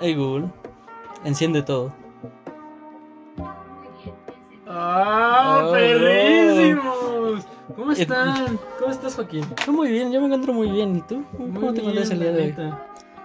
Hey 0.00 0.14
Google, 0.14 0.48
enciende 1.24 1.62
todo. 1.62 1.92
¡Ah, 4.66 5.64
Oh, 5.68 5.72
perrísimos! 5.72 7.44
¿Cómo 7.74 7.92
están? 7.92 8.58
¿Cómo 8.78 8.92
estás, 8.92 9.14
Joaquín? 9.14 9.44
Estoy 9.58 9.74
muy 9.74 9.90
bien, 9.90 10.12
yo 10.12 10.20
me 10.20 10.26
encuentro 10.26 10.52
muy 10.52 10.70
bien. 10.70 10.96
¿Y 10.96 11.00
tú? 11.02 11.24
¿Cómo, 11.36 11.60
cómo 11.60 11.72
te 11.72 11.80
encuentras 11.80 12.10
el 12.10 12.20
día 12.20 12.32
de 12.32 12.42
hoy? 12.42 12.54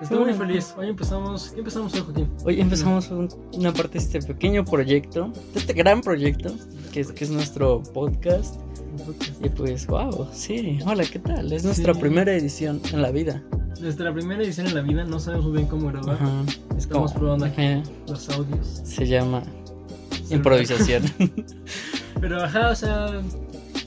Estoy 0.01 0.19
muy 0.19 0.33
feliz. 0.33 0.73
Hoy 0.77 0.89
empezamos. 0.89 1.49
¿Qué 1.51 1.59
empezamos 1.59 1.93
hoy, 1.93 2.01
Joaquín? 2.01 2.29
Hoy 2.45 2.61
empezamos 2.61 3.09
un- 3.11 3.29
una 3.53 3.71
parte 3.71 3.93
de 3.93 3.99
este 3.99 4.21
pequeño 4.21 4.65
proyecto, 4.65 5.27
de 5.53 5.59
este 5.59 5.73
gran 5.73 6.01
proyecto, 6.01 6.53
que 6.91 7.01
es, 7.01 7.11
que 7.11 7.23
es 7.25 7.29
nuestro 7.29 7.83
podcast. 7.93 8.59
Y 9.43 9.49
pues, 9.49 9.87
wow, 9.87 10.27
sí, 10.31 10.79
hola, 10.85 11.03
¿qué 11.11 11.19
tal? 11.19 11.51
Es 11.51 11.63
nuestra 11.65 11.93
Sí. 11.93 11.99
primera 11.99 12.33
edición 12.33 12.79
en 12.91 13.01
la 13.01 13.11
vida. 13.11 13.43
Nuestra 13.79 14.13
primera 14.13 14.41
edición 14.41 14.67
en 14.67 14.75
la 14.75 14.81
vida, 14.81 15.03
no 15.03 15.19
sabemos 15.19 15.45
muy 15.47 15.55
bien 15.57 15.67
cómo 15.67 15.87
grabar. 15.89 16.15
Ajá. 16.15 16.31
Estamos 16.77 17.11
Como- 17.11 17.19
probando 17.21 17.45
aquí 17.45 17.61
ajá, 17.61 17.83
los 18.07 18.29
audios. 18.29 18.81
Se 18.83 19.05
llama 19.07 19.43
improvisación. 20.29 21.03
Pero 22.21 22.41
ajá, 22.43 22.69
o 22.69 22.75
sea, 22.75 23.07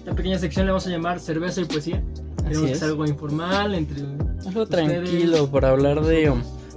la 0.05 0.15
pequeña 0.15 0.39
sección 0.39 0.67
le 0.67 0.73
vamos 0.73 0.87
a 0.87 0.91
llamar 0.91 1.19
cerveza 1.21 1.61
y 1.61 1.65
poesía. 1.65 2.03
Así 2.39 2.45
Queremos 2.49 2.67
que 2.67 2.73
es. 2.73 2.79
sea 2.79 2.89
algo 2.89 3.07
informal 3.07 3.75
entre. 3.75 4.03
Algo 4.47 4.63
ustedes, 4.63 4.69
tranquilo 4.69 5.51
para 5.51 5.71
hablar 5.71 6.03
de, 6.03 6.33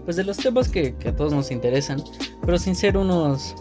pues 0.06 0.16
de 0.16 0.24
los 0.24 0.38
temas 0.38 0.70
que, 0.70 0.96
que 0.96 1.10
a 1.10 1.16
todos 1.16 1.34
nos 1.34 1.52
interesan, 1.52 2.02
pero 2.46 2.58
sin 2.58 2.76
ser 2.76 2.98
unos 2.98 3.54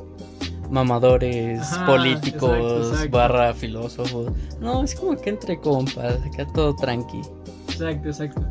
mamadores 0.71 1.61
Ajá, 1.61 1.87
políticos 1.87 2.51
exacto, 2.57 2.89
exacto. 2.91 3.17
barra 3.17 3.55
filósofos. 3.55 4.33
No, 4.61 4.83
es 4.85 4.95
como 4.95 5.17
que 5.17 5.31
entre 5.31 5.59
compas, 5.61 6.17
acá 6.25 6.47
todo 6.55 6.75
tranqui. 6.77 7.21
Exacto, 7.69 8.09
exacto. 8.09 8.43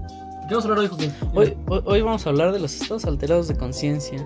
¿Qué 0.48 0.54
vamos 0.56 0.66
a 0.66 0.68
hablar 0.70 0.80
hoy, 0.80 0.88
Joaquín? 0.88 1.14
Hoy, 1.36 1.58
hoy, 1.86 2.02
vamos 2.02 2.26
a 2.26 2.30
hablar 2.30 2.52
de 2.54 2.60
los 2.60 2.74
estados 2.82 3.06
alterados 3.06 3.48
de 3.50 3.58
conciencia. 3.58 4.26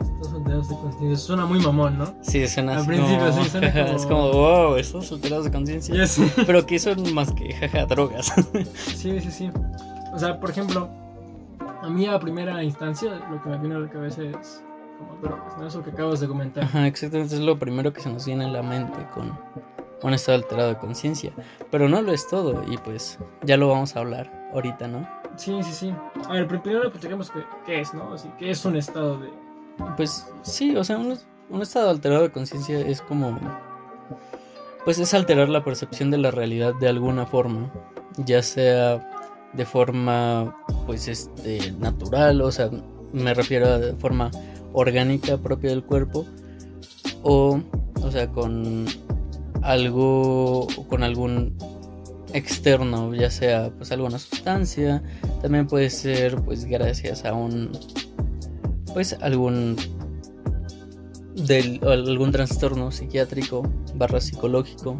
Estos 0.00 0.28
soldados 0.32 0.68
de 0.68 0.74
conciencia. 0.76 1.16
Suena 1.16 1.46
muy 1.46 1.60
mamón, 1.60 1.98
¿no? 1.98 2.14
Sí, 2.22 2.46
suena 2.48 2.72
Al 2.72 2.78
así 2.78 2.86
principio 2.88 3.18
como- 3.30 3.44
sí, 3.44 3.50
suena 3.50 3.72
como- 3.72 3.96
Es 3.96 4.06
como, 4.06 4.32
wow, 4.32 4.76
estados 4.76 5.12
alterados 5.12 5.44
de 5.44 5.52
conciencia. 5.52 5.94
Pero 6.46 6.66
que 6.66 6.78
son 6.78 7.14
más 7.14 7.32
que 7.32 7.52
jaja 7.54 7.86
drogas. 7.86 8.32
Sí, 8.74 9.20
sí, 9.20 9.30
sí. 9.30 9.50
O 10.12 10.18
sea, 10.18 10.40
por 10.40 10.50
ejemplo, 10.50 10.88
a 11.82 11.88
mí 11.88 12.06
a 12.06 12.18
primera 12.18 12.62
instancia 12.64 13.10
lo 13.30 13.40
que 13.42 13.48
me 13.48 13.58
viene 13.58 13.76
a 13.76 13.78
la 13.78 13.88
cabeza 13.88 14.22
es 14.22 14.62
como 14.98 15.16
drogas, 15.22 15.58
¿no? 15.58 15.66
Eso 15.68 15.82
que 15.82 15.90
acabas 15.90 16.20
de 16.20 16.26
comentar. 16.28 16.64
Ajá, 16.64 16.86
exactamente, 16.88 17.34
es 17.36 17.40
lo 17.40 17.58
primero 17.58 17.92
que 17.92 18.00
se 18.00 18.10
nos 18.10 18.26
viene 18.26 18.44
a 18.46 18.48
la 18.48 18.62
mente 18.62 18.98
con 19.14 19.32
un 20.02 20.14
estado 20.14 20.38
alterado 20.38 20.68
de 20.70 20.78
conciencia. 20.78 21.32
Pero 21.70 21.88
no 21.88 22.02
lo 22.02 22.12
es 22.12 22.26
todo, 22.28 22.62
y 22.70 22.76
pues 22.78 23.18
ya 23.42 23.56
lo 23.56 23.68
vamos 23.68 23.96
a 23.96 24.00
hablar 24.00 24.50
ahorita, 24.52 24.88
¿no? 24.88 25.08
Sí, 25.36 25.62
sí, 25.62 25.72
sí. 25.72 25.94
A 26.28 26.34
ver, 26.34 26.46
pero 26.46 26.62
primero 26.62 26.90
platiquemos 26.90 27.30
qué, 27.30 27.40
qué 27.64 27.80
es, 27.80 27.94
¿no? 27.94 28.12
Así, 28.12 28.28
¿qué 28.38 28.50
es 28.50 28.64
un 28.64 28.76
estado 28.76 29.18
de... 29.18 29.30
Pues 29.96 30.26
sí, 30.42 30.76
o 30.76 30.84
sea, 30.84 30.98
un, 30.98 31.18
un 31.50 31.62
estado 31.62 31.90
alterado 31.90 32.22
de 32.22 32.30
conciencia 32.30 32.78
es 32.80 33.00
como. 33.02 33.38
Pues 34.84 34.98
es 34.98 35.14
alterar 35.14 35.48
la 35.48 35.64
percepción 35.64 36.10
de 36.10 36.18
la 36.18 36.30
realidad 36.30 36.74
de 36.80 36.88
alguna 36.88 37.26
forma. 37.26 37.70
Ya 38.16 38.42
sea 38.42 39.08
de 39.52 39.64
forma, 39.64 40.56
pues, 40.86 41.08
este, 41.08 41.72
natural, 41.72 42.40
o 42.40 42.50
sea, 42.50 42.70
me 43.12 43.34
refiero 43.34 43.66
a 43.66 43.78
de 43.78 43.94
forma 43.94 44.30
orgánica 44.72 45.36
propia 45.38 45.70
del 45.70 45.84
cuerpo. 45.84 46.26
O, 47.22 47.60
o 48.02 48.10
sea, 48.10 48.28
con 48.28 48.86
algo, 49.62 50.66
con 50.88 51.02
algún 51.02 51.56
externo, 52.32 53.14
ya 53.14 53.30
sea 53.30 53.70
pues 53.76 53.92
alguna 53.92 54.18
sustancia, 54.18 55.02
también 55.40 55.66
puede 55.66 55.90
ser 55.90 56.36
pues 56.42 56.64
gracias 56.64 57.24
a 57.24 57.34
un 57.34 57.70
pues 58.92 59.16
algún 59.20 59.76
del 61.34 61.80
algún 61.86 62.30
trastorno 62.32 62.90
psiquiátrico 62.90 63.62
barra 63.94 64.20
psicológico. 64.20 64.98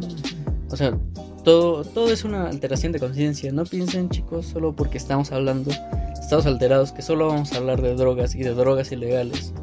O 0.69 0.77
sea 0.77 0.97
todo 1.43 1.83
todo 1.83 2.11
es 2.11 2.23
una 2.23 2.49
alteración 2.49 2.91
de 2.91 2.99
conciencia. 2.99 3.51
No 3.51 3.65
piensen 3.65 4.09
chicos 4.09 4.47
solo 4.47 4.75
porque 4.75 4.97
estamos 4.97 5.31
hablando 5.31 5.71
de 5.71 5.77
estados 6.19 6.45
alterados 6.45 6.91
que 6.91 7.01
solo 7.01 7.27
vamos 7.27 7.53
a 7.53 7.57
hablar 7.57 7.81
de 7.81 7.95
drogas 7.95 8.35
y 8.35 8.43
de 8.43 8.53
drogas 8.53 8.91
ilegales. 8.91 9.53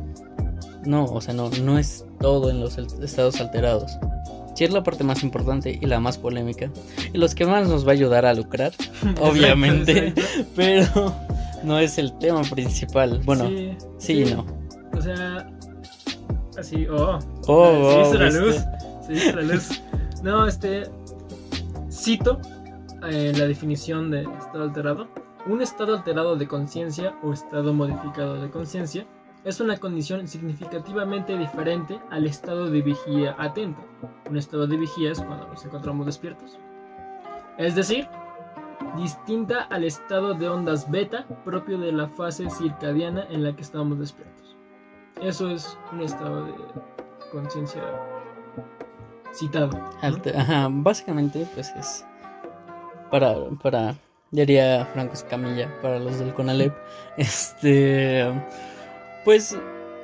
No 0.85 1.05
o 1.05 1.21
sea 1.21 1.35
no 1.35 1.51
no 1.63 1.79
es 1.79 2.05
todo 2.21 2.51
en 2.51 2.61
los 2.61 2.79
estados 2.79 3.41
alterados 3.41 3.99
sí 4.61 4.65
es 4.65 4.73
la 4.75 4.83
parte 4.83 5.05
más 5.05 5.23
importante 5.23 5.79
y 5.81 5.87
la 5.87 6.01
más 6.01 6.19
polémica 6.19 6.71
y 7.15 7.17
los 7.17 7.35
que 7.35 7.47
más 7.47 7.67
nos 7.67 7.87
va 7.87 7.93
a 7.93 7.95
ayudar 7.95 8.27
a 8.27 8.35
lucrar 8.35 8.73
obviamente 9.23 10.09
Exacto, 10.09 10.51
pero 10.55 11.15
no 11.65 11.79
es 11.79 11.97
el 11.97 12.13
tema 12.19 12.43
principal 12.43 13.23
bueno 13.25 13.49
sí, 13.97 14.23
y 14.23 14.35
no 14.35 14.45
O 14.93 15.01
sea, 15.01 15.51
así, 16.59 16.87
oh. 16.89 17.19
Oh, 17.47 17.71
se 17.71 17.97
oh, 17.97 18.03
hizo 18.03 18.19
la 18.19 18.31
luz. 18.31 18.57
Se 19.07 19.13
hizo 19.15 19.37
la 19.37 19.43
luz. 19.43 19.83
No, 20.23 20.47
este. 20.47 20.83
Cito 21.91 22.39
eh, 23.09 23.33
la 23.35 23.47
definición 23.47 24.11
de 24.11 24.25
estado 24.25 24.65
alterado. 24.65 25.09
Un 25.47 25.63
estado 25.63 25.97
alterado 25.97 26.37
de 26.37 26.47
conciencia 26.47 27.15
o 27.23 27.33
estado 27.33 27.73
modificado 27.73 28.35
de 28.43 28.51
conciencia 28.51 29.07
es 29.45 29.61
una 29.61 29.77
condición 29.79 30.29
significativamente 30.29 31.37
diferente 31.37 31.99
al 32.11 32.27
estado 32.27 32.71
de 32.71 32.83
vigía 32.83 33.35
atenta. 33.39 33.81
Un 34.29 34.37
estado 34.37 34.67
de 34.67 34.77
vigía 34.77 35.13
es 35.13 35.21
cuando 35.21 35.49
nos 35.49 35.65
encontramos 35.65 36.07
despiertos. 36.07 36.59
Es 37.59 37.75
decir, 37.75 38.09
distinta 38.97 39.63
al 39.71 39.85
estado 39.85 40.35
de 40.35 40.49
ondas 40.49 40.91
beta 40.91 41.27
propio 41.45 41.79
de 41.79 41.93
la 41.93 42.09
fase 42.09 42.49
circadiana 42.51 43.27
en 43.31 43.45
la 43.45 43.55
que 43.55 43.63
estamos 43.63 43.99
despiertos. 43.99 44.57
Eso 45.23 45.51
es 45.51 45.79
un 45.93 46.03
estado 46.03 46.45
de 46.45 46.55
conciencia 47.33 47.83
citado. 49.33 49.71
Ajá, 50.03 50.69
básicamente, 50.71 51.47
pues 51.55 51.71
es 51.77 52.05
para, 53.11 53.35
para, 53.63 53.95
haría 54.33 54.87
Franco 54.87 55.15
Escamilla 55.15 55.69
para 55.83 55.99
los 55.99 56.19
del 56.19 56.33
Conalep, 56.35 56.75
este, 57.17 58.25
pues 59.25 59.57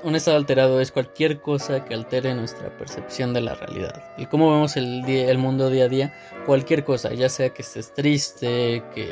un 0.03 0.15
estado 0.15 0.37
alterado 0.37 0.81
es 0.81 0.93
cualquier 0.93 1.41
cosa 1.41 1.84
que 1.84 1.94
altere 1.94 2.34
nuestra 2.34 2.69
percepción 2.77 3.32
de 3.32 3.41
la 3.41 3.54
realidad. 3.54 4.04
Y 4.16 4.27
cómo 4.27 4.53
vemos 4.53 4.77
el, 4.77 5.03
día, 5.03 5.31
el 5.31 5.38
mundo 5.38 5.71
día 5.71 5.84
a 5.84 5.88
día, 5.88 6.15
cualquier 6.44 6.84
cosa, 6.84 7.12
ya 7.12 7.28
sea 7.28 7.50
que 7.50 7.62
estés 7.62 7.93
triste, 7.93 8.84
que 8.94 9.10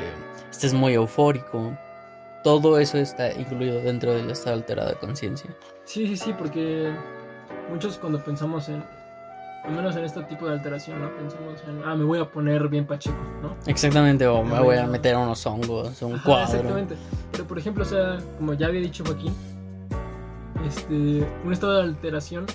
estés 0.49 0.73
muy 0.73 0.93
eufórico, 0.93 1.77
todo 2.43 2.79
eso 2.79 2.97
está 2.97 3.33
incluido 3.33 3.81
dentro 3.81 4.13
del 4.13 4.29
estado 4.29 4.55
alterado 4.55 4.89
de 4.89 4.95
conciencia. 4.95 5.49
Sí, 5.83 6.07
sí, 6.07 6.15
sí, 6.15 6.33
porque 6.37 6.93
muchos 7.71 7.97
cuando 7.97 8.23
pensamos 8.23 8.69
en, 8.69 8.83
al 9.63 9.71
menos 9.71 9.95
en 9.95 10.05
este 10.05 10.21
tipo 10.23 10.45
de 10.45 10.53
alteración, 10.53 11.01
¿no? 11.01 11.13
Pensamos 11.17 11.61
en, 11.67 11.81
ah, 11.83 11.95
me 11.95 12.03
voy 12.03 12.19
a 12.19 12.29
poner 12.29 12.67
bien 12.69 12.85
pacheco, 12.85 13.17
¿no? 13.41 13.55
Exactamente, 13.65 14.27
o 14.27 14.43
me 14.43 14.61
voy 14.61 14.77
a 14.77 14.85
meter 14.85 15.17
unos 15.17 15.45
hongos, 15.45 16.01
un 16.03 16.13
Ajá, 16.13 16.23
cuadro. 16.23 16.59
Exactamente. 16.59 16.95
Pero 17.31 17.45
por 17.45 17.57
ejemplo, 17.57 17.83
o 17.83 17.87
sea, 17.87 18.19
como 18.37 18.53
ya 18.53 18.67
había 18.67 18.81
dicho 18.81 19.03
Joaquín, 19.03 19.33
este, 20.67 21.27
un 21.45 21.53
estado 21.53 21.73
de 21.77 21.83
alteración 21.83 22.45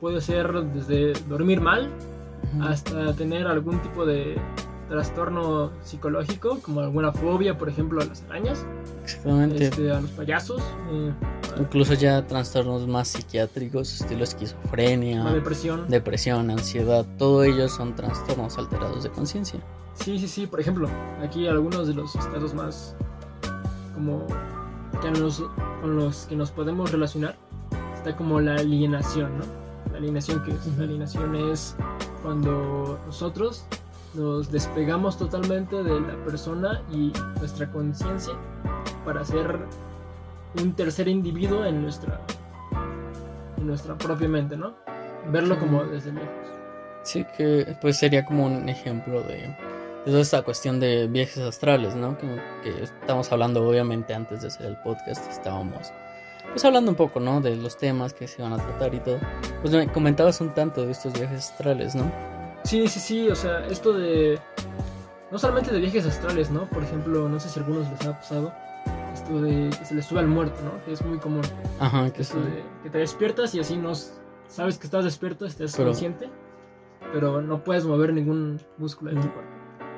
puede 0.00 0.20
ser 0.20 0.52
desde 0.74 1.12
dormir 1.28 1.60
mal 1.60 1.90
hasta 2.62 3.12
tener 3.14 3.46
algún 3.46 3.80
tipo 3.82 4.04
de 4.06 4.36
trastorno 4.88 5.70
psicológico, 5.82 6.58
como 6.62 6.80
alguna 6.80 7.12
fobia, 7.12 7.56
por 7.56 7.68
ejemplo, 7.68 8.00
a 8.02 8.04
las 8.06 8.22
arañas, 8.24 8.66
Exactamente. 9.04 9.64
este, 9.66 9.92
a 9.92 10.00
los 10.00 10.10
payasos, 10.10 10.60
eh, 10.90 11.12
Incluso 11.58 11.94
ya 11.94 12.26
trastornos 12.26 12.88
más 12.88 13.08
psiquiátricos, 13.08 14.00
estilo 14.00 14.24
esquizofrenia, 14.24 15.22
depresión. 15.32 15.88
depresión, 15.88 16.50
ansiedad, 16.50 17.06
todo 17.18 17.44
ello 17.44 17.68
son 17.68 17.94
trastornos 17.94 18.56
alterados 18.58 19.04
de 19.04 19.10
conciencia. 19.10 19.60
Sí, 19.94 20.18
sí, 20.18 20.26
sí, 20.26 20.46
por 20.46 20.58
ejemplo, 20.60 20.88
aquí 21.22 21.46
algunos 21.46 21.86
de 21.86 21.94
los 21.94 22.16
estados 22.16 22.54
más 22.54 22.96
como 23.94 24.26
que 25.02 25.10
nos- 25.12 25.42
con 25.82 25.96
los 25.96 26.26
que 26.26 26.34
nos 26.36 26.50
podemos 26.50 26.90
relacionar 26.90 27.36
está 28.00 28.16
como 28.16 28.40
la 28.40 28.54
alienación, 28.54 29.38
¿no? 29.38 29.44
La 29.92 29.98
alienación 29.98 30.42
que 30.42 30.52
es, 30.52 30.66
Ujú. 30.66 30.78
la 30.78 30.84
alienación 30.84 31.36
es 31.36 31.76
cuando 32.22 32.98
nosotros 33.06 33.64
nos 34.14 34.50
despegamos 34.50 35.18
totalmente 35.18 35.82
de 35.82 36.00
la 36.00 36.14
persona 36.24 36.82
y 36.90 37.12
nuestra 37.38 37.70
conciencia 37.70 38.32
para 39.04 39.22
ser 39.24 39.58
un 40.60 40.72
tercer 40.74 41.08
individuo 41.08 41.64
en 41.66 41.82
nuestra 41.82 42.20
en 43.58 43.66
nuestra 43.66 43.96
propia 43.98 44.28
mente, 44.28 44.56
¿no? 44.56 44.72
Verlo 45.30 45.58
como 45.58 45.84
desde 45.84 46.12
lejos. 46.12 46.28
Sí, 47.02 47.26
que 47.36 47.76
pues 47.82 47.98
sería 47.98 48.24
como 48.24 48.46
un 48.46 48.66
ejemplo 48.70 49.20
de, 49.22 49.36
de 49.36 50.06
toda 50.06 50.22
esta 50.22 50.40
cuestión 50.42 50.80
de 50.80 51.06
viajes 51.06 51.38
astrales, 51.38 51.94
¿no? 51.94 52.16
Que, 52.16 52.26
que 52.62 52.82
estamos 52.82 53.30
hablando 53.30 53.68
obviamente 53.68 54.14
antes 54.14 54.40
de 54.40 54.48
hacer 54.48 54.66
el 54.66 54.76
podcast, 54.78 55.30
estábamos 55.30 55.92
pues 56.50 56.64
hablando 56.64 56.90
un 56.90 56.96
poco, 56.96 57.20
¿no? 57.20 57.40
De 57.40 57.56
los 57.56 57.76
temas 57.76 58.12
que 58.12 58.26
se 58.28 58.42
van 58.42 58.52
a 58.52 58.56
tratar 58.58 58.94
y 58.94 59.00
todo. 59.00 59.18
Pues 59.62 59.72
me 59.74 59.86
comentabas 59.90 60.40
un 60.40 60.50
tanto 60.54 60.84
de 60.84 60.92
estos 60.92 61.12
viajes 61.12 61.50
astrales, 61.50 61.94
¿no? 61.94 62.10
Sí, 62.64 62.86
sí, 62.88 63.00
sí, 63.00 63.28
o 63.28 63.34
sea, 63.34 63.66
esto 63.66 63.92
de. 63.92 64.38
No 65.30 65.38
solamente 65.38 65.70
de 65.72 65.78
viajes 65.78 66.06
astrales, 66.06 66.50
¿no? 66.50 66.68
Por 66.70 66.82
ejemplo, 66.82 67.28
no 67.28 67.38
sé 67.38 67.48
si 67.48 67.58
a 67.58 67.62
algunos 67.62 67.88
les 67.90 68.06
ha 68.06 68.18
pasado. 68.18 68.52
Esto 69.14 69.40
de 69.42 69.70
que 69.78 69.84
se 69.84 69.94
le 69.94 70.02
sube 70.02 70.20
al 70.20 70.28
muerto, 70.28 70.60
¿no? 70.64 70.84
Que 70.84 70.92
es 70.92 71.04
muy 71.04 71.18
común. 71.18 71.42
Ajá, 71.78 72.10
que 72.12 72.22
Esto 72.22 72.38
sí. 72.38 72.50
de 72.50 72.62
que 72.82 72.90
te 72.90 72.98
despiertas 72.98 73.54
y 73.54 73.60
así 73.60 73.76
no 73.76 73.92
sabes 74.48 74.78
que 74.78 74.86
estás 74.86 75.04
despierto, 75.04 75.46
estás 75.46 75.74
Pero- 75.76 75.88
consciente, 75.90 76.28
pero 77.12 77.40
no 77.42 77.62
puedes 77.62 77.84
mover 77.84 78.12
ningún 78.12 78.60
músculo 78.78 79.12
de 79.12 79.20
tu 79.20 79.32
cuerpo. 79.32 79.50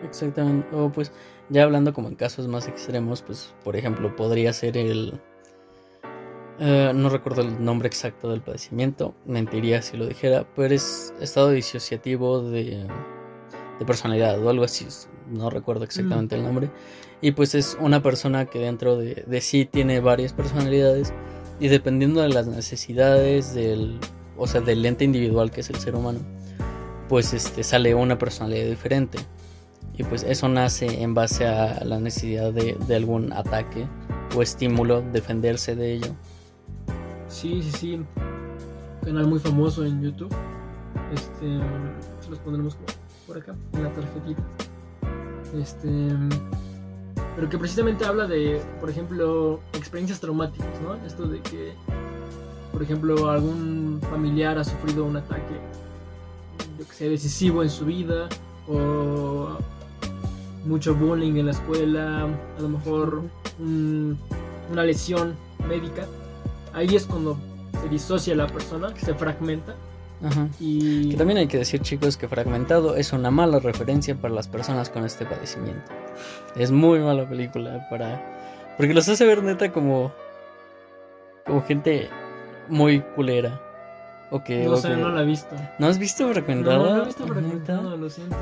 Exactamente. 0.05 0.69
O 0.75 0.91
pues 0.91 1.13
ya 1.49 1.63
hablando 1.63 1.93
como 1.93 2.09
en 2.09 2.17
casos 2.17 2.49
más 2.49 2.67
extremos, 2.69 3.23
pues 3.23 3.55
por 3.65 3.77
ejemplo 3.77 4.15
podría 4.17 4.53
ser 4.53 4.77
el... 4.77 5.21
eh, 6.65 6.93
no 6.95 7.09
recuerdo 7.09 7.43
el 7.43 7.65
nombre 7.65 7.89
exacto 7.89 8.31
del 8.31 8.41
padecimiento, 8.41 9.17
mentiría 9.27 9.83
si 9.83 9.97
lo 9.97 10.07
dijera, 10.07 10.47
pero 10.55 10.73
es 10.73 11.13
estado 11.21 11.51
disociativo 11.51 12.41
de, 12.41 12.87
de 13.81 13.85
personalidad 13.85 14.41
o 14.41 14.49
algo 14.49 14.63
así, 14.63 14.87
no 15.29 15.51
recuerdo 15.51 15.83
exactamente 15.83 16.37
el 16.37 16.45
nombre. 16.45 16.71
Y 17.21 17.33
pues 17.33 17.57
es 17.57 17.77
una 17.81 18.01
persona 18.01 18.47
que 18.47 18.61
dentro 18.61 18.97
de, 18.97 19.25
de 19.27 19.41
sí 19.41 19.65
tiene 19.65 19.99
varias 19.99 20.33
personalidades 20.33 21.13
y 21.59 21.67
dependiendo 21.67 22.21
de 22.21 22.29
las 22.29 22.47
necesidades 22.47 23.55
del, 23.55 23.99
o 24.37 24.47
sea, 24.47 24.61
del 24.61 24.87
ente 24.87 25.05
individual 25.05 25.51
que 25.51 25.63
es 25.63 25.71
el 25.71 25.81
ser 25.81 25.97
humano, 25.97 26.21
pues 27.09 27.33
este 27.33 27.65
sale 27.65 27.93
una 27.97 28.19
personalidad 28.19 28.67
diferente. 28.67 29.19
Y 29.99 30.05
pues 30.05 30.23
eso 30.23 30.49
nace 30.49 31.03
en 31.03 31.13
base 31.13 31.45
a 31.45 31.85
la 31.85 31.99
necesidad 31.99 32.53
de, 32.53 32.77
de 32.87 32.95
algún 32.95 33.33
ataque 33.33 33.85
o 34.37 34.43
estímulo, 34.43 35.03
defenderse 35.13 35.75
de 35.75 35.95
ello. 35.95 36.15
Sí, 37.33 37.63
sí, 37.63 37.71
sí. 37.73 38.01
Canal 39.05 39.27
muy 39.27 39.39
famoso 39.41 39.85
en 39.85 40.03
YouTube. 40.03 40.33
Este, 41.15 41.59
se 42.21 42.31
los 42.31 42.39
pondremos 42.41 42.77
por 43.27 43.39
acá, 43.39 43.55
en 43.73 43.83
la 43.83 43.93
tarjetita. 43.93 44.43
Este, 45.59 46.09
pero 47.35 47.49
que 47.49 47.59
precisamente 47.59 48.05
habla 48.05 48.27
de, 48.27 48.63
por 48.81 48.91
ejemplo, 48.91 49.61
experiencias 49.73 50.21
traumáticas, 50.21 50.81
¿no? 50.83 50.95
Esto 51.07 51.27
de 51.27 51.41
que, 51.41 51.73
por 52.71 52.83
ejemplo, 52.83 53.31
algún 53.31 53.99
familiar 54.11 54.59
ha 54.59 54.65
sufrido 54.65 55.05
un 55.05 55.17
ataque, 55.17 55.59
yo 56.79 56.87
que 56.87 56.95
sé, 56.95 57.09
decisivo 57.09 57.63
en 57.63 57.71
su 57.71 57.87
vida, 57.87 58.29
o 58.69 59.49
mucho 60.67 60.95
bullying 60.95 61.37
en 61.37 61.47
la 61.47 61.53
escuela, 61.53 62.29
a 62.59 62.61
lo 62.61 62.69
mejor 62.69 63.23
un- 63.59 64.19
una 64.71 64.85
lesión 64.85 65.35
médica. 65.69 66.07
Ahí 66.75 66.95
es 66.97 67.07
cuando 67.07 67.37
se 67.81 67.89
disocia 67.89 68.35
la 68.35 68.47
persona, 68.47 68.93
se 68.97 69.15
fragmenta 69.15 69.75
Ajá. 70.25 70.49
y 70.61 71.11
Que 71.11 71.17
también 71.17 71.39
hay 71.39 71.47
que 71.49 71.59
decir, 71.59 71.81
chicos, 71.81 72.17
que 72.17 72.29
Fragmentado 72.29 72.97
es 72.97 73.13
una 73.13 73.31
mala 73.31 73.59
referencia 73.59 74.15
para 74.15 74.33
las 74.35 74.49
personas 74.49 74.89
con 74.91 75.05
este 75.05 75.27
padecimiento. 75.27 75.91
Es 76.57 76.71
muy 76.71 77.01
mala 77.01 77.29
película 77.29 77.87
para. 77.91 78.21
Porque 78.77 78.95
los 78.95 79.09
hace 79.09 79.27
ver 79.27 79.43
neta 79.43 79.73
como. 79.73 80.13
como 81.47 81.63
gente 81.63 82.09
muy 82.69 83.01
culera. 83.01 83.61
O 84.31 84.43
que. 84.43 84.65
no 84.65 84.77
sé, 84.77 84.97
no 84.97 85.11
la 85.11 85.23
he 85.23 85.27
visto. 85.27 85.55
¿No 85.79 85.89
has 85.89 85.99
visto 85.99 86.27
No, 86.27 86.33
Fragmentado? 86.33 86.85
no 86.91 86.97
la 86.97 87.03
he 87.03 87.07
visto 87.07 87.27
fragmentado, 87.27 87.97
lo 87.97 88.09
siento. 88.09 88.37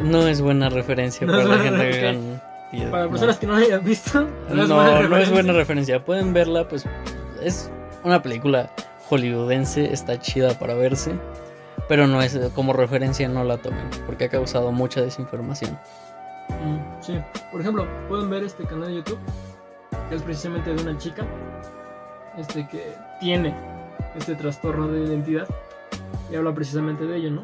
No 0.00 0.26
es 0.28 0.40
buena 0.40 0.68
referencia 0.70 1.26
No 1.26 1.32
para 1.34 1.44
la 1.44 1.58
gente 1.58 1.90
que 1.90 1.98
hagan- 2.08 2.90
Para 2.90 3.04
no. 3.04 3.10
personas 3.10 3.38
que 3.38 3.46
no 3.46 3.52
la 3.54 3.58
hayan 3.66 3.84
visto, 3.84 4.20
No, 4.50 4.62
es 4.62 4.68
no, 4.68 5.16
es 5.18 5.30
buena 5.30 5.52
referencia. 5.52 6.02
Pueden 6.04 6.32
verla, 6.32 6.66
pues 6.68 6.84
es 7.42 7.70
una 8.04 8.22
película 8.22 8.70
hollywoodense, 9.08 9.92
está 9.92 10.18
chida 10.18 10.58
para 10.58 10.74
verse, 10.74 11.12
pero 11.88 12.06
no 12.06 12.20
es 12.22 12.38
como 12.54 12.72
referencia, 12.72 13.28
no 13.28 13.44
la 13.44 13.58
tomen, 13.58 13.88
porque 14.06 14.24
ha 14.24 14.28
causado 14.28 14.72
mucha 14.72 15.00
desinformación. 15.00 15.78
Mm, 16.48 17.02
Sí, 17.02 17.20
por 17.52 17.60
ejemplo, 17.60 17.86
pueden 18.08 18.30
ver 18.30 18.42
este 18.42 18.64
canal 18.64 18.88
de 18.88 18.96
YouTube, 18.96 19.18
que 20.08 20.16
es 20.16 20.22
precisamente 20.22 20.74
de 20.74 20.82
una 20.82 20.98
chica 20.98 21.24
este 22.36 22.66
que 22.68 22.94
tiene 23.20 23.54
este 24.16 24.34
trastorno 24.34 24.88
de 24.88 25.04
identidad 25.04 25.46
y 26.30 26.36
habla 26.36 26.54
precisamente 26.54 27.04
de 27.06 27.16
ello, 27.16 27.30
¿no? 27.30 27.42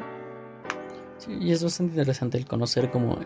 Sí, 1.17 1.37
y 1.39 1.51
es 1.51 1.63
bastante 1.63 1.93
interesante 1.93 2.37
el 2.37 2.45
conocer 2.45 2.91
como 2.91 3.17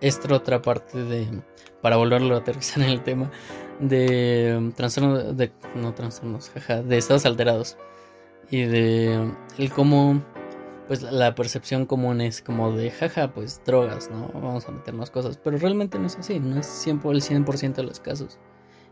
esta 0.00 0.34
otra 0.34 0.60
parte 0.60 1.04
de, 1.04 1.28
para 1.80 1.96
volverlo 1.96 2.34
a 2.34 2.38
aterrizar 2.38 2.82
en 2.82 2.90
el 2.90 3.02
tema, 3.02 3.30
de 3.82 4.54
um, 4.56 4.72
trastornos, 4.72 5.34
no 5.74 5.94
trastornos, 5.94 6.50
jaja, 6.50 6.82
de 6.82 6.98
estados 6.98 7.26
alterados. 7.26 7.76
Y 8.50 8.62
de 8.64 9.18
um, 9.18 9.34
el 9.58 9.70
cómo, 9.70 10.22
pues 10.86 11.02
la 11.02 11.34
percepción 11.34 11.86
común 11.86 12.20
es 12.20 12.42
como 12.42 12.72
de, 12.72 12.90
jaja, 12.90 13.32
pues 13.32 13.60
drogas, 13.64 14.10
¿no? 14.10 14.30
Vamos 14.34 14.68
a 14.68 14.72
meternos 14.72 15.10
cosas. 15.10 15.38
Pero 15.42 15.58
realmente 15.58 15.98
no 15.98 16.06
es 16.06 16.16
así, 16.16 16.38
no 16.38 16.58
es 16.58 16.66
100 16.66 17.00
por 17.00 17.14
el 17.14 17.22
100% 17.22 17.74
de 17.74 17.82
los 17.82 18.00
casos. 18.00 18.38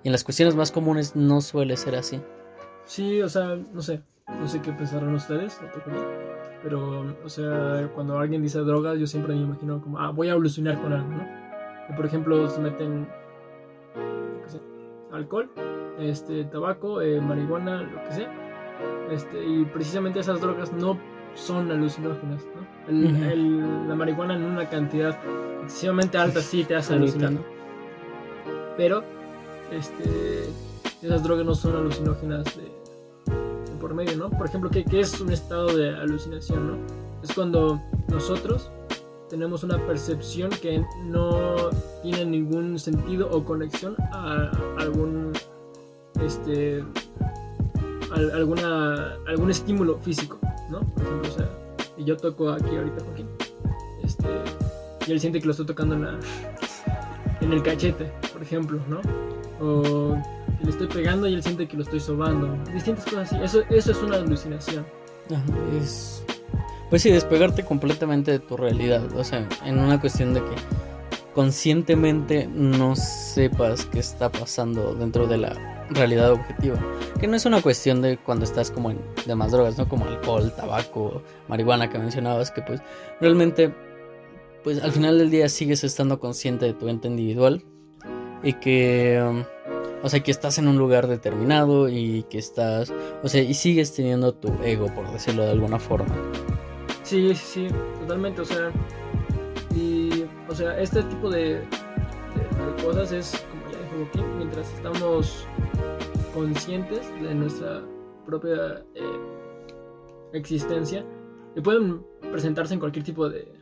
Y 0.02 0.08
en 0.08 0.12
las 0.12 0.24
cuestiones 0.24 0.54
más 0.54 0.72
comunes 0.72 1.14
no 1.14 1.40
suele 1.40 1.76
ser 1.76 1.94
así. 1.94 2.20
Sí, 2.84 3.20
o 3.22 3.28
sea, 3.28 3.56
no 3.72 3.82
sé, 3.82 4.02
no 4.28 4.48
sé 4.48 4.60
qué 4.60 4.72
pensarán 4.72 5.14
ustedes, 5.14 5.60
pero, 6.62 7.14
o 7.24 7.28
sea, 7.28 7.88
cuando 7.94 8.18
alguien 8.18 8.42
dice 8.42 8.58
drogas, 8.60 8.98
yo 8.98 9.06
siempre 9.06 9.34
me 9.34 9.42
imagino 9.42 9.80
como, 9.80 9.98
ah, 9.98 10.10
voy 10.10 10.28
a 10.28 10.32
evolucionar 10.32 10.80
con 10.80 10.92
algo, 10.92 11.08
¿no? 11.08 11.26
Que, 11.86 11.94
por 11.94 12.06
ejemplo, 12.06 12.48
se 12.48 12.60
meten, 12.60 13.06
alcohol, 15.12 15.50
este, 15.98 16.44
tabaco, 16.44 17.00
eh, 17.02 17.20
marihuana, 17.20 17.82
lo 17.82 18.04
que 18.04 18.12
sea, 18.12 18.30
este, 19.10 19.44
y 19.44 19.64
precisamente 19.66 20.20
esas 20.20 20.40
drogas 20.40 20.72
no 20.72 20.98
son 21.34 21.70
alucinógenas, 21.70 22.44
¿no? 22.54 22.66
El- 22.88 23.04
Ujú. 23.14 23.24
el- 23.24 23.88
la 23.88 23.94
marihuana 23.94 24.34
en 24.36 24.44
una 24.44 24.68
cantidad 24.68 25.16
excesivamente 25.62 26.18
alta 26.18 26.40
sí 26.40 26.64
te 26.64 26.74
hace 26.76 26.94
alucinar, 26.94 27.32
pero, 28.76 29.02
este, 29.72 30.48
esas 31.02 31.22
drogas 31.22 31.44
no 31.44 31.54
son 31.54 31.76
alucinógenas 31.76 32.44
de, 32.56 32.62
de 32.62 33.78
por 33.80 33.94
medio, 33.94 34.16
¿no? 34.16 34.30
Por 34.30 34.46
ejemplo, 34.46 34.70
¿qué, 34.70 34.84
qué 34.84 35.00
es 35.00 35.20
un 35.20 35.30
estado 35.32 35.76
de 35.76 35.90
alucinación, 35.90 36.66
no? 36.68 36.76
Es 37.22 37.32
cuando 37.34 37.80
nosotros 38.08 38.70
tenemos 39.30 39.62
una 39.62 39.78
percepción 39.86 40.50
que 40.50 40.84
no 41.04 41.70
tiene 42.02 42.24
ningún 42.26 42.78
sentido 42.78 43.30
o 43.30 43.44
conexión 43.44 43.94
a 44.12 44.50
algún 44.78 45.32
este 46.20 46.84
al- 48.12 48.30
alguna 48.32 49.14
algún 49.28 49.50
estímulo 49.50 49.98
físico, 49.98 50.38
¿no? 50.68 50.80
Por 50.80 51.04
ejemplo, 51.04 51.30
o 51.30 51.36
sea, 51.36 51.48
yo 51.98 52.16
toco 52.16 52.50
aquí 52.50 52.76
ahorita 52.76 53.04
Joaquín, 53.04 53.28
este, 54.02 54.26
y 55.06 55.12
él 55.12 55.20
siente 55.20 55.38
que 55.40 55.46
lo 55.46 55.52
estoy 55.52 55.66
tocando 55.66 55.94
en 55.94 56.02
la 56.02 56.18
en 57.40 57.52
el 57.52 57.62
cachete, 57.62 58.12
por 58.32 58.42
ejemplo, 58.42 58.80
¿no? 58.88 59.00
O 59.64 60.16
le 60.62 60.70
estoy 60.70 60.88
pegando 60.88 61.26
y 61.28 61.34
él 61.34 61.42
siente 61.42 61.68
que 61.68 61.76
lo 61.76 61.82
estoy 61.84 62.00
sobando. 62.00 62.54
Distintas 62.72 63.04
cosas 63.04 63.32
así. 63.32 63.42
Eso, 63.42 63.62
eso 63.70 63.92
es 63.92 64.02
una 64.02 64.16
alucinación. 64.16 64.84
Es... 65.80 66.24
Pues 66.90 67.02
sí, 67.02 67.10
despegarte 67.10 67.64
completamente 67.64 68.32
de 68.32 68.38
tu 68.40 68.56
realidad. 68.56 69.04
O 69.16 69.22
sea, 69.22 69.48
en 69.64 69.78
una 69.78 70.00
cuestión 70.00 70.34
de 70.34 70.40
que 70.40 70.56
conscientemente 71.34 72.48
no 72.48 72.96
sepas 72.96 73.86
qué 73.86 74.00
está 74.00 74.30
pasando 74.30 74.94
dentro 74.94 75.28
de 75.28 75.38
la 75.38 75.86
realidad 75.90 76.32
objetiva. 76.32 76.78
Que 77.20 77.28
no 77.28 77.36
es 77.36 77.46
una 77.46 77.62
cuestión 77.62 78.02
de 78.02 78.18
cuando 78.18 78.44
estás 78.44 78.72
como 78.72 78.90
en 78.90 78.98
demás 79.24 79.52
drogas, 79.52 79.78
¿no? 79.78 79.88
Como 79.88 80.04
alcohol, 80.06 80.52
tabaco, 80.56 81.22
marihuana 81.46 81.88
que 81.88 81.98
mencionabas, 81.98 82.50
que 82.50 82.62
pues 82.62 82.82
realmente, 83.20 83.72
pues 84.64 84.82
al 84.82 84.90
final 84.90 85.18
del 85.18 85.30
día 85.30 85.48
sigues 85.48 85.84
estando 85.84 86.18
consciente 86.18 86.66
de 86.66 86.74
tu 86.74 86.88
ente 86.88 87.06
individual 87.06 87.64
y 88.42 88.54
que... 88.54 89.44
o 90.02 90.08
sea, 90.08 90.20
que 90.20 90.32
estás 90.32 90.58
en 90.58 90.66
un 90.66 90.76
lugar 90.76 91.06
determinado 91.06 91.88
y 91.88 92.24
que 92.24 92.38
estás 92.38 92.92
o 93.22 93.28
sea, 93.28 93.42
y 93.42 93.54
sigues 93.54 93.94
teniendo 93.94 94.34
tu 94.34 94.48
ego, 94.64 94.86
por 94.94 95.10
decirlo 95.12 95.44
de 95.44 95.52
alguna 95.52 95.78
forma. 95.78 96.14
Sí, 97.10 97.34
sí, 97.34 97.34
sí, 97.34 97.68
totalmente. 98.00 98.40
O 98.42 98.44
sea, 98.44 98.70
y, 99.74 100.24
o 100.48 100.54
sea, 100.54 100.78
este 100.80 101.02
tipo 101.04 101.28
de, 101.28 101.38
de- 101.56 102.76
de 102.76 102.82
cosas 102.84 103.10
es, 103.12 103.44
como 103.50 103.62
ya 103.72 103.78
dijo 103.82 104.04
Joaquín, 104.04 104.36
mientras 104.38 104.72
estamos 104.74 105.46
conscientes 106.32 107.10
de 107.20 107.34
nuestra 107.34 107.82
propia 108.26 108.84
eh, 108.94 109.20
existencia, 110.32 111.04
y 111.56 111.60
pueden 111.60 112.00
presentarse 112.30 112.74
en 112.74 112.80
cualquier 112.80 113.04
tipo 113.04 113.28
de, 113.28 113.52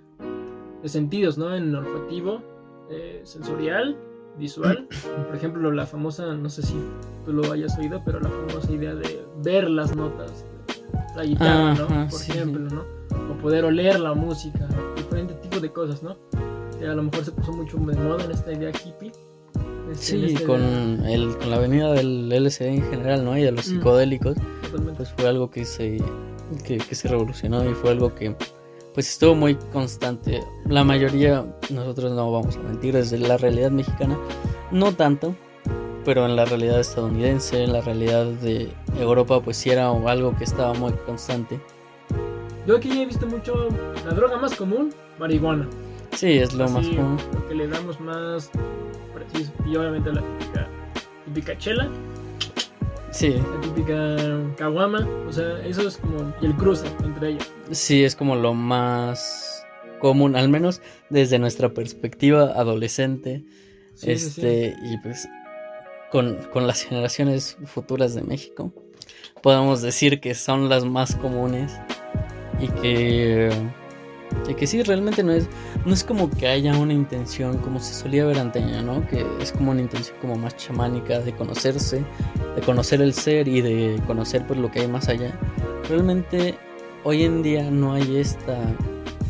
de 0.82 0.88
sentidos, 0.88 1.38
¿no? 1.38 1.54
En 1.54 1.74
olfativo, 1.74 2.42
eh, 2.90 3.22
sensorial, 3.24 3.96
visual. 4.38 4.86
Por 5.26 5.34
ejemplo, 5.34 5.72
la 5.72 5.86
famosa, 5.86 6.34
no 6.34 6.50
sé 6.50 6.62
si 6.62 6.74
tú 7.24 7.32
lo 7.32 7.50
hayas 7.50 7.78
oído, 7.78 8.02
pero 8.04 8.20
la 8.20 8.28
famosa 8.28 8.70
idea 8.72 8.94
de 8.94 9.24
ver 9.42 9.70
las 9.70 9.96
notas 9.96 10.44
la 11.16 11.24
guitarra, 11.24 11.74
¿no? 11.74 11.86
Por 11.88 12.10
sí. 12.20 12.32
ejemplo, 12.32 12.60
¿no? 12.76 12.97
O 13.32 13.34
poder 13.42 13.64
oler 13.64 13.98
la 14.00 14.14
música, 14.14 14.66
diferente 14.96 15.34
tipo 15.34 15.60
de 15.60 15.70
cosas, 15.72 16.02
¿no? 16.02 16.16
Que 16.78 16.86
a 16.86 16.94
lo 16.94 17.02
mejor 17.02 17.24
se 17.24 17.32
puso 17.32 17.52
mucho 17.52 17.76
de 17.78 17.96
moda 17.96 18.24
en 18.24 18.30
esta 18.30 18.52
idea 18.52 18.70
hippie. 18.70 19.12
este, 19.90 20.04
Sí, 20.04 20.24
este- 20.34 20.44
con, 20.44 20.60
el, 21.06 21.36
con 21.38 21.50
la 21.50 21.58
venida 21.58 21.92
del 21.94 22.30
LSD 22.30 22.66
en 22.68 22.82
general, 22.90 23.24
¿no? 23.24 23.36
Y 23.38 23.42
de 23.42 23.52
los 23.52 23.66
Mm. 23.68 23.70
psicodélicos, 23.70 24.36
pues 24.96 25.10
fue 25.16 25.28
algo 25.28 25.50
que 25.50 25.64
se, 25.64 25.96
que, 26.64 26.76
que 26.76 26.94
se 26.94 27.08
revolucionó 27.08 27.64
y 27.68 27.72
fue 27.74 27.90
algo 27.90 28.14
que 28.14 28.34
pues 28.94 29.08
estuvo 29.10 29.34
muy 29.34 29.54
constante. 29.72 30.42
La 30.66 30.82
mayoría, 30.84 31.44
nosotros 31.70 32.12
no 32.12 32.30
vamos 32.32 32.56
a 32.56 32.60
mentir, 32.60 32.94
desde 32.94 33.16
la 33.18 33.36
realidad 33.38 33.70
mexicana, 33.70 34.18
no 34.72 34.92
tanto, 34.92 35.34
pero 36.04 36.26
en 36.26 36.36
la 36.36 36.44
realidad 36.44 36.80
estadounidense, 36.80 37.62
en 37.64 37.72
la 37.72 37.80
realidad 37.80 38.26
de 38.26 38.70
Europa, 38.98 39.40
pues 39.40 39.56
sí 39.56 39.70
era 39.70 39.88
algo 39.88 40.36
que 40.36 40.44
estaba 40.44 40.74
muy 40.74 40.92
constante. 41.06 41.60
Yo 42.68 42.76
aquí 42.76 43.00
he 43.00 43.06
visto 43.06 43.26
mucho 43.26 43.70
la 44.04 44.12
droga 44.12 44.36
más 44.36 44.54
común, 44.54 44.92
marihuana. 45.18 45.66
Sí, 46.14 46.32
es 46.32 46.52
lo 46.52 46.68
más 46.68 46.86
común. 46.86 47.16
Lo 47.32 47.48
que 47.48 47.54
le 47.54 47.66
damos 47.66 47.98
más 47.98 48.50
preciso. 49.14 49.50
Y 49.64 49.74
obviamente 49.74 50.12
la 50.12 50.20
típica, 50.20 50.68
típica 51.24 51.56
chela. 51.56 51.88
Sí. 53.10 53.30
La 53.30 53.60
típica 53.62 54.16
caguama. 54.58 55.08
O 55.26 55.32
sea, 55.32 55.66
eso 55.66 55.88
es 55.88 55.96
como. 55.96 56.30
El 56.42 56.54
cruce 56.56 56.86
entre 57.02 57.30
ellos. 57.30 57.50
Sí, 57.70 58.04
es 58.04 58.14
como 58.14 58.36
lo 58.36 58.52
más 58.52 59.64
común, 59.98 60.36
al 60.36 60.50
menos 60.50 60.82
desde 61.08 61.38
nuestra 61.38 61.70
perspectiva 61.70 62.52
adolescente. 62.54 63.46
este, 64.02 64.76
y 64.82 64.98
pues 64.98 65.26
con, 66.10 66.36
con 66.52 66.66
las 66.66 66.82
generaciones 66.82 67.56
futuras 67.64 68.14
de 68.14 68.24
México, 68.24 68.74
podemos 69.42 69.80
decir 69.80 70.20
que 70.20 70.34
son 70.34 70.68
las 70.68 70.84
más 70.84 71.16
comunes 71.16 71.72
y 72.60 72.68
que, 72.68 73.50
y 74.48 74.54
que 74.54 74.66
sí, 74.66 74.82
realmente 74.82 75.22
no 75.22 75.32
es, 75.32 75.48
no 75.84 75.94
es 75.94 76.04
como 76.04 76.30
que 76.30 76.46
haya 76.46 76.76
una 76.76 76.92
intención 76.92 77.58
como 77.58 77.80
se 77.80 77.94
solía 77.94 78.24
ver 78.26 78.38
anteña, 78.38 78.82
¿no? 78.82 79.06
Que 79.08 79.24
es 79.40 79.52
como 79.52 79.70
una 79.72 79.80
intención 79.80 80.16
como 80.20 80.36
más 80.36 80.56
chamánica 80.56 81.20
de 81.20 81.32
conocerse, 81.32 82.04
de 82.54 82.62
conocer 82.62 83.00
el 83.00 83.14
ser 83.14 83.48
y 83.48 83.60
de 83.60 84.00
conocer 84.06 84.46
pues 84.46 84.58
lo 84.58 84.70
que 84.70 84.80
hay 84.80 84.88
más 84.88 85.08
allá. 85.08 85.38
Realmente 85.88 86.56
hoy 87.04 87.24
en 87.24 87.42
día 87.42 87.70
no 87.70 87.94
hay 87.94 88.18
esta 88.18 88.58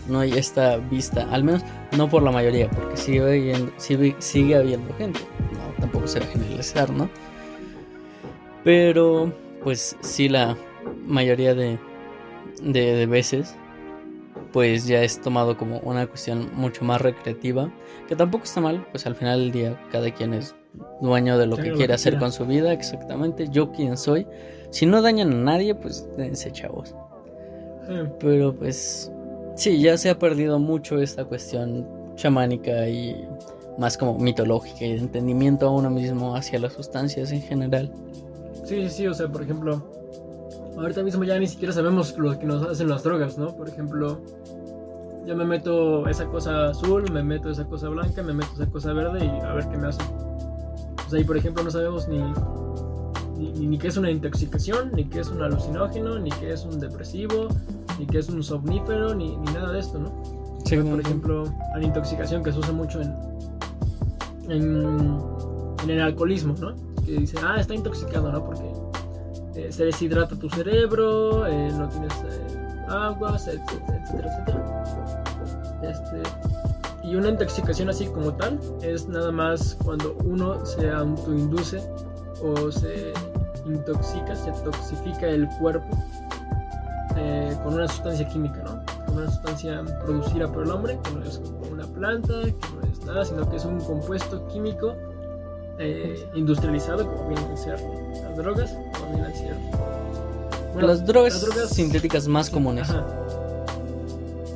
no 0.09 0.21
hay 0.21 0.33
esta 0.33 0.79
vista, 0.79 1.29
al 1.31 1.45
menos 1.45 1.63
no 1.97 2.09
por 2.09 2.23
la 2.23 2.31
mayoría, 2.31 2.71
porque 2.71 2.97
sigue 2.97 3.21
habiendo, 3.21 3.71
sigue, 3.77 4.17
sigue 4.19 4.57
habiendo 4.57 4.93
gente, 4.95 5.21
no, 5.53 5.81
tampoco 5.81 6.09
se 6.09 6.21
va 6.21 6.27
a 6.27 6.29
generalizar, 6.29 6.91
¿no? 6.91 7.09
Pero, 8.65 9.33
pues 9.63 9.97
sí, 10.01 10.29
la 10.29 10.57
mayoría 11.07 11.55
de, 11.55 11.79
de, 12.63 13.07
veces, 13.07 13.55
pues 14.53 14.87
ya 14.87 15.03
es 15.03 15.21
tomado 15.21 15.57
como 15.57 15.79
una 15.81 16.07
cuestión 16.07 16.51
mucho 16.55 16.85
más 16.85 17.01
recreativa, 17.01 17.73
que 18.09 18.17
tampoco 18.17 18.45
está 18.45 18.61
mal, 18.61 18.87
pues 18.91 19.07
al 19.07 19.15
final 19.15 19.41
del 19.41 19.53
día 19.53 19.81
cada 19.91 20.11
quien 20.11 20.35
es 20.35 20.55
dueño 21.01 21.39
de 21.39 21.47
lo 21.47 21.57
que 21.57 21.73
quiere 21.73 21.95
hacer 21.95 22.19
con 22.19 22.33
su 22.33 22.47
vida, 22.47 22.73
exactamente, 22.73 23.49
yo 23.51 23.73
quien 23.73 23.97
soy. 23.97 24.27
Si 24.71 24.87
no 24.87 25.01
dañan 25.03 25.33
a 25.33 25.37
nadie, 25.37 25.75
pues 25.75 26.09
dense 26.17 26.53
chavos. 26.53 26.95
Pero 28.21 28.55
pues 28.55 29.11
Sí, 29.59 29.81
ya 29.81 29.99
se 29.99 30.09
ha 30.09 30.17
perdido 30.17 30.61
mucho 30.61 31.03
esta 31.03 31.25
cuestión 31.25 31.85
chamánica 32.15 32.89
y 32.89 33.27
más 33.77 33.99
como 33.99 34.17
mitológica 34.17 34.85
y 34.85 34.93
de 34.93 34.99
entendimiento 34.99 35.67
a 35.67 35.73
uno 35.73 35.91
mismo 35.91 36.37
hacia 36.37 36.61
las 36.61 36.75
sustancias 36.75 37.33
en 37.33 37.43
general. 37.43 37.93
Sí, 38.65 38.83
sí, 38.83 38.89
sí, 38.89 39.07
o 39.09 39.15
sea, 39.15 39.27
por 39.27 39.43
ejemplo, 39.43 39.85
ahorita 40.81 41.03
mismo 41.03 41.25
ya 41.25 41.39
ni 41.39 41.47
siquiera 41.47 41.73
sabemos 41.73 42.17
lo 42.19 42.39
que 42.39 42.47
nos 42.47 42.63
hacen 42.63 42.89
las 42.89 43.03
drogas, 43.03 43.39
¿no? 43.39 43.55
Por 43.57 43.69
ejemplo, 43.69 44.21
yo 45.27 45.37
me 45.37 45.45
meto 45.45 46.07
esa 46.09 46.27
cosa 46.27 46.71
azul, 46.71 47.05
me 47.13 47.23
meto 47.23 47.51
esa 47.51 47.65
cosa 47.65 47.89
blanca, 47.89 48.23
me 48.23 48.33
meto 48.33 48.51
esa 48.55 48.67
cosa 48.67 48.93
verde 48.93 49.25
y 49.25 49.45
a 49.45 49.53
ver 49.55 49.69
qué 49.69 49.77
me 49.77 49.89
hace. 49.89 50.03
O 51.07 51.11
sea, 51.11 51.21
y 51.21 51.25
por 51.25 51.37
ejemplo 51.37 51.63
no 51.63 51.71
sabemos 51.71 52.09
ni, 52.09 52.23
ni, 53.37 53.67
ni 53.67 53.79
qué 53.79 53.89
es 53.89 53.97
una 53.97 54.11
intoxicación, 54.11 54.93
ni 54.95 55.05
qué 55.05 55.21
es 55.21 55.29
un 55.29 55.43
alucinógeno, 55.43 56.19
ni 56.19 56.31
qué 56.31 56.53
es 56.53 56.65
un 56.65 56.81
depresivo, 56.81 57.49
ni 57.99 58.07
que 58.07 58.19
es 58.19 58.29
un 58.29 58.43
somnífero, 58.43 59.15
ni, 59.15 59.37
ni 59.37 59.53
nada 59.53 59.73
de 59.73 59.81
esto, 59.81 59.99
¿no? 59.99 60.13
Sí, 60.65 60.77
por 60.77 61.01
ejemplo, 61.01 61.45
la 61.75 61.83
intoxicación 61.83 62.43
que 62.43 62.53
se 62.53 62.59
usa 62.59 62.73
mucho 62.73 63.01
en, 63.01 63.15
en, 64.51 65.19
en, 65.83 65.91
el 65.91 66.01
alcoholismo, 66.01 66.55
¿no? 66.61 66.75
Que 67.05 67.13
dice, 67.13 67.39
ah, 67.43 67.57
está 67.59 67.75
intoxicado, 67.75 68.31
¿no? 68.31 68.45
Porque 68.45 68.71
eh, 69.59 69.73
se 69.73 69.87
deshidrata 69.87 70.37
tu 70.37 70.49
cerebro, 70.49 71.45
eh, 71.45 71.73
no 71.73 71.89
tienes 71.89 72.13
eh, 72.13 72.87
agua, 72.87 73.35
etcétera, 73.35 74.03
etcétera, 74.05 74.29
etcétera. 74.31 75.83
Este, 75.83 76.23
y 77.03 77.17
una 77.17 77.31
intoxicación 77.31 77.89
así 77.89 78.07
como 78.07 78.35
tal 78.35 78.61
es 78.83 79.09
nada 79.09 79.33
más 79.33 79.77
cuando 79.85 80.17
uno 80.25 80.65
se 80.65 80.89
autoinduce 80.89 81.83
o 82.41 82.71
se 82.71 83.13
intoxica, 83.67 84.37
se 84.37 84.53
toxifica 84.63 85.27
el 85.27 85.49
cuerpo 85.59 85.89
con 87.65 87.75
una 87.75 87.89
sustancia 87.89 88.29
química, 88.29 88.63
¿no? 88.63 88.81
Con 89.07 89.17
una 89.17 89.29
sustancia 89.29 89.83
producida 90.05 90.47
por 90.53 90.63
el 90.63 90.71
hombre, 90.71 91.01
que 91.03 91.11
no 91.11 91.25
es 91.25 91.41
una 91.69 91.85
planta, 91.85 92.43
que 92.45 92.77
no 92.77 92.93
es 92.93 93.05
nada, 93.05 93.25
sino 93.25 93.51
que 93.51 93.57
es 93.57 93.65
un 93.65 93.81
compuesto 93.81 94.47
químico 94.47 94.95
eh, 95.79 96.29
industrializado, 96.35 97.07
como 97.07 97.29
vienen 97.29 97.51
a 97.53 97.57
ser 97.57 97.79
las 98.23 98.37
drogas, 98.37 98.77
como 98.93 99.15
vienen 99.15 99.31
a 99.31 99.35
ser... 99.35 99.57
las, 100.83 101.07
drogas 101.07 101.35
sintéticas 101.71 102.27
más 102.27 102.51
comunes. 102.51 102.89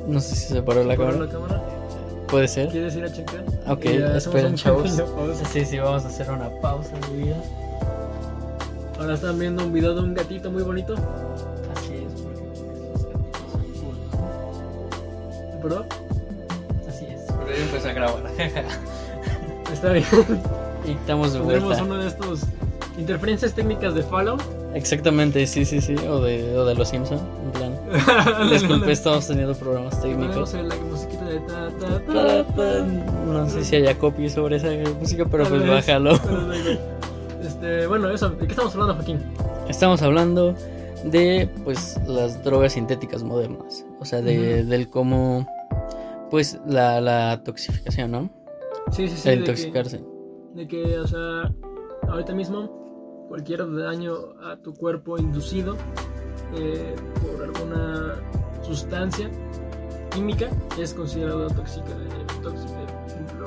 No 0.07 0.19
sé 0.19 0.35
si 0.35 0.53
se 0.53 0.61
paró 0.61 0.83
la, 0.83 0.97
cámara. 0.97 1.17
la 1.17 1.27
cámara. 1.27 1.61
Puede 2.27 2.47
ser. 2.47 2.69
¿Quieres 2.69 2.95
ir 2.95 3.05
a 3.05 3.11
checar? 3.11 3.43
Ok, 3.67 3.85
esperen, 3.85 4.55
chavos. 4.55 5.01
Sí, 5.51 5.65
sí, 5.65 5.79
vamos 5.79 6.03
a 6.03 6.07
hacer 6.07 6.29
una 6.29 6.49
pausa 6.61 6.91
en 6.95 7.15
mi 7.15 7.23
vida. 7.23 7.37
Ahora 8.99 9.15
están 9.15 9.39
viendo 9.39 9.63
un 9.65 9.73
video 9.73 9.93
de 9.95 10.01
un 10.01 10.13
gatito 10.13 10.51
muy 10.51 10.63
bonito. 10.63 10.95
¿Perdón? 15.61 15.85
Así 16.89 17.05
es. 17.05 17.21
Pero 17.27 17.57
ya 17.57 17.63
empezó 17.63 17.87
a 17.87 17.93
grabar. 17.93 18.23
Está 19.71 19.91
bien. 19.93 20.05
Y 20.87 20.91
estamos 20.91 21.33
de 21.33 21.39
vuelta. 21.39 21.83
Uno 21.83 21.97
de 21.97 22.07
estos 22.07 22.41
interferencias 22.97 23.53
técnicas 23.53 23.95
de 23.95 24.03
Fallout. 24.03 24.41
Exactamente, 24.73 25.45
sí, 25.47 25.65
sí, 25.65 25.81
sí. 25.81 25.95
O 25.95 26.19
de, 26.21 26.57
o 26.57 26.65
de 26.65 26.75
los 26.75 26.89
Simpsons, 26.89 27.21
en 27.45 27.51
plan. 27.51 28.49
Disculpe, 28.49 28.91
estamos 28.91 29.27
teniendo 29.27 29.55
problemas 29.55 30.01
técnicos. 30.01 30.53
No 33.27 33.49
sé 33.49 33.63
si 33.63 33.75
haya 33.75 33.97
copy 33.97 34.29
sobre 34.29 34.57
esa 34.57 34.69
música, 34.99 35.25
pero 35.29 35.45
pues 35.45 35.67
bájalo. 35.67 36.19
Este, 37.43 37.87
bueno, 37.87 38.09
eso, 38.09 38.29
¿de 38.29 38.45
qué 38.45 38.53
estamos 38.53 38.73
hablando, 38.73 38.95
Joaquín? 38.95 39.19
Estamos 39.67 40.01
hablando 40.01 40.55
de 41.03 41.49
pues 41.63 41.99
las 42.07 42.43
drogas 42.43 42.73
sintéticas 42.73 43.23
modernas, 43.23 43.85
o 43.99 44.05
sea, 44.05 44.21
de, 44.21 44.63
del 44.63 44.89
cómo 44.89 45.47
pues 46.31 46.59
la, 46.65 47.01
la 47.01 47.41
toxificación, 47.43 48.11
¿no? 48.11 48.29
Sí, 48.91 49.07
sí, 49.07 49.17
sí. 49.17 49.29
El 49.29 49.39
intoxicarse. 49.39 50.01
De 50.55 50.67
que, 50.67 50.99
o 50.99 51.07
sea, 51.07 51.51
ahorita 52.07 52.33
mismo 52.33 53.25
cualquier 53.27 53.59
daño 53.75 54.13
a 54.43 54.57
tu 54.57 54.73
cuerpo 54.73 55.17
inducido 55.17 55.75
eh, 56.55 56.95
por 57.21 57.43
alguna 57.43 58.15
sustancia 58.61 59.29
química 60.11 60.49
es 60.77 60.93
considerado 60.93 61.47
tóxica, 61.47 61.89
eh, 61.89 62.41
tóxica. 62.41 62.85
Por 63.01 63.11
ejemplo, 63.11 63.45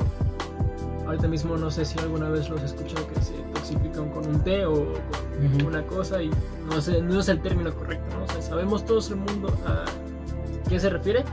ahorita 1.06 1.28
mismo 1.28 1.56
no 1.56 1.70
sé 1.70 1.84
si 1.84 1.98
alguna 2.00 2.28
vez 2.28 2.48
los 2.48 2.60
he 2.62 2.66
escuchado 2.66 3.06
que 3.08 3.22
se 3.22 3.34
toxifican 3.54 4.10
con 4.10 4.26
un 4.26 4.40
té 4.40 4.66
o 4.66 4.75
con 4.75 5.66
una 5.66 5.86
cosa 5.86 6.22
y 6.22 6.30
no, 6.68 6.80
sé, 6.80 7.00
no 7.00 7.20
es 7.20 7.28
el 7.28 7.40
término 7.40 7.72
correcto, 7.72 8.16
¿no? 8.16 8.25
O 8.25 8.28
sea, 8.28 8.42
sabemos 8.42 8.84
todos 8.84 9.10
el 9.10 9.16
mundo 9.16 9.48
a 9.66 9.84
qué 10.68 10.80
se 10.80 10.90
refiere, 10.90 11.25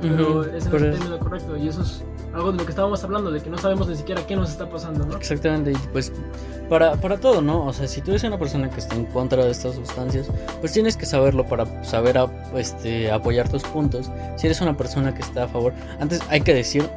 pero 0.00 0.44
ese 0.44 0.70
no 0.70 0.76
es 0.76 0.82
el 0.82 0.92
término 0.92 1.18
correcto 1.18 1.56
y 1.56 1.68
eso 1.68 1.82
es 1.82 2.04
algo 2.34 2.52
de 2.52 2.58
lo 2.58 2.64
que 2.64 2.70
estábamos 2.70 3.02
hablando, 3.04 3.30
de 3.30 3.40
que 3.40 3.48
no 3.48 3.58
sabemos 3.58 3.88
ni 3.88 3.96
siquiera 3.96 4.26
qué 4.26 4.36
nos 4.36 4.50
está 4.50 4.68
pasando, 4.68 5.06
¿no? 5.06 5.16
Exactamente, 5.16 5.72
y 5.72 5.76
pues 5.92 6.12
para, 6.68 6.96
para 6.96 7.18
todo, 7.18 7.40
¿no? 7.40 7.66
O 7.66 7.72
sea, 7.72 7.86
si 7.86 8.00
tú 8.00 8.10
eres 8.10 8.24
una 8.24 8.38
persona 8.38 8.68
que 8.70 8.80
está 8.80 8.96
en 8.96 9.04
contra 9.06 9.44
de 9.44 9.50
estas 9.50 9.76
sustancias, 9.76 10.28
pues 10.60 10.72
tienes 10.72 10.96
que 10.96 11.06
saberlo 11.06 11.46
para 11.46 11.84
saber 11.84 12.18
este, 12.56 13.10
apoyar 13.10 13.48
tus 13.48 13.62
puntos. 13.62 14.10
Si 14.36 14.46
eres 14.46 14.60
una 14.60 14.76
persona 14.76 15.14
que 15.14 15.22
está 15.22 15.44
a 15.44 15.48
favor, 15.48 15.72
antes 16.00 16.20
hay 16.28 16.40
que 16.40 16.54
decir 16.54 16.88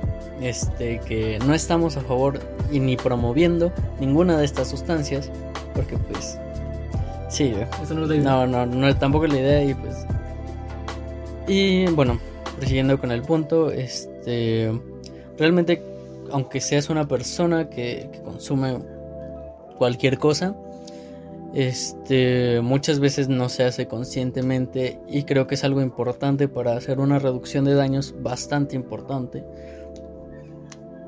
este, 0.41 0.99
que 1.01 1.39
no 1.45 1.53
estamos 1.53 1.97
a 1.97 2.01
favor 2.01 2.39
y 2.71 2.79
ni 2.79 2.97
promoviendo 2.97 3.71
ninguna 3.99 4.37
de 4.37 4.45
estas 4.45 4.69
sustancias, 4.69 5.29
porque 5.75 5.97
pues 5.97 6.39
sí, 7.29 7.53
no, 8.23 8.47
no, 8.47 8.65
no, 8.65 8.95
tampoco 8.97 9.25
es 9.25 9.33
la 9.33 9.39
idea 9.39 9.63
y 9.63 9.73
pues 9.73 10.05
y 11.47 11.85
bueno, 11.87 12.19
prosiguiendo 12.57 12.99
con 12.99 13.11
el 13.11 13.21
punto, 13.21 13.71
este 13.71 14.71
realmente, 15.37 15.81
aunque 16.31 16.61
seas 16.61 16.89
una 16.89 17.07
persona 17.07 17.69
que, 17.69 18.09
consume 18.23 18.79
cualquier 19.77 20.17
cosa, 20.17 20.55
este, 21.53 22.61
muchas 22.61 22.99
veces 22.99 23.29
no 23.29 23.49
se 23.49 23.63
hace 23.63 23.87
conscientemente 23.87 24.99
y 25.07 25.23
creo 25.23 25.47
que 25.47 25.55
es 25.55 25.63
algo 25.63 25.81
importante 25.81 26.47
para 26.47 26.75
hacer 26.75 26.99
una 26.99 27.19
reducción 27.19 27.65
de 27.65 27.73
daños 27.73 28.13
bastante 28.21 28.75
importante. 28.75 29.43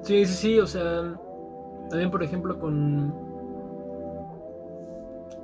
Sí, 0.04 0.26
sí, 0.26 0.34
sí, 0.34 0.60
o 0.60 0.66
sea, 0.66 1.16
también 1.90 2.10
por 2.10 2.24
ejemplo 2.24 2.60
con, 2.60 3.14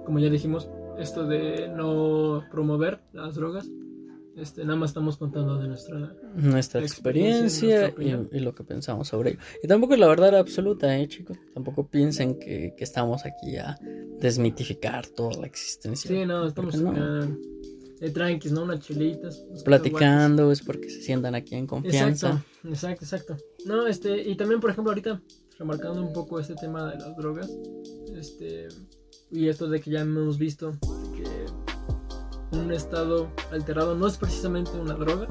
como 0.05 0.19
ya 0.19 0.29
dijimos, 0.29 0.69
esto 0.97 1.25
de 1.25 1.67
no 1.67 2.43
promover 2.49 2.99
las 3.13 3.35
drogas, 3.35 3.67
Este, 4.37 4.65
nada 4.65 4.75
más 4.77 4.89
estamos 4.89 5.15
contando 5.17 5.57
de 5.57 5.67
nuestra, 5.67 6.13
nuestra 6.35 6.81
experiencia, 6.81 7.93
y, 7.97 8.39
lo 8.39 8.53
que 8.53 8.63
pensamos 8.63 9.07
sobre 9.07 9.31
ello. 9.31 9.39
Y 9.63 9.67
tampoco 9.67 9.93
es 9.93 9.99
la 9.99 10.07
verdad 10.07 10.37
absoluta, 10.37 10.97
¿eh, 10.97 11.07
chicos? 11.07 11.37
Tampoco 11.53 11.87
piensen 11.87 12.37
que, 12.37 12.75
estamos 12.77 13.25
aquí 13.25 13.55
a 13.55 13.77
desmitificar 14.19 15.07
toda 15.07 15.39
la 15.39 15.47
existencia. 15.47 16.09
Sí, 16.09 16.25
no, 16.25 16.47
estamos 16.47 16.75
acá 16.75 17.27
de 17.99 18.09
tranquis, 18.09 18.51
¿no? 18.51 18.63
Unas 18.63 18.81
chilitas. 18.81 19.45
Platicando, 19.63 20.51
es 20.51 20.61
porque 20.61 20.89
se 20.89 21.01
sientan 21.01 21.33
aquí 21.35 21.55
en 21.55 21.65
confianza. 21.65 22.43
Exacto, 22.63 22.69
exacto, 22.69 23.05
exacto. 23.05 23.37
No, 23.65 23.87
este, 23.87 24.21
y 24.21 24.35
también, 24.35 24.59
por 24.59 24.69
ejemplo, 24.69 24.91
ahorita, 24.91 25.21
remarcando 25.57 26.01
un 26.01 26.11
poco 26.11 26.39
este 26.39 26.55
tema 26.55 26.91
de 26.91 26.99
las 26.99 27.15
drogas, 27.15 27.49
este, 28.13 28.67
y 29.31 29.47
esto 29.47 29.67
de 29.69 29.79
que 29.79 29.91
ya 29.91 30.01
hemos 30.01 30.37
visto 30.37 30.73
un 32.57 32.71
estado 32.71 33.27
alterado 33.51 33.95
no 33.95 34.07
es 34.07 34.17
precisamente 34.17 34.71
una 34.71 34.93
droga. 34.93 35.27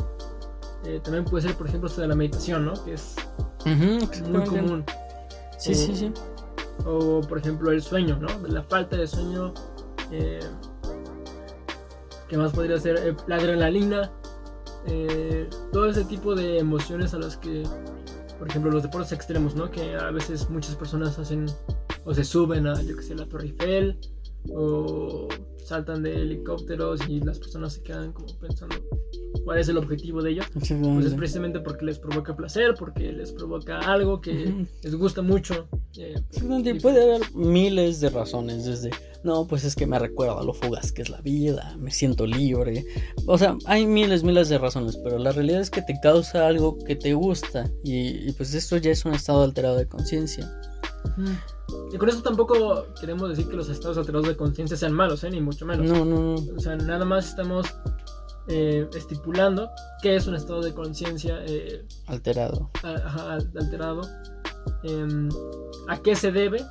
Eh, 0.85 1.00
también 1.02 1.25
puede 1.25 1.47
ser, 1.47 1.57
por 1.57 1.66
ejemplo, 1.66 1.88
esto 1.88 2.02
de 2.02 2.09
la 2.09 2.14
meditación, 2.14 2.66
¿no? 2.66 2.85
Que 2.85 2.95
es 2.95 3.16
muy 4.28 4.45
común. 4.45 4.85
Sí, 5.59 5.75
sí, 5.75 5.97
sí. 5.97 6.12
O, 6.85 7.21
por 7.23 7.38
ejemplo, 7.38 7.71
el 7.71 7.83
sueño, 7.83 8.19
¿no? 8.21 8.28
La 8.49 8.62
falta 8.62 8.97
de 8.97 9.07
sueño. 9.07 9.54
Eh, 10.11 10.40
¿Qué 12.28 12.37
más 12.37 12.52
podría 12.52 12.78
ser? 12.78 12.97
Eh, 12.99 13.16
la 13.26 13.37
adrenalina. 13.37 14.12
todo 15.73 15.88
ese 15.88 16.04
tipo 16.04 16.35
de 16.35 16.59
emociones 16.59 17.14
a 17.14 17.19
las 17.19 17.38
que, 17.38 17.62
por 18.38 18.49
ejemplo, 18.49 18.71
los 18.71 18.83
deportes 18.83 19.12
extremos, 19.12 19.54
¿no? 19.54 19.71
Que 19.71 19.97
a 19.97 20.11
veces 20.11 20.50
muchas 20.50 20.76
personas 20.76 21.19
hacen 21.19 21.47
o 22.04 22.12
se 22.12 22.25
suben 22.25 22.66
a, 22.66 22.81
yo 22.83 22.97
que 22.97 23.02
sé, 23.02 23.14
la 23.14 23.26
Torre 23.26 23.47
Eiffel 23.47 23.99
o 24.53 25.29
saltan 25.65 26.03
de 26.03 26.15
helicópteros 26.15 27.01
y 27.09 27.21
las 27.21 27.39
personas 27.39 27.75
se 27.75 27.83
quedan 27.83 28.13
como 28.13 28.27
pensando 28.39 28.77
cuál 29.45 29.59
es 29.59 29.69
el 29.69 29.79
objetivo 29.79 30.23
de 30.23 30.33
ello. 30.33 30.43
Pues 30.53 30.71
es 30.71 31.15
precisamente 31.15 31.61
porque 31.61 31.85
les 31.85 31.99
provoca 31.99 32.37
placer, 32.37 32.75
porque 32.79 33.13
les 33.13 33.33
provoca 33.33 33.79
algo 33.79 34.21
que 34.21 34.67
les 34.83 34.95
gusta 34.95 35.23
mucho. 35.23 35.69
Eh, 35.97 36.15
puede 36.81 37.03
haber 37.03 37.35
miles 37.35 38.01
de 38.01 38.11
razones, 38.11 38.65
desde, 38.65 38.91
no, 39.23 39.47
pues 39.47 39.65
es 39.65 39.75
que 39.75 39.87
me 39.87 39.99
recuerda 39.99 40.39
a 40.39 40.45
lo 40.45 40.53
fugaz 40.53 40.93
que 40.93 41.03
es 41.03 41.09
la 41.09 41.21
vida, 41.21 41.77
me 41.79 41.91
siento 41.91 42.27
libre. 42.27 42.85
O 43.27 43.39
sea, 43.39 43.57
hay 43.67 43.87
miles, 43.87 44.23
miles 44.23 44.49
de 44.49 44.59
razones, 44.59 44.99
pero 45.03 45.19
la 45.19 45.33
realidad 45.33 45.61
es 45.61 45.71
que 45.71 45.83
te 45.83 45.99
causa 46.01 46.47
algo 46.47 46.79
que 46.79 46.97
te 46.97 47.15
gusta 47.15 47.71
y, 47.83 48.33
pues 48.33 48.55
esto 48.55 48.77
ya 48.77 48.91
es 48.91 49.05
un 49.05 49.15
estado 49.15 49.43
alterado 49.43 49.77
de 49.77 49.87
conciencia. 49.87 50.51
Y 51.92 51.99
con 51.99 52.08
eso 52.08 52.23
tampoco 52.23 52.87
queremos 53.00 53.28
decir 53.28 53.49
que 53.49 53.56
los 53.56 53.68
estados 53.68 53.99
alterados 53.99 54.28
de 54.28 54.37
conciencia 54.37 54.76
sean 54.76 54.92
malos, 54.92 55.25
¿eh? 55.25 55.30
ni 55.30 55.40
mucho 55.40 55.66
menos. 55.66 55.87
No, 55.87 56.04
no, 56.04 56.37
no. 56.37 56.56
O 56.56 56.61
sea, 56.61 56.76
nada 56.76 57.04
más 57.04 57.28
estamos 57.28 57.66
eh, 58.49 58.87
estipulando 58.94 59.70
qué 60.02 60.16
es 60.16 60.26
un 60.26 60.34
estado 60.34 60.61
de 60.62 60.75
conciencia 60.75 61.42
eh, 61.46 61.84
alterado. 62.06 62.70
Ajá, 62.82 63.34
alterado. 63.34 64.02
Em, 64.82 65.28
a 65.88 65.96
qué 65.99 66.14
se 66.16 66.30
debe, 66.30 66.64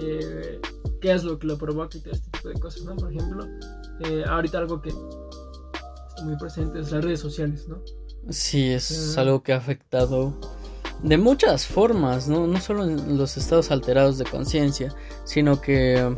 eh, 0.00 0.60
qué 1.00 1.12
es 1.12 1.24
lo 1.24 1.38
que 1.38 1.46
lo 1.46 1.58
provoca 1.58 1.98
y 1.98 2.00
todo 2.00 2.12
este 2.12 2.30
tipo 2.30 2.48
de 2.48 2.54
cosas, 2.54 2.82
¿no? 2.82 2.96
Por 2.96 3.12
ejemplo, 3.12 3.46
ahorita 4.28 4.58
algo 4.58 4.80
que 4.80 4.90
está 4.90 6.24
muy 6.24 6.36
presente 6.36 6.80
es 6.80 6.90
las 6.92 7.04
redes 7.04 7.20
sociales, 7.20 7.68
¿no? 7.68 7.82
Sí, 8.30 8.70
es 8.70 9.16
algo 9.18 9.42
que 9.42 9.52
ha 9.52 9.56
afectado 9.56 10.34
de 11.02 11.18
muchas 11.18 11.66
formas, 11.66 12.28
¿no? 12.28 12.46
no 12.46 12.60
solo 12.60 12.84
en 12.84 13.18
los 13.18 13.36
estados 13.36 13.70
alterados 13.70 14.18
de 14.18 14.24
conciencia, 14.24 14.94
sino 15.24 15.60
que 15.60 16.14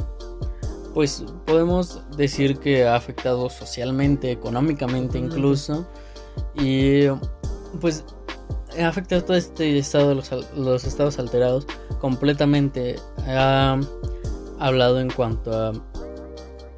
pues 0.93 1.25
podemos 1.47 2.03
decir 2.17 2.59
que 2.59 2.87
ha 2.87 2.95
afectado 2.95 3.51
socialmente, 3.51 4.31
económicamente 4.31 5.19
incluso, 5.19 5.87
y 6.55 7.07
pues 7.81 8.05
ha 8.81 8.87
afectado 8.87 9.25
todo 9.25 9.37
este 9.37 9.77
estado 9.79 10.11
de 10.11 10.15
los, 10.17 10.31
los 10.57 10.85
estados 10.85 11.19
alterados 11.19 11.67
completamente. 12.01 12.97
Ha 13.27 13.81
hablado 14.61 15.01
en 15.01 15.11
cuanto 15.11 15.53
a 15.53 15.73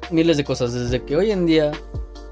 miles 0.09 0.37
de 0.37 0.43
cosas, 0.43 0.73
desde 0.73 1.03
que 1.03 1.15
hoy 1.15 1.31
en 1.31 1.45
día 1.45 1.71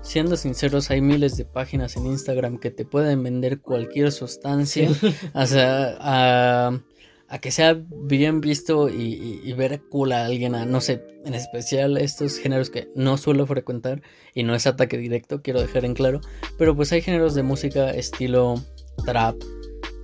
siendo 0.06 0.38
sinceros, 0.38 0.92
hay 0.92 1.02
miles 1.02 1.36
de 1.36 1.46
páginas 1.46 1.98
en 1.98 2.06
Instagram 2.06 2.60
que 2.60 2.72
te 2.72 2.86
pueden 2.86 3.24
vender 3.24 3.60
cualquier 3.60 4.12
sustancia. 4.12 4.90
O 5.34 5.46
sea, 5.46 5.98
a, 6.00 7.40
que 7.42 7.52
sea 7.52 7.78
bien 8.04 8.40
visto 8.40 8.88
y, 8.88 9.52
ver 9.54 9.82
cool 9.90 10.14
a 10.14 10.26
alguien, 10.26 10.54
no 10.72 10.80
sé, 10.80 11.04
en 11.26 11.34
especial 11.34 11.98
estos 11.98 12.38
géneros 12.38 12.70
que 12.70 12.88
no 12.96 13.18
suelo 13.18 13.46
frecuentar 13.46 14.02
y 14.34 14.44
no 14.44 14.56
es 14.56 14.68
ataque 14.68 14.98
directo, 14.98 15.42
quiero 15.42 15.62
dejar 15.62 15.84
en 15.84 15.96
claro. 15.96 16.22
Pero 16.58 16.76
pues 16.76 16.92
hay 16.92 17.02
géneros 17.02 17.36
de 17.36 17.44
música 17.44 17.90
estilo 17.92 18.62
trap, 19.06 19.36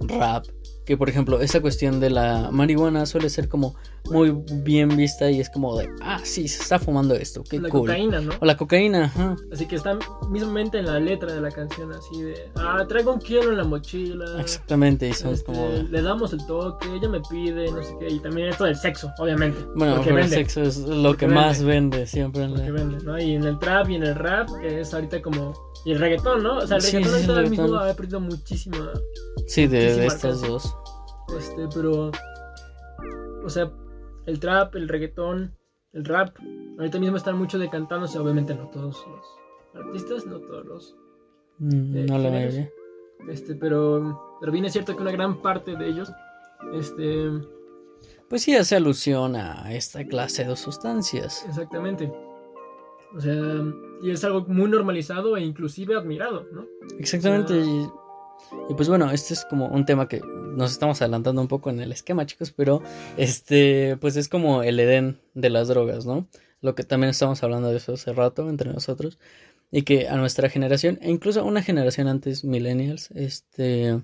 rap, 0.02 0.46
que 0.86 0.98
por 0.98 1.10
ejemplo 1.10 1.42
esa 1.42 1.62
cuestión 1.62 2.00
de 2.00 2.10
la 2.10 2.50
marihuana 2.52 3.06
suele 3.06 3.30
ser 3.30 3.48
como 3.48 3.76
muy 4.10 4.32
bien 4.64 4.90
vista 4.96 5.30
y 5.30 5.40
es 5.40 5.50
como 5.50 5.78
de, 5.78 5.90
ah, 6.02 6.20
sí, 6.24 6.48
se 6.48 6.62
está 6.62 6.80
fumando 6.80 7.14
esto, 7.14 7.44
qué 7.50 7.60
la 7.60 7.70
cool. 7.70 7.82
cocaína, 7.82 8.22
¿no? 8.22 8.32
O 8.40 8.46
la 8.46 8.58
cocaína, 8.58 9.06
ajá. 9.06 9.36
Así 9.52 9.68
que 9.68 9.76
está 9.76 9.98
mismamente 10.30 10.80
en 10.80 10.86
la 10.86 11.00
letra 11.00 11.34
de 11.34 11.42
la 11.42 11.52
canción, 11.52 11.92
así 11.92 12.22
de, 12.22 12.52
ah, 12.56 12.84
traigo 12.88 13.14
un 13.14 13.20
kilo 13.20 13.52
en 13.52 13.58
la 13.58 13.64
mochila. 13.64 14.26
Exactamente, 14.40 15.08
y 15.08 15.14
son 15.14 15.34
este, 15.34 15.46
como... 15.46 15.68
Le 15.90 16.02
damos 16.02 16.34
el 16.34 16.46
toque, 16.46 16.88
ella 16.94 17.10
me 17.10 17.22
pide, 17.30 17.72
no 17.72 17.84
sé 17.84 17.96
qué, 18.00 18.10
y 18.10 18.20
también 18.20 18.48
esto 18.50 18.66
del 18.66 18.76
sexo, 18.76 19.12
obviamente. 19.20 19.60
Bueno, 19.76 20.02
el 20.04 20.30
sexo 20.30 20.62
es 20.62 20.80
lo 20.80 21.16
que 21.16 21.28
más 21.28 21.64
vende 21.64 22.08
siempre. 22.08 22.52
Que 22.54 22.72
vende, 22.72 22.98
¿no? 23.04 23.20
Y 23.20 23.36
en 23.36 23.44
el 23.44 23.60
trap 23.60 23.90
y 23.90 23.96
en 23.96 24.04
el 24.04 24.16
rap, 24.16 24.50
que 24.60 24.82
es 24.82 24.94
ahorita 24.94 25.22
como... 25.22 25.54
Y 25.84 25.94
el 25.94 26.00
reggaetón, 26.00 26.44
¿no? 26.44 26.58
O 26.58 26.68
sea, 26.68 26.78
el 26.78 26.84
reggaetón 26.84 27.38
ahorita 27.38 27.50
mismo 27.50 27.76
ha 27.76 27.94
perdido 27.94 28.20
muchísima... 28.20 28.92
Sí, 29.48 29.68
de, 29.68 29.96
de 29.96 30.06
estas 30.06 30.42
dos. 30.42 30.76
Este, 31.38 31.68
pero. 31.74 32.12
O 33.44 33.50
sea, 33.50 33.72
el 34.26 34.40
trap, 34.40 34.76
el 34.76 34.88
reggaetón, 34.88 35.56
el 35.94 36.06
rap. 36.06 36.36
Ahorita 36.78 37.00
mismo 37.00 37.18
están 37.18 37.38
mucho 37.38 37.60
decantándose, 37.60 38.18
obviamente 38.20 38.56
no 38.56 38.68
todos 38.70 39.06
los 39.08 39.86
artistas, 39.86 40.26
no 40.26 40.40
todos 40.40 40.66
los. 40.66 40.96
Mm, 41.60 41.98
eh, 41.98 42.06
no 42.08 42.18
la 42.18 42.30
mayoría. 42.30 42.70
Este, 43.30 43.56
pero. 43.56 44.38
Pero 44.40 44.52
bien 44.52 44.66
es 44.66 44.74
cierto 44.74 44.96
que 44.96 45.02
una 45.02 45.12
gran 45.12 45.42
parte 45.42 45.76
de 45.76 45.88
ellos. 45.88 46.12
Este. 46.74 47.30
Pues 48.30 48.44
sí 48.44 48.56
hace 48.56 48.78
alusión 48.78 49.36
a 49.36 49.74
esta 49.74 50.06
clase 50.06 50.46
de 50.46 50.56
sustancias. 50.56 51.46
Exactamente. 51.48 52.12
O 53.16 53.20
sea, 53.20 53.36
y 54.02 54.10
es 54.10 54.24
algo 54.24 54.46
muy 54.48 54.70
normalizado 54.70 55.36
e 55.36 55.42
inclusive 55.44 55.96
admirado, 55.96 56.48
¿no? 56.54 56.66
Exactamente. 56.98 57.62
Y 58.70 58.74
pues 58.74 58.90
bueno, 58.90 59.12
este 59.12 59.34
es 59.34 59.46
como 59.46 59.68
un 59.68 59.86
tema 59.86 60.08
que 60.08 60.22
nos 60.22 60.72
estamos 60.72 61.02
adelantando 61.02 61.42
un 61.42 61.48
poco 61.48 61.70
en 61.70 61.80
el 61.80 61.92
esquema, 61.92 62.26
chicos, 62.26 62.52
pero 62.52 62.82
este, 63.18 63.98
pues 63.98 64.16
es 64.18 64.30
como 64.30 64.64
el 64.64 64.80
Edén 64.80 65.20
de 65.34 65.50
las 65.50 65.68
drogas, 65.68 66.06
¿no? 66.06 66.28
Lo 66.62 66.76
que 66.76 66.84
también 66.84 67.10
estamos 67.10 67.42
hablando 67.44 67.70
de 67.70 67.78
eso 67.78 67.94
hace 67.94 68.14
rato 68.14 68.50
entre 68.50 68.72
nosotros. 68.72 69.20
Y 69.72 69.84
que 69.84 70.10
a 70.10 70.18
nuestra 70.18 70.50
generación, 70.50 71.00
e 71.02 71.10
incluso 71.10 71.40
a 71.40 71.44
una 71.44 71.62
generación 71.62 72.08
antes, 72.08 72.44
millennials, 72.44 73.10
este, 73.12 74.02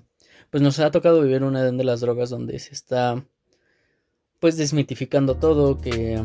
pues 0.50 0.62
nos 0.62 0.78
ha 0.78 0.90
tocado 0.90 1.20
vivir 1.20 1.42
un 1.42 1.56
Edén 1.56 1.76
de 1.76 1.84
las 1.84 2.00
drogas 2.00 2.30
donde 2.30 2.58
se 2.58 2.72
está, 2.72 3.22
pues 4.40 4.56
desmitificando 4.56 5.34
todo, 5.36 5.76
que 5.76 6.22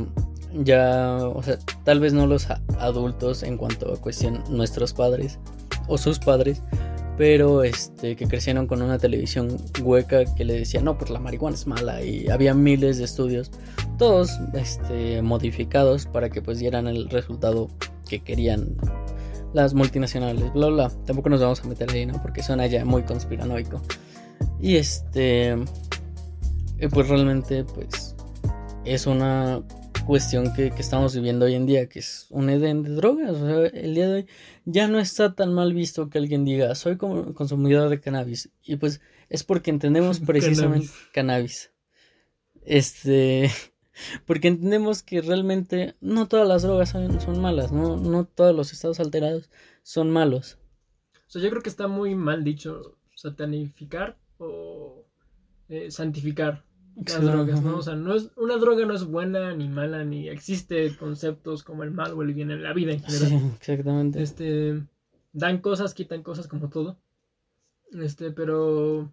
ya, 0.53 1.17
o 1.17 1.41
sea, 1.43 1.57
tal 1.83 1.99
vez 1.99 2.13
no 2.13 2.27
los 2.27 2.47
adultos 2.79 3.43
en 3.43 3.57
cuanto 3.57 3.93
a 3.93 3.99
cuestión 3.99 4.43
nuestros 4.49 4.93
padres 4.93 5.39
o 5.87 5.97
sus 5.97 6.19
padres, 6.19 6.61
pero 7.17 7.63
este 7.63 8.15
que 8.15 8.27
crecieron 8.27 8.67
con 8.67 8.81
una 8.81 8.97
televisión 8.97 9.57
hueca 9.81 10.25
que 10.35 10.45
le 10.45 10.53
decía 10.53 10.81
no 10.81 10.97
pues 10.97 11.09
la 11.11 11.19
marihuana 11.19 11.55
es 11.55 11.67
mala 11.67 12.01
y 12.03 12.27
había 12.29 12.53
miles 12.53 12.97
de 12.97 13.03
estudios 13.03 13.51
todos 13.97 14.31
este 14.53 15.21
modificados 15.21 16.07
para 16.07 16.29
que 16.29 16.41
pues 16.41 16.59
dieran 16.59 16.87
el 16.87 17.09
resultado 17.09 17.69
que 18.07 18.21
querían 18.21 18.75
las 19.53 19.73
multinacionales 19.73 20.51
bla 20.53 20.67
bla 20.67 20.91
tampoco 21.05 21.29
nos 21.29 21.41
vamos 21.41 21.61
a 21.63 21.67
meter 21.67 21.91
ahí 21.91 22.05
no 22.05 22.21
porque 22.21 22.41
suena 22.41 22.65
ya 22.67 22.83
muy 22.83 23.03
conspiranoico. 23.03 23.81
Y 24.59 24.77
este 24.77 25.55
pues 26.91 27.07
realmente 27.07 27.63
pues 27.63 28.15
es 28.85 29.05
una 29.07 29.61
cuestión 30.05 30.53
que, 30.53 30.67
estamos 30.77 31.15
viviendo 31.15 31.45
hoy 31.45 31.55
en 31.55 31.65
día, 31.65 31.87
que 31.87 31.99
es 31.99 32.27
un 32.29 32.49
edén 32.49 32.83
de 32.83 32.91
drogas. 32.91 33.31
O 33.31 33.45
sea, 33.45 33.65
el 33.67 33.95
día 33.95 34.07
de 34.07 34.13
hoy 34.15 34.27
ya 34.65 34.87
no 34.87 34.99
está 34.99 35.33
tan 35.33 35.53
mal 35.53 35.73
visto 35.73 36.09
que 36.09 36.17
alguien 36.17 36.45
diga, 36.45 36.75
soy 36.75 36.97
como 36.97 37.33
consumidor 37.33 37.89
de 37.89 37.99
cannabis. 37.99 38.49
Y 38.63 38.75
pues 38.75 39.01
es 39.29 39.43
porque 39.43 39.71
entendemos 39.71 40.19
precisamente 40.25 40.89
cannabis. 41.13 41.71
Este, 42.65 43.49
porque 44.25 44.49
entendemos 44.49 45.03
que 45.03 45.21
realmente 45.21 45.95
no 46.01 46.27
todas 46.27 46.47
las 46.47 46.63
drogas 46.63 46.89
son, 46.89 47.41
malas, 47.41 47.71
¿no? 47.71 47.97
no 47.97 48.25
todos 48.25 48.55
los 48.55 48.73
estados 48.73 48.99
alterados 48.99 49.49
son 49.83 50.09
malos. 50.09 50.57
O 51.27 51.31
sea, 51.33 51.41
yo 51.41 51.49
creo 51.49 51.63
que 51.63 51.69
está 51.69 51.87
muy 51.87 52.15
mal 52.15 52.43
dicho 52.43 52.97
satanificar 53.15 54.17
o 54.37 55.05
eh, 55.69 55.89
santificar 55.91 56.65
las 56.95 57.21
drogas, 57.21 57.61
¿no? 57.61 57.77
O 57.77 57.81
sea, 57.81 57.95
no 57.95 58.15
es, 58.15 58.31
una 58.35 58.57
droga 58.57 58.85
no 58.85 58.93
es 58.93 59.05
buena 59.05 59.53
ni 59.55 59.67
mala, 59.67 60.03
ni 60.03 60.29
existe 60.29 60.95
conceptos 60.97 61.63
como 61.63 61.83
el 61.83 61.91
mal 61.91 62.13
o 62.13 62.21
el 62.21 62.33
bien 62.33 62.51
en 62.51 62.63
la 62.63 62.73
vida 62.73 62.93
en 62.93 63.01
general. 63.01 63.51
exactamente. 63.57 64.21
Este, 64.21 64.83
dan 65.31 65.59
cosas, 65.59 65.93
quitan 65.93 66.23
cosas 66.23 66.47
como 66.47 66.69
todo. 66.69 66.97
Este, 67.91 68.31
pero... 68.31 69.11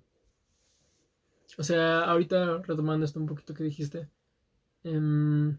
O 1.59 1.63
sea, 1.63 2.05
ahorita 2.05 2.63
retomando 2.63 3.05
esto 3.05 3.19
un 3.19 3.27
poquito 3.27 3.55
que 3.55 3.65
dijiste. 3.65 4.09
em, 4.85 5.59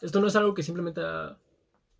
esto 0.00 0.20
no 0.20 0.28
es 0.28 0.36
algo 0.36 0.54
que 0.54 0.62
simplemente 0.62 1.00
ha 1.02 1.36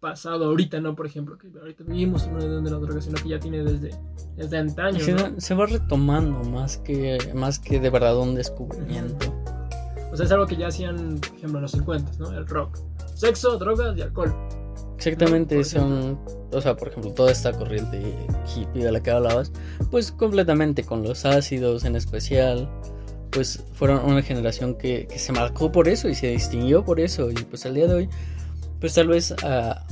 pasado 0.02 0.46
ahorita, 0.46 0.80
¿no? 0.80 0.96
Por 0.96 1.06
ejemplo, 1.06 1.38
que 1.38 1.48
ahorita 1.56 1.85
vivimos 1.85 2.26
en 2.26 2.35
una 2.35 2.44
edad 2.44 2.61
de 2.61 2.70
la 2.70 2.78
droga, 2.78 3.00
sino 3.00 3.22
que 3.22 3.28
ya 3.28 3.38
tiene 3.38 3.62
desde, 3.62 3.96
desde 4.37 4.58
antaño, 4.58 4.98
Se, 4.98 5.40
se 5.40 5.54
va 5.54 5.66
retomando 5.66 6.42
más 6.50 6.78
que, 6.78 7.18
más 7.35 7.61
que 7.61 7.78
de 7.78 7.88
verdad 7.88 8.18
un 8.18 8.35
descubrimiento. 8.35 9.31
O 10.12 10.16
sea, 10.16 10.27
es 10.27 10.33
algo 10.33 10.46
que 10.46 10.57
ya 10.57 10.68
hacían, 10.68 11.18
por 11.18 11.37
ejemplo, 11.38 11.59
en 11.59 11.62
los 11.62 11.72
50, 11.72 12.12
¿no? 12.18 12.33
El 12.33 12.46
rock. 12.46 12.79
Sexo, 13.14 13.57
drogas 13.59 13.96
y 13.96 14.03
alcohol. 14.03 14.35
Exactamente, 14.96 15.64
son, 15.64 16.18
o 16.53 16.61
sea, 16.61 16.77
por 16.77 16.88
ejemplo, 16.88 17.12
toda 17.12 17.33
esta 17.33 17.53
corriente 17.53 18.14
hippie 18.55 18.85
de 18.85 18.92
la 18.92 19.03
que 19.03 19.11
hablabas, 19.11 19.51
pues 19.90 20.12
completamente 20.12 20.85
con 20.85 21.03
los 21.03 21.25
ácidos 21.25 21.85
en 21.85 21.96
especial, 21.96 22.68
pues 23.31 23.64
fueron 23.72 24.05
una 24.05 24.22
generación 24.22 24.77
que, 24.77 25.09
que 25.09 25.18
se 25.18 25.33
marcó 25.33 25.72
por 25.72 25.88
eso 25.88 26.09
y 26.09 26.14
se 26.14 26.29
distinguió 26.29 26.85
por 26.85 27.01
eso 27.01 27.31
y 27.31 27.35
pues 27.35 27.66
al 27.66 27.75
día 27.75 27.88
de 27.88 27.94
hoy, 27.94 28.09
pues 28.79 28.94
tal 28.94 29.09
vez 29.09 29.35
a 29.42 29.85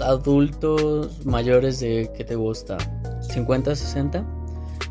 adultos 0.00 1.26
mayores 1.26 1.80
de, 1.80 2.10
¿qué 2.16 2.24
te 2.24 2.36
gusta? 2.36 2.78
50, 3.20 3.74
60. 3.74 4.24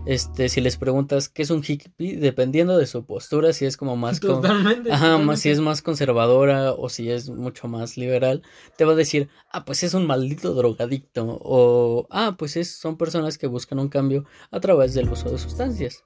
Este, 0.06 0.50
si 0.50 0.62
les 0.62 0.78
preguntas 0.78 1.30
qué 1.30 1.42
es 1.42 1.50
un 1.50 1.64
hippie, 1.66 2.18
dependiendo 2.18 2.78
de 2.78 2.88
su 2.88 3.06
postura, 3.06 3.54
si 3.54 3.66
es 3.66 3.78
como 3.78 3.96
más 3.96 4.20
con-. 4.20 4.46
Ajá, 4.46 4.56
totalmente. 4.58 5.38
si 5.38 5.50
es 5.50 5.60
más 5.60 5.82
conservadora 5.82 6.74
o 6.74 6.90
si 6.90 7.12
es 7.12 7.30
mucho 7.30 7.68
más 7.68 7.98
liberal, 7.98 8.42
te 8.78 8.86
va 8.86 8.94
a 8.94 8.96
decir, 8.96 9.30
ah, 9.52 9.66
pues 9.66 9.84
es 9.84 9.94
un 9.94 10.08
maldito 10.08 10.54
drogadicto 10.54 11.40
o, 11.42 12.08
ah, 12.10 12.36
pues 12.38 12.58
es, 12.58 12.76
son 12.76 12.98
personas 12.98 13.38
que 13.38 13.48
buscan 13.48 13.80
un 13.80 13.90
cambio 13.90 14.26
a 14.52 14.60
través 14.60 14.94
del 14.94 15.10
uso 15.10 15.30
de 15.30 15.38
sustancias. 15.38 16.04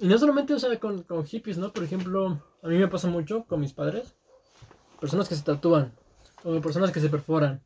Y 0.00 0.06
no 0.06 0.18
solamente, 0.18 0.54
o 0.54 0.58
sea, 0.58 0.78
con, 0.78 1.02
con 1.02 1.24
hippies, 1.24 1.58
¿no? 1.58 1.72
Por 1.72 1.84
ejemplo, 1.84 2.42
a 2.62 2.68
mí 2.68 2.76
me 2.76 2.88
pasa 2.88 3.08
mucho 3.08 3.44
con 3.46 3.60
mis 3.60 3.72
padres. 3.72 4.14
Personas 5.00 5.28
que 5.28 5.34
se 5.34 5.42
tatúan, 5.42 5.92
o 6.44 6.60
personas 6.60 6.92
que 6.92 7.00
se 7.00 7.08
perforan, 7.08 7.62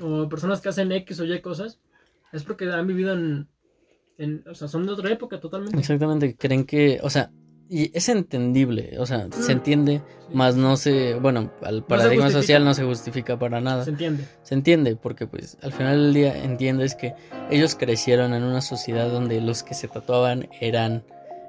o 0.00 0.28
personas 0.28 0.60
que 0.60 0.68
hacen 0.68 0.92
X 0.92 1.20
o 1.20 1.24
Y 1.24 1.40
cosas. 1.40 1.78
Es 2.32 2.44
porque 2.44 2.70
han 2.70 2.86
vivido 2.86 3.12
en, 3.14 3.48
en 4.18 4.44
o 4.48 4.54
sea, 4.54 4.68
son 4.68 4.86
de 4.86 4.92
otra 4.92 5.10
época 5.10 5.40
totalmente. 5.40 5.78
Exactamente, 5.78 6.36
creen 6.36 6.64
que, 6.64 7.00
o 7.02 7.10
sea, 7.10 7.30
y 7.70 7.96
es 7.96 8.08
entendible, 8.08 8.98
o 8.98 9.04
sea, 9.04 9.28
se 9.30 9.52
entiende, 9.52 10.02
Sí, 10.28 10.34
más 10.34 10.56
no 10.56 10.76
se, 10.76 11.14
bueno, 11.14 11.50
al 11.62 11.84
paradigma 11.84 12.30
social 12.30 12.64
no 12.64 12.72
se 12.72 12.84
justifica 12.84 13.38
para 13.38 13.60
nada. 13.60 13.84
Se 13.84 13.90
entiende. 13.90 14.24
Se 14.42 14.54
entiende, 14.54 14.96
porque 14.96 15.26
pues 15.26 15.58
al 15.62 15.72
final 15.72 16.04
del 16.04 16.14
día 16.14 16.44
entiendes 16.44 16.94
que 16.94 17.14
ellos 17.50 17.74
crecieron 17.74 18.32
en 18.32 18.42
una 18.42 18.60
sociedad 18.62 19.10
donde 19.10 19.40
los 19.40 19.62
que 19.62 19.74
se 19.74 19.88
tatuaban 19.88 20.48
eran 20.60 21.04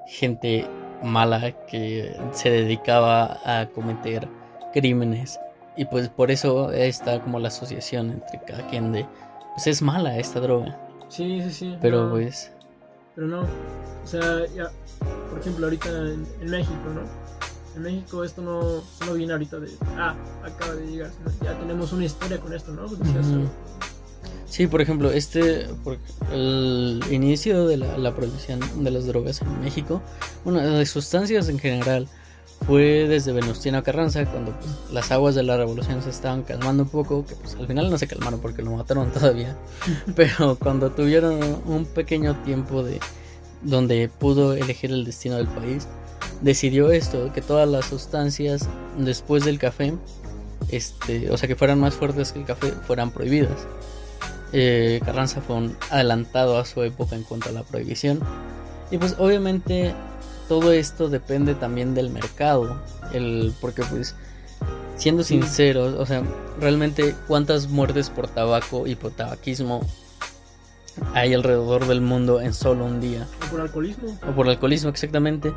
gente 0.08 0.66
mala 1.04 1.52
que 1.68 2.16
se 2.32 2.50
dedicaba 2.50 3.40
a 3.46 3.68
cometer 3.70 4.28
crímenes. 4.74 5.40
Y 5.78 5.86
pues 5.86 6.10
por 6.10 6.32
eso 6.32 6.72
está 6.74 7.22
como 7.22 7.40
la 7.40 7.48
asociación 7.48 8.12
entre 8.12 8.42
cada 8.46 8.68
quien 8.68 8.92
de, 8.92 9.06
pues 9.56 9.68
es 9.68 9.82
mala 9.82 10.18
esta 10.18 10.42
droga. 10.42 10.78
Sí, 11.08 11.42
sí, 11.44 11.52
sí. 11.52 11.78
Pero 11.82 12.06
no, 12.06 12.12
pues, 12.12 12.52
Pero 13.20 13.28
no. 13.28 13.42
O 13.42 14.08
sea, 14.08 14.46
ya, 14.56 14.72
por 15.30 15.40
ejemplo, 15.42 15.66
ahorita 15.66 15.90
en, 15.90 16.26
en 16.40 16.50
México, 16.50 16.74
¿no? 16.96 17.02
En 17.76 17.82
México 17.84 18.24
esto 18.24 18.42
no, 18.42 18.82
no 19.06 19.14
viene 19.14 19.34
ahorita 19.34 19.60
de, 19.60 19.70
ah, 19.98 20.16
acaba 20.42 20.76
de 20.76 20.88
llegar. 20.88 21.12
Ya 21.44 21.60
tenemos 21.60 21.92
una 21.92 22.06
historia 22.06 22.40
con 22.40 22.54
esto, 22.54 22.72
¿no? 22.72 22.86
Ujú. 22.86 23.50
sí, 24.48 24.68
por 24.68 24.80
ejemplo, 24.80 25.12
este, 25.12 25.68
por- 25.84 25.98
el 26.32 27.02
inicio 27.12 27.68
de 27.68 27.76
la, 27.76 27.98
la 27.98 28.16
prohibición 28.16 28.62
de 28.86 28.90
las 28.92 29.06
drogas 29.06 29.42
en 29.42 29.60
México, 29.60 30.02
bueno, 30.46 30.62
de 30.62 30.86
sustancias 30.86 31.50
en 31.50 31.60
general, 31.60 32.08
fue 32.65 33.08
desde 33.08 33.32
Venustiano 33.32 33.82
Carranza, 33.84 34.26
cuando 34.26 34.52
pues, 34.52 34.69
las 34.91 35.12
aguas 35.12 35.36
de 35.36 35.43
la 35.43 35.58
revolución 35.58 36.02
se 36.04 36.10
estaban 36.10 36.43
calmando 36.43 36.84
un 36.84 36.89
poco, 36.89 37.26
que 37.26 37.36
pues 37.36 37.56
al 37.56 37.67
final 37.67 37.89
no 37.89 37.98
se 37.98 38.08
calmaron 38.08 38.39
porque 38.39 38.62
lo 38.62 38.72
mataron 38.72 39.12
todavía, 39.13 39.56
pero 40.15 40.58
cuando 40.58 40.91
tuvieron 40.91 41.39
un 41.65 41.86
pequeño 41.86 42.36
tiempo 42.43 42.84
de 42.84 43.00
donde 43.62 44.10
pudo 44.10 44.54
elegir 44.54 44.91
el 44.91 45.06
destino 45.06 45.36
del 45.38 45.48
país, 45.48 45.88
decidió 46.41 46.91
esto, 46.91 47.32
que 47.34 47.41
todas 47.41 47.67
las 47.67 47.86
sustancias 47.86 48.67
después 48.98 49.43
del 49.45 49.60
café, 49.60 49.93
este, 50.69 51.30
o 51.32 51.38
sea 51.38 51.48
que 51.48 51.56
fueran 51.56 51.80
más 51.80 51.95
fuertes 51.95 52.32
que 52.32 52.39
el 52.39 52.45
café, 52.45 52.72
fueran 52.72 53.12
prohibidas. 53.12 53.58
Eh, 54.52 55.00
Carranza 55.06 55.41
fue 55.41 55.56
un 55.56 55.78
adelantado 55.91 56.58
a 56.58 56.65
su 56.65 56.82
época 56.84 57.15
en 57.15 57.24
cuanto 57.24 57.50
a 57.50 57.52
la 57.52 57.63
prohibición. 57.63 58.19
Y 58.91 58.98
pues 58.98 59.15
obviamente 59.19 59.93
todo 60.50 60.74
esto 60.74 61.08
depende 61.08 61.56
también 61.56 61.94
del 61.96 62.10
mercado. 62.10 62.82
El, 63.14 63.54
porque 63.62 63.84
pues, 63.84 64.16
siendo 64.98 65.24
Sí. 65.24 65.36
sinceros, 65.36 65.96
o 65.98 66.06
sea, 66.06 66.24
realmente 66.60 67.16
cuántas 67.28 67.70
muertes 67.70 68.10
por 68.10 68.28
tabaco 68.28 68.86
y 68.86 68.96
por 68.96 69.12
tabaquismo 69.12 69.80
hay 71.14 71.34
alrededor 71.34 71.88
del 71.88 72.02
mundo 72.02 72.42
en 72.42 72.54
solo 72.54 72.84
un 72.84 73.00
día. 73.00 73.26
O 73.48 73.52
por 73.52 73.62
alcoholismo. 73.62 74.18
O 74.28 74.36
por 74.36 74.50
alcoholismo 74.50 74.90
exactamente. 74.90 75.54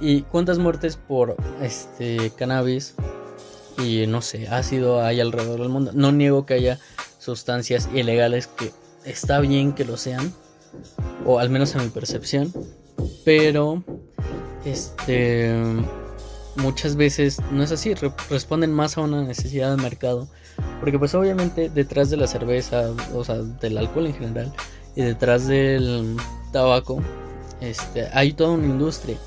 Y 0.00 0.22
cuántas 0.22 0.58
muertes 0.58 0.96
por 0.96 1.36
este 1.60 2.30
cannabis 2.36 2.94
y 3.78 4.06
no 4.06 4.22
sé, 4.22 4.48
ácido 4.48 5.02
hay 5.02 5.20
alrededor 5.20 5.60
del 5.60 5.68
mundo. 5.68 5.90
No 5.92 6.12
niego 6.12 6.46
que 6.46 6.54
haya 6.54 6.78
sustancias 7.18 7.88
ilegales 7.92 8.46
que 8.46 8.72
está 9.04 9.40
bien 9.40 9.72
que 9.72 9.84
lo 9.84 9.96
sean. 9.98 10.32
O 11.26 11.38
al 11.40 11.50
menos 11.50 11.74
en 11.74 11.82
mi 11.82 11.88
percepción. 11.88 12.52
Pero 13.24 13.82
este 14.64 15.52
muchas 16.56 16.96
veces 16.96 17.38
no 17.52 17.62
es 17.62 17.70
así, 17.70 17.92
re- 17.94 18.12
responden 18.30 18.72
más 18.72 18.96
a 18.96 19.02
una 19.02 19.22
necesidad 19.22 19.76
de 19.76 19.82
mercado. 19.82 20.28
Porque 20.80 20.98
pues 20.98 21.14
obviamente 21.14 21.68
detrás 21.68 22.08
de 22.08 22.16
la 22.16 22.26
cerveza, 22.26 22.92
o 23.14 23.24
sea, 23.24 23.36
del 23.36 23.76
alcohol 23.78 24.06
en 24.06 24.14
general, 24.14 24.52
y 24.94 25.02
detrás 25.02 25.46
del 25.46 26.16
tabaco, 26.52 27.02
este, 27.60 28.08
hay 28.12 28.32
toda 28.32 28.50
una 28.52 28.66
industria. 28.66 29.18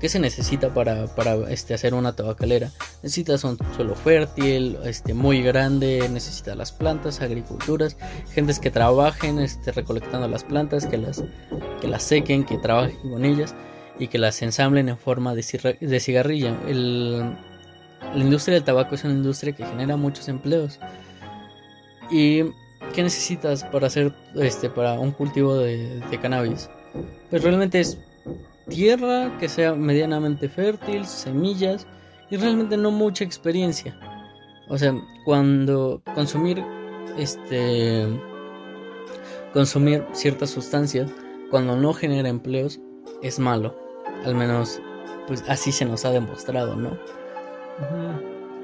¿Qué 0.00 0.08
se 0.08 0.20
necesita 0.20 0.72
para, 0.72 1.06
para 1.06 1.34
este, 1.50 1.74
hacer 1.74 1.94
una 1.94 2.14
tabacalera? 2.14 2.70
Necesitas 3.02 3.44
un 3.44 3.56
suelo 3.76 3.94
fértil, 3.94 4.76
este, 4.84 5.14
muy 5.14 5.40
grande, 5.40 6.08
necesitas 6.10 6.56
las 6.56 6.72
plantas, 6.72 7.20
agriculturas, 7.20 7.96
gentes 8.32 8.58
que 8.58 8.70
trabajen 8.70 9.38
este, 9.38 9.70
recolectando 9.70 10.26
las 10.26 10.42
plantas, 10.42 10.84
que 10.86 10.98
las, 10.98 11.22
que 11.80 11.86
las 11.86 12.02
sequen, 12.02 12.44
que 12.44 12.58
trabajen 12.58 12.96
con 13.08 13.24
ellas 13.24 13.54
y 14.00 14.08
que 14.08 14.18
las 14.18 14.42
ensamblen 14.42 14.88
en 14.88 14.98
forma 14.98 15.34
de, 15.34 15.42
cigarrillo. 16.00 16.56
El- 16.66 17.36
la 18.14 18.20
industria 18.20 18.54
del 18.54 18.64
tabaco 18.64 18.94
es 18.94 19.04
una 19.04 19.14
industria 19.14 19.54
que 19.54 19.64
genera 19.64 19.96
muchos 19.96 20.28
empleos. 20.28 20.78
¿Y 22.10 22.44
qué 22.94 23.02
necesitas 23.02 23.64
para 23.64 23.88
hacer 23.88 24.12
este 24.34 24.70
para 24.70 24.94
un 24.94 25.10
cultivo 25.12 25.54
de 25.56 26.18
cannabis? 26.22 26.68
Pues 27.30 27.42
realmente 27.42 27.80
es 27.80 27.98
tierra 28.68 29.36
que 29.38 29.48
sea 29.48 29.74
medianamente 29.74 30.48
fértil, 30.48 31.06
semillas 31.06 31.86
y 32.30 32.36
realmente 32.36 32.76
no 32.76 32.90
mucha 32.90 33.24
experiencia. 33.24 33.98
O 34.68 34.76
sea, 34.76 34.94
cuando 35.24 36.02
consumir 36.14 36.62
este 37.16 38.06
consumir 39.52 40.04
ciertas 40.12 40.50
sustancias 40.50 41.10
cuando 41.50 41.76
no 41.76 41.92
genera 41.94 42.28
empleos 42.28 42.80
es 43.22 43.38
malo. 43.38 43.74
Al 44.24 44.34
menos 44.34 44.80
pues 45.26 45.44
así 45.48 45.72
se 45.72 45.84
nos 45.84 46.04
ha 46.04 46.10
demostrado, 46.10 46.74
¿no? 46.74 46.98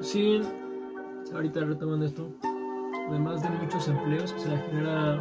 Sí, 0.00 0.40
ahorita 1.32 1.60
retomando 1.60 2.06
esto, 2.06 2.28
además 3.08 3.42
de 3.42 3.50
muchos 3.50 3.86
empleos, 3.86 4.32
o 4.32 4.38
sea, 4.38 4.58
genera, 4.70 5.20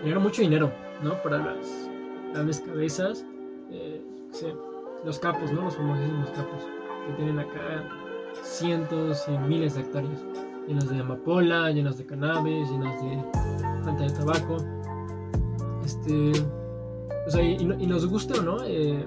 genera 0.00 0.18
mucho 0.18 0.42
dinero, 0.42 0.72
¿no? 1.02 1.22
Para 1.22 1.38
las 1.38 1.90
grandes 2.32 2.60
cabezas, 2.60 3.24
eh, 3.70 4.02
los 5.04 5.18
capos, 5.18 5.52
¿no? 5.52 5.62
Los 5.62 5.76
famosísimos 5.76 6.30
capos, 6.30 6.66
que 7.06 7.12
tienen 7.14 7.38
acá 7.38 7.84
cientos 8.42 9.24
y 9.28 9.38
miles 9.48 9.74
de 9.74 9.80
hectáreas, 9.82 10.24
llenas 10.66 10.88
de 10.88 10.98
amapola, 11.00 11.70
llenas 11.70 11.98
de 11.98 12.06
cannabis, 12.06 12.70
llenas 12.70 13.02
de 13.02 13.24
planta 13.82 14.02
de 14.04 14.10
tabaco. 14.10 14.56
Este, 15.84 16.32
o 17.26 17.30
sea, 17.30 17.42
y, 17.42 17.56
y 17.60 17.64
no- 17.64 17.80
y 17.80 17.86
nos 17.86 18.06
guste 18.06 18.38
o 18.38 18.42
no, 18.42 18.62
eh, 18.64 19.04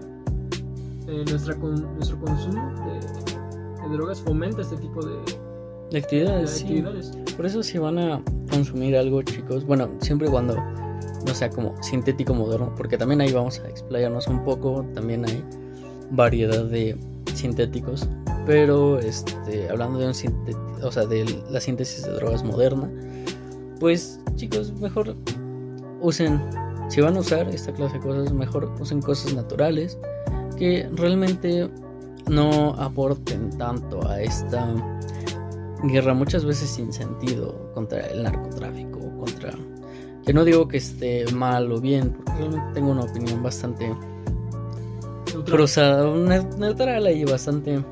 eh, 1.08 1.26
nuestra 1.30 1.56
con- 1.56 1.96
nuestro 1.96 2.20
consumo 2.20 2.74
de, 2.86 3.82
de 3.90 3.96
drogas 3.98 4.22
fomenta 4.22 4.62
este 4.62 4.78
tipo 4.78 5.06
de, 5.06 5.14
De 5.16 5.20
de 5.92 5.98
actividades, 6.00 6.50
sí. 6.52 6.64
actividades. 6.64 7.12
Por 7.36 7.46
eso 7.46 7.64
si 7.64 7.78
van 7.78 7.98
a 8.00 8.22
consumir 8.52 8.96
algo, 8.96 9.22
chicos, 9.24 9.66
bueno, 9.66 9.90
siempre 10.00 10.30
cuando 10.30 10.56
no 10.56 11.34
sea 11.34 11.50
como 11.50 11.76
sintético 11.84 12.34
moderno, 12.34 12.74
porque 12.76 12.98
también 12.98 13.22
ahí 13.22 13.32
vamos 13.34 13.60
a 13.60 13.68
explayarnos 13.70 14.28
un 14.28 14.44
poco, 14.44 14.86
también 14.94 15.26
hay 15.26 15.44
variedad 16.12 16.64
de 16.66 16.98
sintéticos, 17.34 18.08
pero 18.46 19.00
este, 19.00 19.70
hablando 19.70 20.00
de 20.00 20.08
un 20.08 20.84
o 20.84 20.92
sea, 20.92 21.06
de 21.06 21.44
la 21.50 21.60
síntesis 21.60 22.04
de 22.06 22.12
drogas 22.14 22.44
moderna, 22.44 22.90
pues 23.80 24.20
chicos, 24.36 24.74
mejor 24.80 25.16
usen, 26.02 26.42
si 26.90 27.02
van 27.02 27.16
a 27.18 27.20
usar 27.20 27.48
esta 27.50 27.74
clase 27.74 27.96
de 27.96 28.00
cosas, 28.00 28.34
mejor 28.34 28.72
usen 28.80 29.02
cosas 29.02 29.34
naturales 29.34 29.98
que 30.58 30.90
realmente 30.96 31.70
no 32.28 32.74
aporten 32.74 33.50
tanto 33.58 34.08
a 34.08 34.22
esta 34.22 34.74
guerra 35.84 36.14
muchas 36.14 36.46
veces 36.46 36.70
sin 36.70 36.92
sentido 36.92 37.72
contra 37.74 38.06
el 38.08 38.24
narcotráfico, 38.24 39.00
contra... 39.18 39.52
Que 40.26 40.34
no 40.34 40.44
digo 40.44 40.68
que 40.68 40.78
esté 40.78 41.26
mal 41.34 41.72
o 41.72 41.80
bien, 41.80 42.12
porque 42.12 42.34
realmente 42.34 42.74
tengo 42.74 42.92
una 42.92 43.02
opinión 43.02 43.42
bastante 43.42 43.92
cruzada, 45.46 46.10
neutral 46.58 47.06
ahí, 47.06 47.24
bastante... 47.26 47.84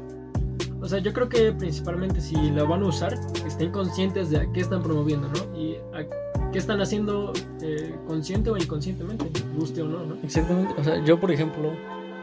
O 0.80 0.88
sea, 0.88 1.00
yo 1.00 1.12
creo 1.12 1.28
que 1.28 1.52
principalmente 1.52 2.21
si 2.21 2.36
la 2.52 2.63
van 2.63 2.84
a 2.84 2.88
usar, 2.88 3.13
estén 3.45 3.71
conscientes 3.71 4.30
de 4.30 4.38
a 4.38 4.52
qué 4.54 4.62
están 4.62 4.84
promoviendo, 4.84 5.28
¿no? 5.28 5.60
Y 5.60 5.76
a 5.93 6.06
qué 6.52 6.60
están 6.60 6.80
haciendo 6.82 7.34
eh, 7.62 7.93
consciente 8.08 8.50
o 8.52 8.58
inconscientemente, 8.58 9.26
guste 9.58 9.82
o 9.82 9.88
no, 9.88 10.06
¿no? 10.06 10.15
Exactamente. 10.23 10.73
O 10.78 10.84
sea, 10.84 11.04
yo, 11.04 11.19
por 11.19 11.32
ejemplo, 11.32 11.73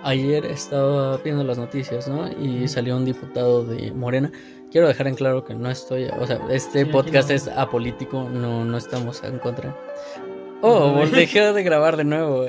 ayer 0.05 0.45
estaba 0.47 1.17
viendo 1.19 1.43
las 1.45 1.59
noticias, 1.59 2.09
¿no? 2.09 2.31
Y 2.41 2.69
salió 2.69 2.97
un 2.97 3.05
diputado 3.05 3.65
de 3.65 3.93
Morena. 3.93 4.31
Quiero 4.71 4.87
dejar 4.89 5.09
en 5.09 5.15
claro 5.15 5.45
que 5.45 5.55
no 5.55 5.71
estoy, 5.71 6.07
o 6.07 6.27
sea, 6.27 6.41
este 6.51 6.87
podcast 6.87 7.31
es 7.31 7.49
apolítico, 7.49 8.29
no, 8.29 8.65
no 8.65 8.77
estamos 8.77 9.23
en 9.25 9.39
contra. 9.39 9.77
Oh, 10.67 11.05
dejé 11.13 11.53
de 11.53 11.63
grabar 11.63 11.99
de 11.99 12.05
nuevo. 12.05 12.47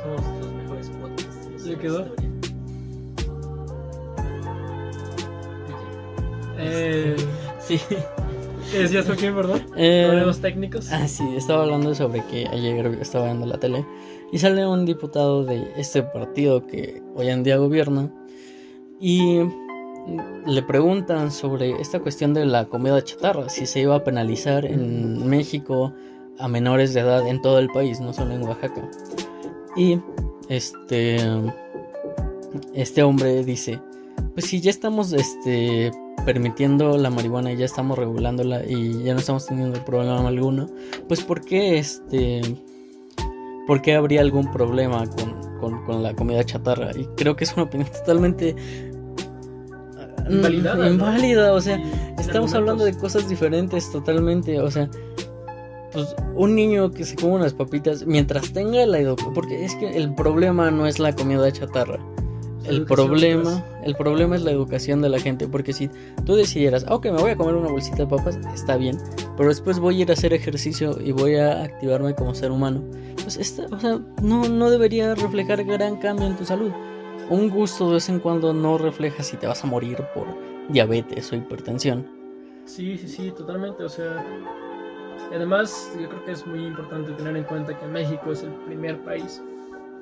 Somos 0.00 0.40
los 0.40 0.52
mejores 0.52 0.90
podcasts. 0.90 1.48
¿Se 1.56 1.74
quedó? 1.74 2.06
Eh, 6.58 7.16
sí. 7.58 7.80
¿Qué 8.70 8.78
decías, 8.78 9.04
Joaquín, 9.04 9.34
perdón? 9.34 9.66
Eh, 9.76 10.04
¿Problemas 10.06 10.40
técnicos? 10.40 10.92
Ah, 10.92 11.08
sí, 11.08 11.24
estaba 11.36 11.64
hablando 11.64 11.92
sobre 11.92 12.24
que 12.26 12.46
ayer 12.52 12.86
estaba 13.00 13.24
viendo 13.24 13.46
la 13.46 13.58
tele 13.58 13.84
y 14.30 14.38
sale 14.38 14.64
un 14.64 14.86
diputado 14.86 15.44
de 15.44 15.72
este 15.76 16.04
partido 16.04 16.64
que 16.68 17.02
hoy 17.16 17.30
en 17.30 17.42
día 17.42 17.56
gobierna 17.56 18.14
y 19.00 19.40
le 20.46 20.62
preguntan 20.62 21.30
sobre 21.30 21.80
esta 21.80 22.00
cuestión 22.00 22.34
de 22.34 22.44
la 22.44 22.66
comida 22.66 23.02
chatarra, 23.02 23.48
si 23.48 23.66
se 23.66 23.80
iba 23.80 23.96
a 23.96 24.04
penalizar 24.04 24.64
en 24.64 25.28
México 25.28 25.92
a 26.38 26.48
menores 26.48 26.94
de 26.94 27.00
edad 27.00 27.26
en 27.26 27.40
todo 27.42 27.58
el 27.58 27.68
país, 27.68 28.00
no 28.00 28.12
solo 28.12 28.34
en 28.34 28.42
Oaxaca. 28.42 28.88
Y 29.76 30.00
este 30.48 31.18
este 32.74 33.02
hombre 33.02 33.44
dice, 33.44 33.80
pues 34.34 34.46
si 34.46 34.60
ya 34.60 34.70
estamos 34.70 35.12
este 35.12 35.90
permitiendo 36.24 36.98
la 36.98 37.10
marihuana 37.10 37.52
y 37.52 37.56
ya 37.56 37.64
estamos 37.64 37.98
regulándola 37.98 38.62
y 38.66 39.02
ya 39.02 39.14
no 39.14 39.20
estamos 39.20 39.46
teniendo 39.46 39.82
problema 39.84 40.26
alguno, 40.26 40.66
pues 41.08 41.22
¿por 41.22 41.42
qué 41.42 41.78
este 41.78 42.42
por 43.66 43.82
qué 43.82 43.94
habría 43.94 44.20
algún 44.20 44.50
problema 44.50 45.04
con, 45.60 46.02
la 46.02 46.14
comida 46.14 46.44
chatarra? 46.44 46.90
Y 46.96 47.04
creo 47.16 47.36
que 47.36 47.44
es 47.44 47.52
una 47.54 47.64
opinión 47.64 47.88
totalmente 47.92 48.56
Invalidada, 50.30 50.88
inválida, 50.88 51.52
o 51.52 51.60
sea, 51.60 51.82
estamos 52.18 52.54
hablando 52.54 52.84
de 52.84 52.96
cosas 52.96 53.28
diferentes 53.28 53.90
totalmente, 53.90 54.60
o 54.60 54.70
sea, 54.70 54.88
pues 55.92 56.14
un 56.34 56.54
niño 56.54 56.90
que 56.90 57.04
se 57.04 57.16
come 57.16 57.34
unas 57.34 57.52
papitas 57.52 58.06
mientras 58.06 58.52
tenga 58.52 58.84
la 58.86 58.98
educación, 58.98 59.34
porque 59.34 59.64
es 59.64 59.74
que 59.76 59.96
el 59.96 60.14
problema 60.14 60.70
no 60.70 60.86
es 60.86 60.98
la 60.98 61.14
comida 61.14 61.50
chatarra. 61.50 61.98
El 62.64 62.84
problema, 62.84 63.64
el 63.82 63.96
problema 63.96 64.36
es 64.36 64.42
la 64.42 64.50
educación 64.50 65.00
de 65.00 65.08
la 65.08 65.18
gente, 65.18 65.48
porque 65.48 65.72
si 65.72 65.90
tú 66.26 66.36
decidieras, 66.36 66.84
ok, 66.88 67.06
me 67.06 67.12
voy 67.20 67.30
a 67.30 67.36
comer 67.36 67.54
una 67.54 67.70
bolsita 67.70 67.96
de 67.98 68.06
papas, 68.06 68.38
está 68.54 68.76
bien, 68.76 68.98
pero 69.36 69.48
después 69.48 69.78
voy 69.78 69.98
a 69.98 70.02
ir 70.02 70.10
a 70.10 70.12
hacer 70.12 70.34
ejercicio 70.34 70.98
y 71.02 71.12
voy 71.12 71.36
a 71.36 71.62
activarme 71.62 72.14
como 72.14 72.34
ser 72.34 72.50
humano, 72.50 72.84
pues 73.22 73.38
esta, 73.38 73.64
o 73.74 73.80
sea, 73.80 73.98
no, 74.22 74.48
no 74.48 74.70
debería 74.70 75.14
reflejar 75.14 75.64
gran 75.64 75.96
cambio 75.96 76.26
en 76.26 76.36
tu 76.36 76.44
salud. 76.44 76.70
Un 77.30 77.48
gusto 77.48 77.86
de 77.86 77.94
vez 77.94 78.08
en 78.08 78.18
cuando 78.18 78.52
no 78.52 78.76
refleja 78.76 79.22
si 79.22 79.36
te 79.36 79.46
vas 79.46 79.62
a 79.62 79.66
morir 79.68 80.04
por 80.12 80.26
diabetes 80.68 81.32
o 81.32 81.36
hipertensión. 81.36 82.04
Sí, 82.64 82.98
sí, 82.98 83.06
sí, 83.06 83.30
totalmente, 83.30 83.84
o 83.84 83.88
sea, 83.88 84.24
además 85.32 85.92
yo 86.00 86.08
creo 86.08 86.24
que 86.24 86.32
es 86.32 86.44
muy 86.44 86.66
importante 86.66 87.12
tener 87.12 87.36
en 87.36 87.44
cuenta 87.44 87.78
que 87.78 87.86
México 87.86 88.32
es 88.32 88.42
el 88.42 88.50
primer 88.66 88.98
país 89.04 89.40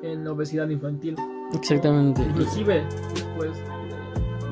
en 0.03 0.27
obesidad 0.27 0.71
infantil. 0.71 1.17
Exactamente. 1.53 2.23
Inclusive 2.23 2.83
después 3.15 3.51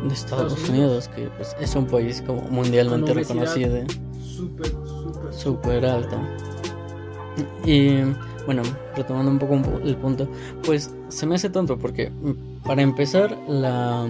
de, 0.07 0.15
Estados, 0.15 0.69
Unidos, 0.69 1.09
que 1.09 1.29
pues, 1.37 1.57
es 1.59 1.75
un 1.75 1.87
país 1.87 2.23
como 2.27 2.43
mundialmente 2.43 3.15
reconocido. 3.15 3.85
Súper, 4.21 4.67
súper. 4.67 5.33
Súper 5.33 5.87
alta. 5.87 6.21
Y 7.65 8.03
bueno, 8.45 8.63
retomando 8.95 9.31
un 9.31 9.39
poco 9.39 9.55
el 9.83 9.97
punto, 9.97 10.29
pues 10.65 10.95
se 11.09 11.27
me 11.27 11.35
hace 11.37 11.51
tonto 11.51 11.79
porque 11.79 12.13
para 12.67 12.83
empezar 12.83 13.37
la 13.47 14.09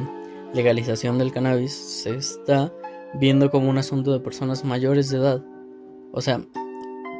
legalización 0.54 1.18
del 1.18 1.32
cannabis 1.32 1.72
se 1.72 2.16
está 2.16 2.72
viendo 3.14 3.50
como 3.50 3.68
un 3.68 3.78
asunto 3.78 4.12
de 4.12 4.20
personas 4.20 4.64
mayores 4.64 5.10
de 5.10 5.18
edad. 5.18 5.44
O 6.12 6.20
sea, 6.20 6.40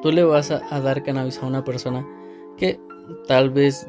tú 0.03 0.13
le 0.13 0.25
vas 0.25 0.51
a, 0.51 0.81
dar 0.81 1.03
cannabis 1.03 1.39
a 1.39 1.47
una 1.47 1.63
persona 1.63 2.07
que 2.57 2.81
tal 3.29 3.51
vez 3.51 3.87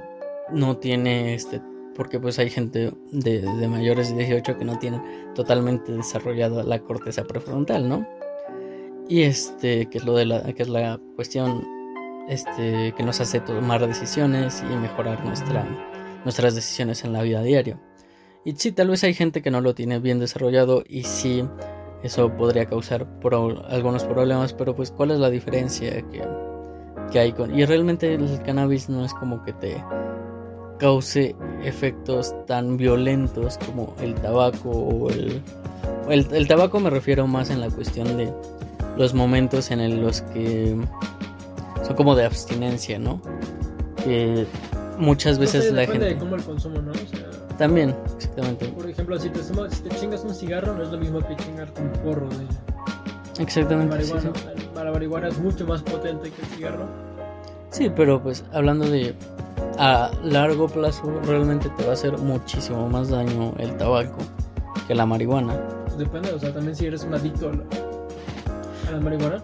no 0.51 0.77
tiene 0.77 1.35
este 1.35 1.61
porque 1.95 2.19
pues 2.19 2.37
hay 2.37 2.49
gente 2.49 2.93
de, 3.11 3.67
mayores 3.67 4.09
de 4.09 4.25
18 4.25 4.59
que 4.59 4.65
no 4.65 4.77
tienen 4.77 5.01
totalmente 5.33 5.91
desarrollado 5.91 6.61
la 6.61 6.79
corteza 6.79 7.23
prefrontal, 7.23 7.89
¿no? 7.89 8.07
Y 9.09 9.23
este, 9.23 9.87
que 9.87 9.97
es 9.97 10.05
lo 10.05 10.15
de 10.15 10.25
la, 10.25 10.43
que 10.53 10.61
es 10.61 10.69
la 10.69 10.99
cuestión 11.15 11.65
este, 12.27 12.93
que 12.95 13.03
nos 13.03 13.19
hace 13.19 13.39
tomar 13.39 13.87
decisiones 13.87 14.63
y 14.69 14.75
mejorar 14.75 15.25
nuestra, 15.25 15.65
nuestras 16.23 16.55
decisiones 16.55 17.03
en 17.03 17.13
la 17.13 17.21
vida 17.21 17.41
diaria. 17.41 17.79
Y 18.45 18.53
sí, 18.53 18.71
tal 18.71 18.89
vez 18.89 19.03
hay 19.03 19.13
gente 19.13 19.41
que 19.41 19.51
no 19.51 19.61
lo 19.61 19.75
tiene 19.75 19.99
bien 19.99 20.19
desarrollado 20.19 20.83
y 20.87 21.03
sí, 21.03 21.43
eso 22.03 22.31
podría 22.37 22.65
causar 22.65 23.07
algunos 23.69 24.03
problemas, 24.05 24.53
pero 24.53 24.75
pues 24.75 24.91
¿cuál 24.91 25.11
es 25.11 25.19
la 25.19 25.29
diferencia 25.29 26.01
que, 26.03 26.23
que 27.11 27.19
hay 27.19 27.31
con... 27.33 27.57
Y 27.57 27.65
realmente 27.65 28.13
el 28.13 28.41
cannabis 28.43 28.87
no 28.87 29.03
es 29.03 29.13
como 29.13 29.43
que 29.43 29.53
te 29.53 29.83
cause 30.79 31.35
efectos 31.63 32.33
tan 32.45 32.77
violentos 32.77 33.57
como 33.65 33.95
el 33.99 34.15
tabaco 34.15 34.69
o 34.69 35.09
el, 35.09 35.41
el, 36.09 36.47
tabaco 36.47 36.79
me 36.79 36.89
refiero 36.89 37.27
más 37.27 37.49
en 37.49 37.61
la 37.61 37.69
cuestión 37.69 38.15
de 38.15 38.31
los 38.95 39.13
momentos 39.13 39.71
en 39.71 40.01
los 40.01 40.21
que 40.21 40.77
son 41.83 41.95
como 41.95 42.15
de 42.15 42.25
abstinencia, 42.25 42.99
¿no? 42.99 43.21
Que 44.03 44.45
muchas 44.97 45.39
veces 45.39 45.71
la 45.71 45.85
gente... 45.85 46.05
de 46.05 46.17
cómo 46.17 46.35
el 46.35 46.43
consumo, 46.43 46.81
¿no? 46.81 46.91
También, 47.57 47.95
exactamente. 48.15 48.67
Por 48.69 48.89
ejemplo, 48.89 49.19
si 49.19 49.29
te, 49.29 49.41
si 49.43 49.81
te 49.81 49.95
chingas 49.95 50.23
un 50.23 50.33
cigarro 50.33 50.73
no 50.73 50.83
es 50.83 50.89
lo 50.89 50.97
mismo 50.97 51.19
que 51.19 51.35
chingarte 51.35 51.81
un 51.81 51.91
porro 52.03 52.29
de... 52.29 52.45
Exactamente. 53.41 53.95
Marihuana. 53.95 54.31
La 54.75 54.91
marihuana 54.91 55.27
es 55.27 55.39
mucho 55.39 55.65
más 55.65 55.81
potente 55.81 56.31
que 56.31 56.41
el 56.41 56.47
cigarro. 56.49 56.85
Sí, 57.69 57.91
pero 57.95 58.21
pues 58.21 58.43
hablando 58.53 58.89
de 58.89 59.15
a 59.77 60.11
largo 60.23 60.67
plazo 60.67 61.19
realmente 61.25 61.69
te 61.77 61.83
va 61.83 61.91
a 61.91 61.93
hacer 61.93 62.17
muchísimo 62.17 62.87
más 62.89 63.09
daño 63.09 63.53
el 63.59 63.75
tabaco 63.77 64.17
que 64.87 64.95
la 64.95 65.05
marihuana. 65.05 65.53
Depende, 65.97 66.31
o 66.31 66.39
sea, 66.39 66.53
también 66.53 66.75
si 66.75 66.85
eres 66.85 67.03
un 67.03 67.13
adicto 67.13 67.49
a 67.49 68.91
la, 68.91 68.99
marihuana. 68.99 69.43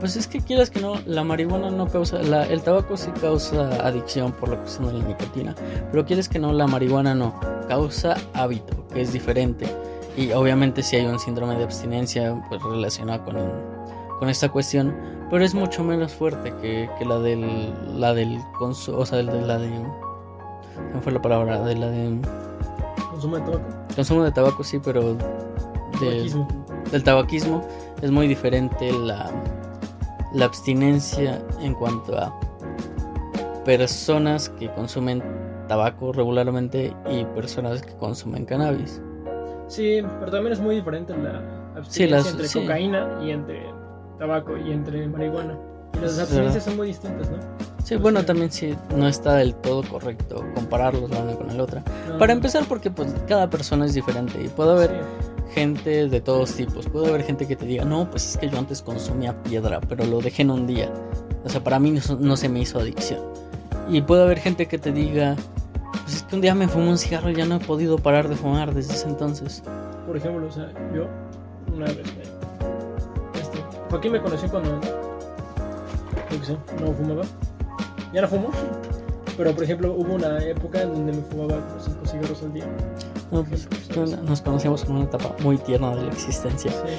Pues 0.00 0.16
es 0.16 0.26
que 0.26 0.40
quieras 0.40 0.70
que 0.70 0.80
no, 0.80 0.96
la 1.06 1.24
marihuana 1.24 1.70
no 1.70 1.86
causa, 1.86 2.22
la, 2.22 2.44
el 2.46 2.62
tabaco 2.62 2.96
sí 2.96 3.10
causa 3.20 3.68
adicción 3.86 4.32
por 4.32 4.50
la 4.50 4.58
cuestión 4.58 4.88
de 4.88 4.94
la 4.94 5.04
nicotina, 5.04 5.54
pero 5.90 6.04
quieres 6.04 6.28
que 6.28 6.38
no, 6.38 6.52
la 6.52 6.66
marihuana 6.66 7.14
no, 7.14 7.34
causa 7.68 8.16
hábito, 8.34 8.86
que 8.88 9.00
es 9.00 9.12
diferente. 9.12 9.66
Y 10.16 10.32
obviamente 10.32 10.82
si 10.82 10.96
hay 10.96 11.06
un 11.06 11.18
síndrome 11.18 11.56
de 11.56 11.64
abstinencia 11.64 12.40
pues 12.48 12.62
relacionado 12.62 13.24
con, 13.24 13.36
con 14.18 14.28
esta 14.28 14.48
cuestión, 14.48 14.94
pero 15.30 15.44
es 15.44 15.54
mucho 15.54 15.82
menos 15.82 16.12
fuerte 16.12 16.52
que, 16.60 16.88
la 17.04 17.18
del 17.18 17.72
la 17.98 18.14
del 18.14 18.38
consumo, 18.58 18.98
o 18.98 19.06
sea, 19.06 19.18
de 19.18 19.24
la 19.24 19.58
de 19.58 19.70
¿cómo 20.90 21.02
fue 21.02 21.12
la 21.12 21.22
palabra? 21.22 21.60
De 21.60 21.74
la 21.74 21.88
de 21.88 22.20
consumo 23.10 23.36
de 23.36 23.42
tabaco. 23.42 23.64
Consumo 23.96 24.22
de 24.24 24.32
tabaco 24.32 24.64
sí, 24.64 24.78
pero 24.78 25.16
del 26.92 27.04
tabaquismo 27.04 27.66
es 28.02 28.10
muy 28.10 28.28
diferente 28.28 28.92
la 28.92 29.30
la 30.34 30.46
abstinencia 30.46 31.42
en 31.60 31.74
cuanto 31.74 32.18
a 32.18 32.38
personas 33.64 34.48
que 34.50 34.70
consumen 34.74 35.22
tabaco 35.68 36.12
regularmente 36.12 36.94
y 37.10 37.24
personas 37.26 37.82
que 37.82 37.94
consumen 37.96 38.44
cannabis. 38.44 39.00
Sí, 39.68 40.02
pero 40.20 40.30
también 40.30 40.52
es 40.52 40.60
muy 40.60 40.76
diferente 40.76 41.16
la 41.16 41.40
abstinencia 41.76 42.30
entre 42.30 42.48
cocaína 42.48 43.20
y 43.24 43.30
entre 43.30 43.62
tabaco 44.18 44.56
y 44.56 44.72
entre 44.72 45.06
marihuana. 45.08 45.58
Y 45.94 46.00
las 46.00 46.18
abstinencias 46.18 46.64
son 46.64 46.76
muy 46.76 46.88
distintas, 46.88 47.30
¿no? 47.30 47.38
Sí, 47.84 47.96
bueno, 47.96 48.24
también 48.24 48.50
sí, 48.50 48.74
no 48.96 49.06
está 49.06 49.34
del 49.34 49.54
todo 49.54 49.82
correcto 49.82 50.42
compararlos 50.54 51.10
la 51.10 51.18
una 51.20 51.34
con 51.34 51.54
la 51.56 51.62
otra. 51.62 51.82
No, 52.08 52.18
Para 52.18 52.32
empezar, 52.32 52.64
porque 52.66 52.90
pues 52.90 53.14
cada 53.28 53.48
persona 53.50 53.84
es 53.84 53.92
diferente 53.94 54.42
y 54.42 54.48
puede 54.48 54.72
haber 54.72 54.90
Sí. 54.90 55.60
gente 55.60 56.08
de 56.08 56.20
todos 56.22 56.52
tipos. 56.54 56.86
Puede 56.88 57.08
haber 57.08 57.22
gente 57.24 57.46
que 57.46 57.54
te 57.56 57.66
diga, 57.66 57.84
no, 57.84 58.10
pues 58.10 58.26
es 58.30 58.36
que 58.38 58.48
yo 58.48 58.58
antes 58.58 58.80
consumía 58.82 59.40
piedra, 59.42 59.80
pero 59.86 60.04
lo 60.06 60.20
dejé 60.20 60.42
en 60.42 60.50
un 60.50 60.66
día. 60.66 60.90
O 61.44 61.48
sea, 61.50 61.62
para 61.62 61.78
mí 61.78 61.90
no, 61.90 62.00
no 62.18 62.36
se 62.38 62.48
me 62.48 62.60
hizo 62.60 62.78
adicción. 62.80 63.20
Y 63.90 64.00
puede 64.00 64.22
haber 64.22 64.38
gente 64.38 64.66
que 64.66 64.78
te 64.78 64.90
diga, 64.90 65.36
pues 66.04 66.16
es 66.16 66.22
que 66.22 66.34
un 66.36 66.40
día 66.40 66.54
me 66.54 66.66
fumé 66.68 66.88
un 66.88 66.96
cigarro 66.98 67.28
y 67.30 67.34
ya 67.34 67.44
no 67.44 67.56
he 67.56 67.60
podido 67.60 67.98
parar 67.98 68.28
de 68.28 68.34
fumar 68.34 68.72
desde 68.74 68.94
ese 68.94 69.08
entonces. 69.08 69.62
Por 70.06 70.16
ejemplo, 70.16 70.46
o 70.46 70.50
sea, 70.50 70.72
yo 70.94 71.06
una 71.72 71.84
vez 71.84 71.96
me, 71.98 73.40
este, 73.40 73.58
Joaquín 73.90 74.12
me 74.12 74.22
conoció 74.22 74.48
cuando 74.48 74.80
yo 76.30 76.40
qué 76.40 76.46
sé, 76.46 76.56
no 76.80 76.92
fumaba. 76.94 77.22
Ya 78.14 78.22
no 78.22 78.28
fumo. 78.28 78.48
Pero 79.36 79.52
por 79.52 79.64
ejemplo, 79.64 79.92
hubo 79.92 80.14
una 80.14 80.38
época 80.38 80.82
en 80.82 80.94
donde 80.94 81.12
me 81.12 81.22
fumaba 81.22 81.60
como 81.66 81.80
5 81.80 82.06
cigarros 82.06 82.42
al 82.44 82.52
día. 82.52 82.64
No, 83.32 83.42
pues, 83.42 83.68
nos 84.22 84.40
conocíamos 84.40 84.84
en 84.84 84.92
una 84.92 85.04
etapa 85.04 85.34
muy 85.42 85.58
tierna 85.58 85.96
de 85.96 86.02
la 86.02 86.12
existencia. 86.12 86.70
Sí. 86.70 86.94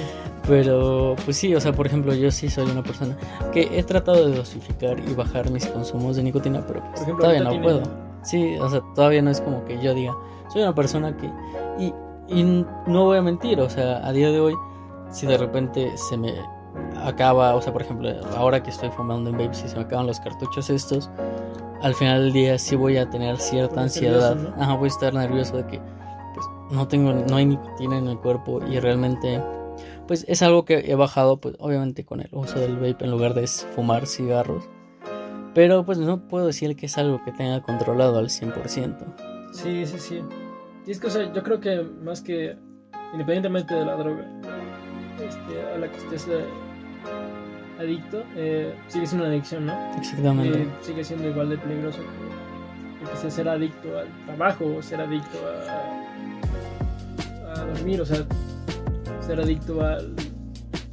Pero, 0.46 1.16
pues 1.24 1.38
sí, 1.38 1.54
o 1.54 1.60
sea, 1.60 1.72
por 1.72 1.86
ejemplo, 1.86 2.14
yo 2.14 2.30
sí 2.30 2.50
soy 2.50 2.70
una 2.70 2.82
persona 2.82 3.16
que 3.52 3.68
he 3.72 3.82
tratado 3.82 4.28
de 4.28 4.36
dosificar 4.36 5.00
y 5.00 5.14
bajar 5.14 5.50
mis 5.50 5.66
consumos 5.66 6.16
de 6.16 6.24
nicotina, 6.24 6.64
pero 6.66 6.84
pues, 6.90 7.00
ejemplo, 7.00 7.24
todavía 7.24 7.50
no 7.50 7.62
puedo. 7.62 7.82
Sí, 8.22 8.56
o 8.60 8.68
sea, 8.68 8.82
todavía 8.94 9.22
no 9.22 9.30
es 9.30 9.40
como 9.40 9.64
que 9.64 9.80
yo 9.82 9.94
diga, 9.94 10.14
soy 10.52 10.62
una 10.62 10.74
persona 10.74 11.16
que... 11.16 11.32
Y, 11.78 11.94
y 12.28 12.44
no 12.86 13.04
voy 13.04 13.18
a 13.18 13.22
mentir, 13.22 13.60
o 13.60 13.70
sea, 13.70 14.06
a 14.06 14.12
día 14.12 14.30
de 14.30 14.40
hoy, 14.40 14.54
si 15.10 15.26
de 15.26 15.38
repente 15.38 15.90
se 15.96 16.16
me 16.16 16.34
acaba, 17.04 17.54
o 17.54 17.62
sea, 17.62 17.72
por 17.72 17.82
ejemplo, 17.82 18.10
ahora 18.36 18.62
que 18.62 18.70
estoy 18.70 18.90
fumando 18.90 19.30
en 19.30 19.38
vape, 19.38 19.54
si 19.54 19.68
se 19.68 19.76
me 19.76 19.82
acaban 19.82 20.06
los 20.06 20.20
cartuchos 20.20 20.70
estos, 20.70 21.10
al 21.82 21.94
final 21.94 22.24
del 22.24 22.32
día 22.32 22.58
sí 22.58 22.76
voy 22.76 22.96
a 22.96 23.08
tener 23.08 23.36
cierta 23.38 23.82
ansiedad. 23.82 24.34
nervioso, 24.34 24.56
¿no? 24.56 24.62
Ajá, 24.62 24.74
voy 24.74 24.86
a 24.86 24.88
estar 24.88 25.14
nervioso 25.14 25.56
de 25.56 25.66
que 25.66 25.80
pues, 26.34 26.46
no 26.70 26.88
tengo, 26.88 27.12
no 27.12 27.36
hay 27.36 27.46
nicotina 27.46 27.98
en 27.98 28.08
el 28.08 28.18
cuerpo 28.18 28.60
y 28.66 28.80
realmente, 28.80 29.42
pues 30.06 30.24
es 30.28 30.42
algo 30.42 30.64
que 30.64 30.90
he 30.90 30.94
bajado, 30.94 31.40
pues 31.40 31.56
obviamente 31.58 32.04
con 32.04 32.20
el 32.20 32.28
uso 32.32 32.58
del 32.58 32.76
vape 32.76 33.04
en 33.04 33.10
lugar 33.10 33.34
de 33.34 33.46
fumar 33.46 34.06
cigarros. 34.06 34.64
Pero 35.54 35.84
pues 35.84 35.98
no 35.98 36.28
puedo 36.28 36.46
decir 36.46 36.76
que 36.76 36.86
es 36.86 36.98
algo 36.98 37.22
que 37.24 37.32
tenga 37.32 37.62
controlado 37.62 38.18
al 38.18 38.28
100%. 38.28 38.96
Sí, 39.52 39.86
sí, 39.86 39.98
sí. 39.98 40.22
Y 40.86 40.90
es 40.90 41.00
que, 41.00 41.06
o 41.06 41.10
sea, 41.10 41.32
yo 41.32 41.42
creo 41.42 41.60
que 41.60 41.82
más 42.02 42.20
que 42.20 42.56
independientemente 43.12 43.74
de 43.74 43.84
la 43.84 43.96
droga 43.96 44.24
este, 45.20 45.62
a 45.74 45.78
la 45.78 45.90
que 45.90 45.96
estés 45.96 46.28
eh, 46.28 46.44
adicto, 47.78 48.22
eh, 48.36 48.74
sigue 48.88 49.06
siendo 49.06 49.24
una 49.26 49.32
adicción, 49.34 49.66
¿no? 49.66 49.74
Exactamente. 49.98 50.62
Eh, 50.62 50.68
sigue 50.82 51.04
siendo 51.04 51.28
igual 51.28 51.50
de 51.50 51.58
peligroso 51.58 51.98
que, 51.98 53.16
sé, 53.20 53.30
ser 53.30 53.48
adicto 53.48 53.98
al 53.98 54.08
trabajo 54.26 54.64
o 54.78 54.82
ser 54.82 55.00
adicto 55.00 55.38
a, 57.46 57.60
a 57.60 57.64
dormir, 57.64 58.00
o 58.00 58.06
sea, 58.06 58.24
ser 59.24 59.40
adicto 59.40 59.80
al, 59.84 60.14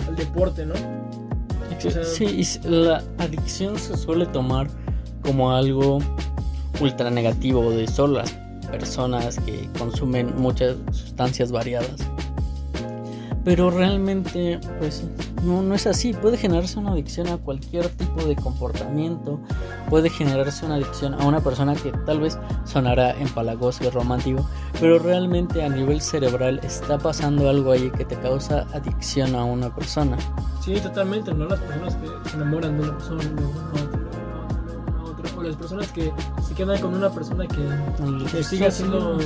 al 0.07 0.15
deporte, 0.15 0.65
¿no? 0.65 0.73
o 0.75 1.91
sea- 1.91 2.03
sí, 2.03 2.41
la 2.63 3.03
adicción 3.17 3.77
se 3.77 3.97
suele 3.97 4.25
tomar 4.27 4.67
como 5.21 5.51
algo 5.51 5.99
ultra 6.81 7.09
negativo 7.09 7.69
de 7.71 7.87
solo 7.87 8.19
las 8.19 8.31
personas 8.71 9.37
que 9.39 9.69
consumen 9.77 10.33
muchas 10.37 10.75
sustancias 10.91 11.51
variadas. 11.51 11.95
Pero 13.43 13.69
realmente, 13.69 14.59
pues 14.79 15.03
no, 15.43 15.61
no 15.61 15.75
es 15.75 15.85
así. 15.85 16.13
Puede 16.13 16.37
generarse 16.37 16.79
una 16.79 16.93
adicción 16.93 17.27
a 17.27 17.37
cualquier 17.37 17.89
tipo 17.89 18.23
de 18.23 18.35
comportamiento. 18.35 19.39
Puede 19.89 20.09
generarse 20.09 20.65
una 20.65 20.75
adicción 20.75 21.13
a 21.15 21.25
una 21.25 21.41
persona 21.41 21.75
que 21.75 21.91
tal 22.05 22.21
vez 22.21 22.37
sonará 22.63 23.11
empalagoso 23.19 23.83
y 23.83 23.89
romántico. 23.89 24.47
Pero 24.79 24.97
realmente 24.99 25.63
a 25.63 25.69
nivel 25.69 25.99
cerebral 25.99 26.61
está 26.63 26.97
pasando 26.97 27.49
algo 27.49 27.73
ahí 27.73 27.91
que 27.91 28.05
te 28.05 28.15
causa 28.15 28.65
adicción 28.73 29.35
a 29.35 29.43
una 29.43 29.73
persona. 29.75 30.17
Sí, 30.63 30.75
totalmente, 30.75 31.33
¿no? 31.33 31.45
Las 31.45 31.59
personas 31.59 31.95
que 31.95 32.29
se 32.29 32.35
enamoran 32.37 32.77
de 32.77 32.83
una 32.83 32.97
persona, 32.97 33.23
una 33.23 33.47
otra, 33.81 35.03
otra, 35.03 35.37
o 35.37 35.43
las 35.43 35.55
personas 35.57 35.91
que 35.91 36.13
se 36.47 36.53
quedan 36.53 36.79
con 36.79 36.93
una 36.93 37.09
persona 37.09 37.45
que, 37.45 38.31
que 38.31 38.43
sigue 38.43 38.67
haciendo 38.67 39.17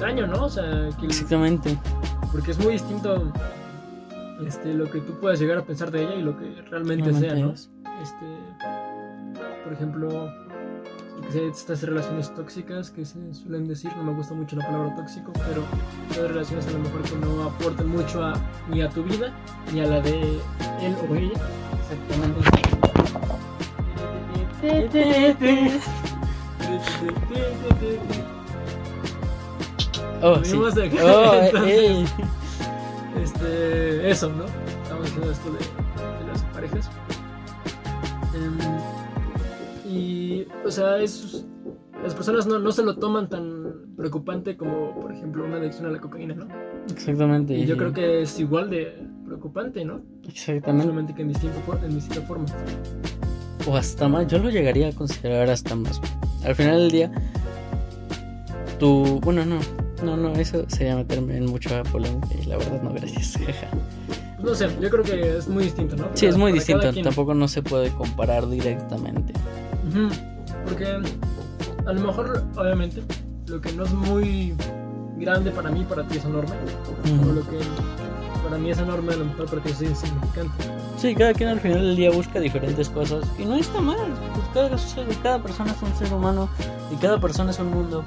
daño, 0.00 0.26
¿no? 0.26 0.44
O 0.44 0.48
sea, 0.48 0.88
que, 0.98 1.06
Exactamente. 1.06 1.76
Porque 2.32 2.52
es 2.52 2.58
muy 2.58 2.72
distinto 2.72 3.32
este, 4.46 4.74
lo 4.74 4.90
que 4.90 5.00
tú 5.00 5.18
puedas 5.20 5.40
llegar 5.40 5.58
a 5.58 5.64
pensar 5.64 5.90
de 5.90 6.02
ella 6.02 6.14
y 6.14 6.22
lo 6.22 6.36
que 6.36 6.62
realmente 6.70 7.12
sea, 7.14 7.34
¿no? 7.34 7.52
es. 7.52 7.70
Este, 8.02 8.26
por 9.64 9.72
ejemplo, 9.72 10.32
estas 11.34 11.82
relaciones 11.82 12.32
tóxicas 12.34 12.90
que 12.90 13.04
se 13.04 13.34
suelen 13.34 13.66
decir, 13.66 13.90
no 13.96 14.04
me 14.04 14.14
gusta 14.14 14.34
mucho 14.34 14.56
la 14.56 14.66
palabra 14.66 14.94
tóxico, 14.94 15.32
pero 15.46 15.62
son 16.14 16.28
relaciones 16.28 16.66
a 16.68 16.70
lo 16.70 16.78
mejor 16.78 17.02
que 17.02 17.16
no 17.16 17.44
aportan 17.44 17.88
mucho 17.88 18.22
a, 18.22 18.34
ni 18.70 18.82
a 18.82 18.88
tu 18.88 19.02
vida 19.02 19.32
ni 19.72 19.80
a 19.80 19.86
la 19.86 20.00
de 20.00 20.20
él 20.80 20.96
o 21.08 21.14
ella. 21.14 21.40
Oh, 30.22 30.42
sí. 30.42 30.56
Acá, 30.56 30.96
Oh, 31.04 31.34
eh, 31.34 31.46
entonces. 31.46 31.72
ey. 31.78 32.04
Este, 33.22 34.10
eso, 34.10 34.30
¿no? 34.30 34.44
Estamos 34.82 35.06
haciendo 35.06 35.30
esto 35.30 35.50
de, 35.52 35.58
de 35.58 36.32
las 36.32 36.42
parejas. 36.44 36.90
Em, 38.34 39.90
y, 39.92 40.46
o 40.64 40.70
sea, 40.70 40.98
es, 40.98 41.44
las 42.02 42.14
personas 42.14 42.46
no, 42.46 42.58
no 42.58 42.70
se 42.72 42.82
lo 42.82 42.96
toman 42.96 43.28
tan 43.28 43.94
preocupante 43.96 44.56
como, 44.56 44.94
por 45.00 45.12
ejemplo, 45.12 45.44
una 45.44 45.56
adicción 45.56 45.86
a 45.86 45.90
la 45.90 46.00
cocaína, 46.00 46.34
¿no? 46.34 46.46
Exactamente. 46.90 47.54
Y 47.54 47.66
yo 47.66 47.76
creo 47.76 47.92
que 47.92 48.22
es 48.22 48.38
igual 48.38 48.70
de 48.70 49.04
preocupante, 49.26 49.84
¿no? 49.84 50.00
Exactamente. 50.26 50.84
Solamente 50.84 51.14
que 51.14 51.22
en, 51.22 51.28
distinto, 51.28 51.58
en 51.84 51.94
distinta 51.94 52.22
forma. 52.22 52.46
O 53.66 53.76
hasta 53.76 54.08
más. 54.08 54.26
Yo 54.28 54.38
lo 54.38 54.50
llegaría 54.50 54.88
a 54.88 54.92
considerar 54.92 55.50
hasta 55.50 55.74
más. 55.74 56.00
Al 56.44 56.54
final 56.54 56.78
del 56.78 56.90
día, 56.90 57.12
tú. 58.78 59.20
Bueno, 59.22 59.44
no. 59.44 59.58
No, 60.02 60.16
no, 60.16 60.32
eso 60.34 60.64
sería 60.68 60.96
meterme 60.96 61.36
en 61.36 61.46
mucha 61.46 61.82
polémica 61.84 62.28
y 62.40 62.46
la 62.46 62.56
verdad 62.56 62.82
no, 62.82 62.92
gracias. 62.92 63.34
no 64.42 64.54
sé, 64.54 64.68
yo 64.80 64.90
creo 64.90 65.04
que 65.04 65.38
es 65.38 65.48
muy 65.48 65.64
distinto, 65.64 65.96
¿no? 65.96 66.08
sí, 66.14 66.26
es 66.26 66.36
muy 66.36 66.52
distinto. 66.52 66.90
quien. 66.92 67.04
Tampoco 67.04 67.34
no 67.34 67.48
se 67.48 67.62
puede 67.62 67.90
comparar 67.90 68.48
directamente. 68.48 69.32
Porque 70.64 70.86
a 71.86 71.92
lo 71.92 72.00
mejor, 72.00 72.44
obviamente, 72.56 73.02
lo 73.46 73.60
que 73.60 73.72
no 73.72 73.84
es 73.84 73.92
muy 73.92 74.54
grande 75.16 75.50
para 75.50 75.70
mí, 75.70 75.84
para 75.88 76.06
ti 76.06 76.18
es 76.18 76.24
enorme. 76.24 76.50
O 77.04 77.22
Ujú. 77.22 77.32
lo 77.32 77.40
que 77.48 77.58
para 78.44 78.58
mí 78.58 78.70
es 78.70 78.78
enorme, 78.78 79.14
a 79.14 79.16
lo 79.16 79.24
mejor 79.24 79.46
para 79.46 79.62
ti 79.62 79.70
es 79.70 79.82
insignificante. 79.82 80.64
Sí, 80.96 81.14
cada 81.14 81.32
quien 81.32 81.48
al 81.48 81.60
final 81.60 81.80
del 81.82 81.96
día 81.96 82.10
busca 82.10 82.40
diferentes 82.40 82.88
cosas 82.88 83.24
y 83.38 83.44
no 83.44 83.56
está 83.56 83.80
mal. 83.80 83.96
Pues 84.34 84.46
cada, 84.52 85.12
cada 85.22 85.42
persona 85.42 85.72
es 85.72 85.82
un 85.82 85.94
ser 85.96 86.12
humano 86.12 86.48
y 86.92 86.96
cada 86.96 87.20
persona 87.20 87.50
es 87.50 87.58
un 87.58 87.70
mundo 87.70 88.04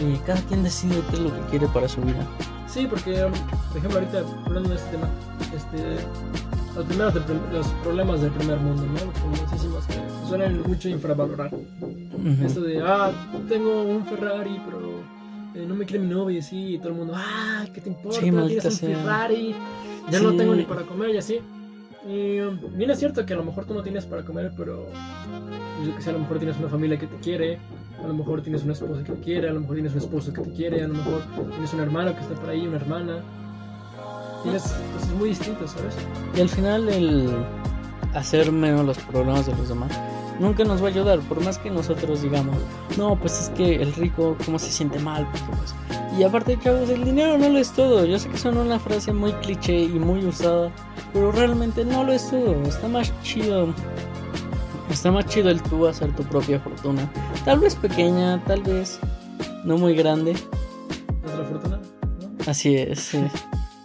y 0.00 0.16
cada 0.26 0.40
quien 0.42 0.62
decide 0.62 1.00
qué 1.10 1.16
es 1.16 1.22
lo 1.22 1.34
que 1.34 1.40
quiere 1.50 1.66
para 1.68 1.88
su 1.88 2.00
vida. 2.02 2.26
Sí, 2.66 2.86
porque, 2.88 3.24
um, 3.24 3.32
por 3.68 3.78
ejemplo, 3.78 3.98
ahorita 3.98 4.22
hablando 4.46 4.68
de 4.70 4.76
este 4.76 4.90
tema, 4.90 5.08
este, 5.56 5.78
los, 6.76 6.84
primeros 6.86 7.14
de 7.14 7.20
los 7.52 7.66
problemas 7.82 8.20
del 8.20 8.30
primer 8.32 8.58
mundo, 8.58 8.84
¿no? 8.84 9.12
Famosísimos 9.12 9.86
que 9.86 9.94
suelen 10.28 10.62
mucho 10.62 10.88
infravalorar. 10.88 11.50
Ujú. 11.54 12.44
Esto 12.46 12.60
de, 12.60 12.80
ah, 12.82 13.10
tengo 13.48 13.82
un 13.84 14.04
Ferrari, 14.04 14.60
pero 14.66 15.00
eh, 15.54 15.64
no 15.66 15.74
me 15.74 15.86
quiere 15.86 16.04
mi 16.04 16.10
novia 16.10 16.36
y 16.36 16.40
así, 16.40 16.74
y 16.74 16.78
todo 16.78 16.90
el 16.90 16.94
mundo, 16.94 17.14
ah, 17.16 17.64
¿qué 17.72 17.80
te 17.80 17.88
importa? 17.88 18.20
Sí, 18.20 18.30
Tienes 18.30 18.64
un 18.64 18.70
sea. 18.70 18.96
Ferrari, 18.98 19.54
ya 20.10 20.20
no 20.20 20.30
Sí. 20.32 20.36
tengo 20.36 20.54
ni 20.54 20.62
para 20.64 20.82
comer 20.82 21.10
y 21.14 21.18
así. 21.18 21.40
Y 22.06 22.40
um, 22.40 22.58
bien 22.76 22.90
es 22.90 22.98
cierto 22.98 23.26
que 23.26 23.32
a 23.34 23.36
lo 23.36 23.44
mejor 23.44 23.64
tú 23.64 23.74
no 23.74 23.82
tienes 23.82 24.06
para 24.06 24.24
comer, 24.24 24.52
pero 24.56 24.86
yo 25.84 25.96
que 25.96 26.02
sé, 26.02 26.10
a 26.10 26.12
lo 26.12 26.20
mejor 26.20 26.38
tienes 26.38 26.56
una 26.58 26.68
familia 26.68 26.98
que 26.98 27.06
te 27.06 27.16
quiere, 27.16 27.58
a 28.02 28.06
lo 28.06 28.14
mejor 28.14 28.42
tienes 28.42 28.62
una 28.62 28.72
esposa 28.72 29.02
que 29.02 29.12
te 29.12 29.20
quiere, 29.20 29.48
a 29.48 29.52
lo 29.52 29.60
mejor 29.60 29.76
tienes 29.76 29.92
un 29.92 29.98
esposo 29.98 30.32
que 30.32 30.42
te 30.42 30.52
quiere, 30.52 30.82
a 30.84 30.88
lo 30.88 30.94
mejor 30.94 31.22
tienes 31.50 31.72
un 31.74 31.80
hermano 31.80 32.14
que 32.14 32.20
está 32.20 32.34
por 32.34 32.50
ahí, 32.50 32.66
una 32.66 32.76
hermana. 32.76 33.22
Tienes 34.42 34.62
cosas 34.62 35.10
muy 35.18 35.30
distintas, 35.30 35.72
¿sabes? 35.72 35.96
Y 36.36 36.40
al 36.40 36.48
final 36.48 36.88
el 36.88 37.28
hacer 38.14 38.52
menos 38.52 38.86
los 38.86 38.98
problemas 38.98 39.46
de 39.46 39.54
los 39.56 39.68
demás 39.68 39.92
nunca 40.38 40.64
nos 40.64 40.80
va 40.82 40.86
a 40.86 40.90
ayudar, 40.90 41.18
por 41.20 41.42
más 41.42 41.58
que 41.58 41.70
nosotros 41.70 42.22
digamos, 42.22 42.56
no, 42.96 43.18
pues 43.18 43.40
es 43.40 43.48
que 43.50 43.76
el 43.76 43.92
rico 43.94 44.36
cómo 44.44 44.58
se 44.58 44.70
siente 44.70 44.98
mal, 44.98 45.26
pues... 45.32 45.74
Y 46.18 46.24
aparte, 46.24 46.58
chavos, 46.58 46.88
el 46.90 47.04
dinero 47.04 47.38
no 47.38 47.48
lo 47.48 47.58
es 47.58 47.70
todo. 47.70 48.04
Yo 48.04 48.18
sé 48.18 48.28
que 48.28 48.38
suena 48.38 48.60
una 48.60 48.80
frase 48.80 49.12
muy 49.12 49.32
cliché 49.34 49.82
y 49.82 50.00
muy 50.00 50.24
usada, 50.24 50.72
pero 51.12 51.30
realmente 51.30 51.84
no 51.84 52.02
lo 52.02 52.12
es 52.12 52.28
todo. 52.28 52.60
Está 52.64 52.88
más 52.88 53.12
chido. 53.22 53.68
Está 54.90 55.10
más 55.12 55.26
chido 55.26 55.50
el 55.50 55.62
tú 55.62 55.86
hacer 55.86 56.14
tu 56.16 56.22
propia 56.24 56.58
fortuna. 56.60 57.10
Tal 57.44 57.60
vez 57.60 57.74
pequeña, 57.76 58.42
tal 58.44 58.62
vez 58.62 58.98
no 59.64 59.76
muy 59.78 59.94
grande. 59.94 60.34
Nuestra 61.22 61.44
fortuna, 61.44 61.76
¿no? 61.78 62.50
Así 62.50 62.76
es, 62.76 63.00
sí. 63.00 63.18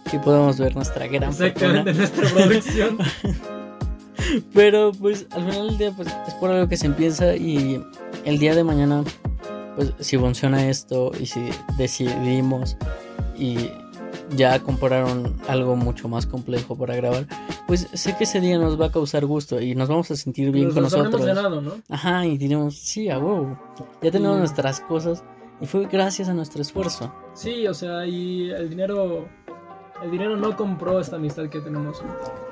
Aquí 0.06 0.18
podemos 0.18 0.58
ver 0.58 0.74
nuestra 0.74 1.06
gran 1.06 1.30
Exactamente, 1.30 1.92
fortuna. 1.94 2.08
nuestra 2.22 2.28
producción. 2.30 2.98
Pero 4.54 4.92
pues 4.92 5.26
al 5.30 5.44
final 5.50 5.68
del 5.68 5.78
día 5.78 5.92
pues 5.94 6.08
es 6.26 6.34
por 6.34 6.50
algo 6.50 6.68
que 6.68 6.76
se 6.76 6.86
empieza 6.86 7.36
y 7.36 7.82
el 8.24 8.38
día 8.38 8.54
de 8.54 8.64
mañana 8.64 9.04
pues 9.76 9.92
si 10.00 10.16
funciona 10.16 10.66
esto 10.68 11.10
y 11.20 11.26
si 11.26 11.40
decidimos 11.76 12.76
y 13.36 13.70
ya 14.36 14.58
compraron 14.60 15.36
algo 15.48 15.76
mucho 15.76 16.08
más 16.08 16.26
complejo 16.26 16.76
para 16.76 16.94
grabar, 16.96 17.26
pues 17.66 17.88
sé 17.92 18.16
que 18.16 18.24
ese 18.24 18.40
día 18.40 18.58
nos 18.58 18.80
va 18.80 18.86
a 18.86 18.92
causar 18.92 19.24
gusto 19.26 19.60
y 19.60 19.74
nos 19.74 19.88
vamos 19.88 20.10
a 20.10 20.16
sentir 20.16 20.50
bien 20.50 20.66
Nos 20.66 20.74
con 20.74 20.84
habremos 20.84 21.10
nosotros. 21.12 21.26
ganado, 21.36 21.60
¿no? 21.60 21.72
Ajá, 21.88 22.26
y 22.26 22.36
diremos, 22.38 22.76
sí, 22.78 23.08
a 23.10 23.18
huevo. 23.18 23.58
Ya 24.02 24.10
tenemos 24.10 24.38
nuestras 24.38 24.80
cosas 24.80 25.24
y 25.60 25.66
fue 25.66 25.86
gracias 25.86 26.28
a 26.28 26.34
nuestro 26.34 26.62
esfuerzo. 26.62 27.12
Sí, 27.34 27.66
o 27.66 27.74
sea, 27.74 28.06
y 28.06 28.50
el 28.50 28.68
dinero. 28.70 29.26
El 30.02 30.10
dinero 30.10 30.36
no 30.36 30.56
compró 30.56 31.00
esta 31.00 31.16
amistad 31.16 31.48
que 31.48 31.60
tenemos. 31.60 32.02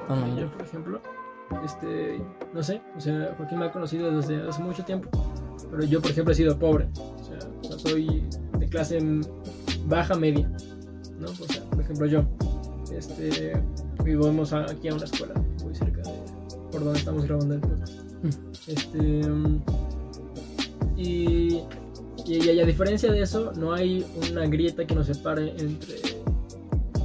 No, 0.09 0.17
no, 0.17 0.41
yo, 0.41 0.51
por 0.53 0.63
ejemplo. 0.63 1.01
Este. 1.65 2.23
No 2.55 2.63
sé, 2.63 2.81
o 2.97 3.01
sea, 3.01 3.35
Joaquín 3.37 3.59
me 3.59 3.67
ha 3.67 3.73
conocido 3.73 4.11
desde 4.17 4.49
hace 4.49 4.63
mucho 4.63 4.85
tiempo. 4.85 5.11
Pero 5.71 5.85
yo, 5.85 6.01
por 6.01 6.11
ejemplo, 6.13 6.33
he 6.33 6.37
sido 6.37 6.59
pobre. 6.59 6.89
O 6.97 7.25
sea, 7.25 7.79
soy 7.79 8.27
de 8.59 8.69
clase 8.69 8.99
baja 9.87 10.15
media. 10.15 10.51
¿No? 11.23 11.29
O 11.29 11.53
sea, 11.53 11.63
por 11.71 11.81
ejemplo, 11.81 12.07
yo. 12.07 12.25
Este. 12.97 13.53
Vivimos 14.05 14.53
aquí 14.53 14.89
a 14.89 14.95
una 14.95 15.05
escuela 15.05 15.35
muy 15.63 15.75
cerca 15.75 16.03
de 16.03 16.11
por 16.71 16.85
donde 16.85 16.99
estamos 16.99 17.25
grabando 17.25 17.55
el 17.55 17.61
podcast. 17.61 17.95
Este. 18.67 18.99
mm, 19.29 19.63
Y, 20.97 21.61
y, 22.27 22.51
y 22.51 22.61
a 22.61 22.67
diferencia 22.67 23.11
de 23.13 23.23
eso, 23.23 23.53
no 23.57 23.73
hay 23.73 24.05
una 24.31 24.47
grieta 24.47 24.87
que 24.87 24.95
nos 24.95 25.07
separe 25.07 25.51
entre 25.59 26.01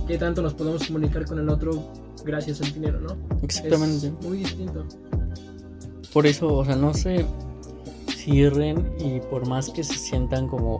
qué 0.07 0.18
tanto 0.18 0.41
nos 0.41 0.53
podemos 0.53 0.86
comunicar 0.88 1.26
con 1.26 1.39
el 1.39 1.49
otro 1.49 1.91
gracias 2.26 2.61
al 2.61 2.74
dinero, 2.74 2.99
¿no? 2.99 3.15
Exactamente. 3.41 4.07
Es 4.07 4.13
muy 4.24 4.39
distinto. 4.39 4.86
Por 6.13 6.26
eso, 6.26 6.53
o 6.53 6.65
sea, 6.65 6.76
no 6.76 6.93
se 6.93 7.26
cierren 8.09 8.91
y 8.99 9.20
por 9.30 9.47
más 9.47 9.70
que 9.70 9.84
se 9.84 9.95
sientan 9.95 10.47
como 10.47 10.80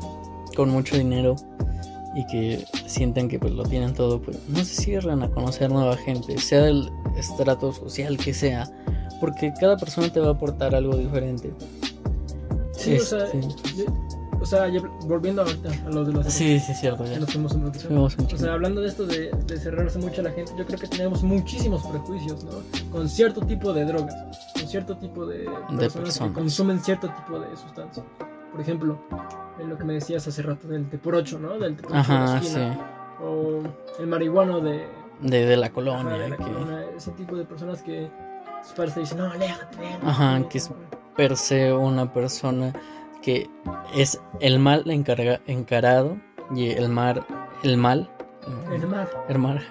con 0.56 0.70
mucho 0.70 0.98
dinero 0.98 1.36
y 2.18 2.26
que 2.26 2.66
sientan 2.88 3.28
que 3.30 3.38
pues 3.40 3.54
lo 3.54 3.64
tienen 3.64 3.94
todo, 3.94 4.20
pues 4.22 4.38
no 4.50 4.58
se 4.58 4.66
cierran 4.82 5.22
a 5.24 5.30
conocer 5.30 5.70
nueva 5.72 5.96
gente, 5.98 6.38
sea 6.40 6.64
del 6.64 6.90
estrato 7.16 7.72
social 7.72 8.18
que 8.18 8.34
sea, 8.34 8.68
porque 9.22 9.54
cada 9.60 9.78
persona 9.78 10.12
te 10.12 10.20
va 10.20 10.30
a 10.30 10.32
aportar 10.32 10.74
algo 10.74 10.98
diferente. 10.98 11.54
Sí, 12.72 12.96
o 12.98 13.00
sea, 13.04 13.26
Este- 13.26 13.42
yo- 13.78 13.86
o 14.40 14.46
sea, 14.46 14.68
volviendo 15.06 15.42
ahorita 15.42 15.70
a 15.86 15.90
lo 15.90 16.06
de 16.06 16.14
los 16.14 16.26
Sí, 16.32 16.60
sí, 16.60 16.74
cierto, 16.76 17.04
ya. 17.06 17.20
nos 17.20 17.32
fuimos 17.32 17.54
un. 17.54 17.74
Fuimos 17.74 18.18
mucho. 18.20 18.36
O 18.36 18.40
sea, 18.40 18.54
hablando 18.54 18.82
de 18.82 18.88
esto 18.88 19.06
de, 19.06 19.32
de 19.32 19.58
cerrarse 19.58 19.98
mucho 20.00 20.22
a 20.22 20.26
la 20.26 20.32
gente, 20.32 20.52
yo 20.58 20.66
creo 20.66 20.80
que 20.80 20.88
tenemos 20.88 21.24
muchísimos 21.24 21.86
prejuicios, 21.86 22.44
¿no? 22.44 22.52
Con 22.92 23.10
cierto 23.10 23.42
tipo 23.42 23.74
de 23.74 23.86
drogas, 23.86 24.16
con 24.54 24.68
cierto 24.68 24.96
tipo 24.98 25.26
de 25.26 25.46
personas, 25.46 25.94
personas. 25.94 26.30
que 26.30 26.34
consumen 26.40 26.80
cierto 26.84 27.10
tipo 27.10 27.40
de 27.40 27.48
sustancias. 27.58 28.06
Por 28.58 28.64
ejemplo, 28.64 28.98
en 29.60 29.70
lo 29.70 29.78
que 29.78 29.84
me 29.84 29.94
decías 29.94 30.28
hace 30.28 30.42
rato 30.42 30.68
del 30.68 30.90
te 30.90 30.98
por 30.98 31.14
ocho, 31.14 31.38
¿no? 31.38 31.60
Del 31.60 31.76
te 31.76 31.84
por 31.84 31.92
ocho 31.96 32.12
de 32.12 32.18
la 32.18 32.24
Ajá, 32.26 32.40
sí. 32.42 32.48
esquina, 32.48 32.80
O 33.22 33.62
el 34.00 34.08
marihuano 34.08 34.62
de, 34.62 34.88
De, 35.22 35.46
de 35.46 35.58
la 35.58 35.68
ajá, 35.68 35.76
colonia. 35.76 36.18
de 36.18 36.30
la 36.30 36.38
que 36.38 36.44
colonia, 36.44 36.86
ese 36.98 37.12
tipo 37.12 37.36
de 37.36 37.46
personas 37.46 37.84
que 37.84 38.10
sus 38.64 38.74
padres 38.74 38.96
te 38.96 39.02
dicen, 39.02 39.20
no, 39.20 39.26
aléjate 39.32 39.78
de. 39.78 39.88
Ajá, 40.04 40.40
no, 40.40 40.50
que 40.50 40.58
es- 40.58 40.72
no". 40.72 40.76
per 41.16 41.38
se 41.38 41.72
una 41.72 42.12
persona 42.12 42.74
que 43.22 43.48
es 43.96 44.20
el 44.40 44.58
mal 44.58 44.84
encarga- 44.86 45.40
encarado 45.46 46.18
y 46.56 46.70
el 46.72 46.90
mar, 46.90 47.24
el 47.62 47.78
mal, 47.78 48.10
El 48.72 48.88
mar. 48.88 49.08
el 49.30 49.38
mar, 49.38 49.62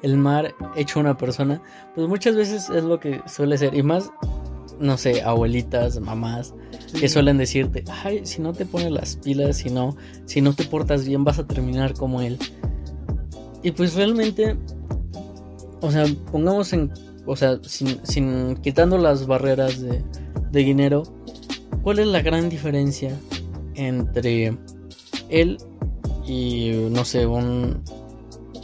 el 0.00 0.16
mar 0.16 0.54
hecho 0.76 0.98
una 0.98 1.14
persona, 1.18 1.60
pues 1.94 2.08
muchas 2.08 2.36
veces 2.36 2.70
es 2.70 2.84
lo 2.84 2.98
que 3.00 3.20
suele 3.26 3.58
ser 3.58 3.74
y 3.74 3.82
más, 3.82 4.10
no 4.78 4.96
sé, 4.96 5.22
abuelitas, 5.22 6.00
mamás 6.00 6.54
sí. 6.94 7.00
que 7.00 7.08
suelen 7.08 7.38
decirte, 7.38 7.84
ay, 8.04 8.20
si 8.24 8.40
no 8.40 8.52
te 8.52 8.64
pones 8.64 8.90
las 8.90 9.16
pilas, 9.16 9.58
si 9.58 9.70
no, 9.70 9.96
si 10.26 10.40
no 10.40 10.54
te 10.54 10.64
portas 10.64 11.06
bien 11.06 11.24
vas 11.24 11.38
a 11.38 11.46
terminar 11.46 11.94
como 11.94 12.20
él. 12.20 12.38
Y 13.62 13.70
pues 13.72 13.94
realmente, 13.94 14.56
o 15.80 15.90
sea, 15.90 16.04
pongamos 16.30 16.72
en, 16.72 16.92
o 17.26 17.36
sea, 17.36 17.58
sin, 17.62 18.04
sin 18.04 18.56
quitando 18.56 18.98
las 18.98 19.26
barreras 19.26 19.80
de, 19.80 20.02
de 20.50 20.60
dinero, 20.60 21.02
¿cuál 21.82 21.98
es 21.98 22.06
la 22.06 22.22
gran 22.22 22.48
diferencia 22.48 23.18
entre 23.74 24.56
él 25.28 25.58
y, 26.26 26.72
no 26.90 27.04
sé, 27.04 27.26
un 27.26 27.82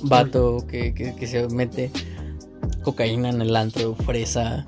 vato 0.05 0.65
que, 0.67 0.95
que, 0.95 1.15
que 1.15 1.27
se 1.27 1.47
mete 1.49 1.91
cocaína 2.83 3.31
en 3.31 3.43
el 3.43 3.57
antro, 3.57 3.95
fresa, 3.95 4.65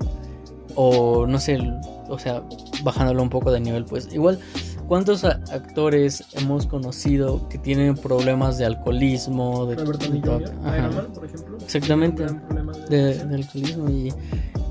o 0.75 1.25
no 1.25 1.39
sé, 1.39 1.59
o 2.09 2.19
sea, 2.19 2.43
bajándolo 2.83 3.23
un 3.23 3.29
poco 3.29 3.51
de 3.51 3.59
nivel, 3.59 3.85
pues 3.85 4.13
igual, 4.13 4.39
¿cuántos 4.87 5.23
actores 5.23 6.23
hemos 6.33 6.67
conocido 6.67 7.47
que 7.49 7.57
tienen 7.57 7.95
problemas 7.95 8.57
de 8.57 8.65
alcoholismo, 8.65 9.65
de, 9.65 9.75
Robert 9.75 10.03
Iron 10.03 11.13
por 11.13 11.25
ejemplo. 11.25 11.57
Exactamente. 11.57 12.25
De 12.89 13.25
de 13.25 13.35
alcoholismo 13.35 13.89
y, 13.89 14.13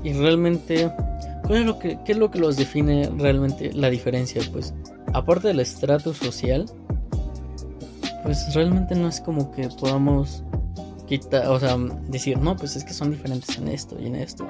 y 0.03 0.13
realmente, 0.13 0.91
¿cuál 1.45 1.59
es 1.59 1.65
lo 1.65 1.79
que, 1.79 1.99
¿qué 2.05 2.11
es 2.13 2.17
lo 2.17 2.29
que 2.29 2.39
los 2.39 2.57
define 2.57 3.09
realmente 3.17 3.71
la 3.73 3.89
diferencia? 3.89 4.41
Pues, 4.51 4.73
aparte 5.13 5.49
del 5.49 5.59
estrato 5.59 6.13
social, 6.13 6.65
pues 8.23 8.53
realmente 8.53 8.95
no 8.95 9.07
es 9.07 9.21
como 9.21 9.51
que 9.51 9.69
podamos 9.79 10.43
quitar, 11.07 11.47
o 11.47 11.59
sea, 11.59 11.77
decir, 12.07 12.37
no, 12.37 12.55
pues 12.55 12.75
es 12.75 12.83
que 12.83 12.93
son 12.93 13.11
diferentes 13.11 13.57
en 13.57 13.67
esto 13.67 13.97
y 13.99 14.07
en 14.07 14.15
esto. 14.15 14.47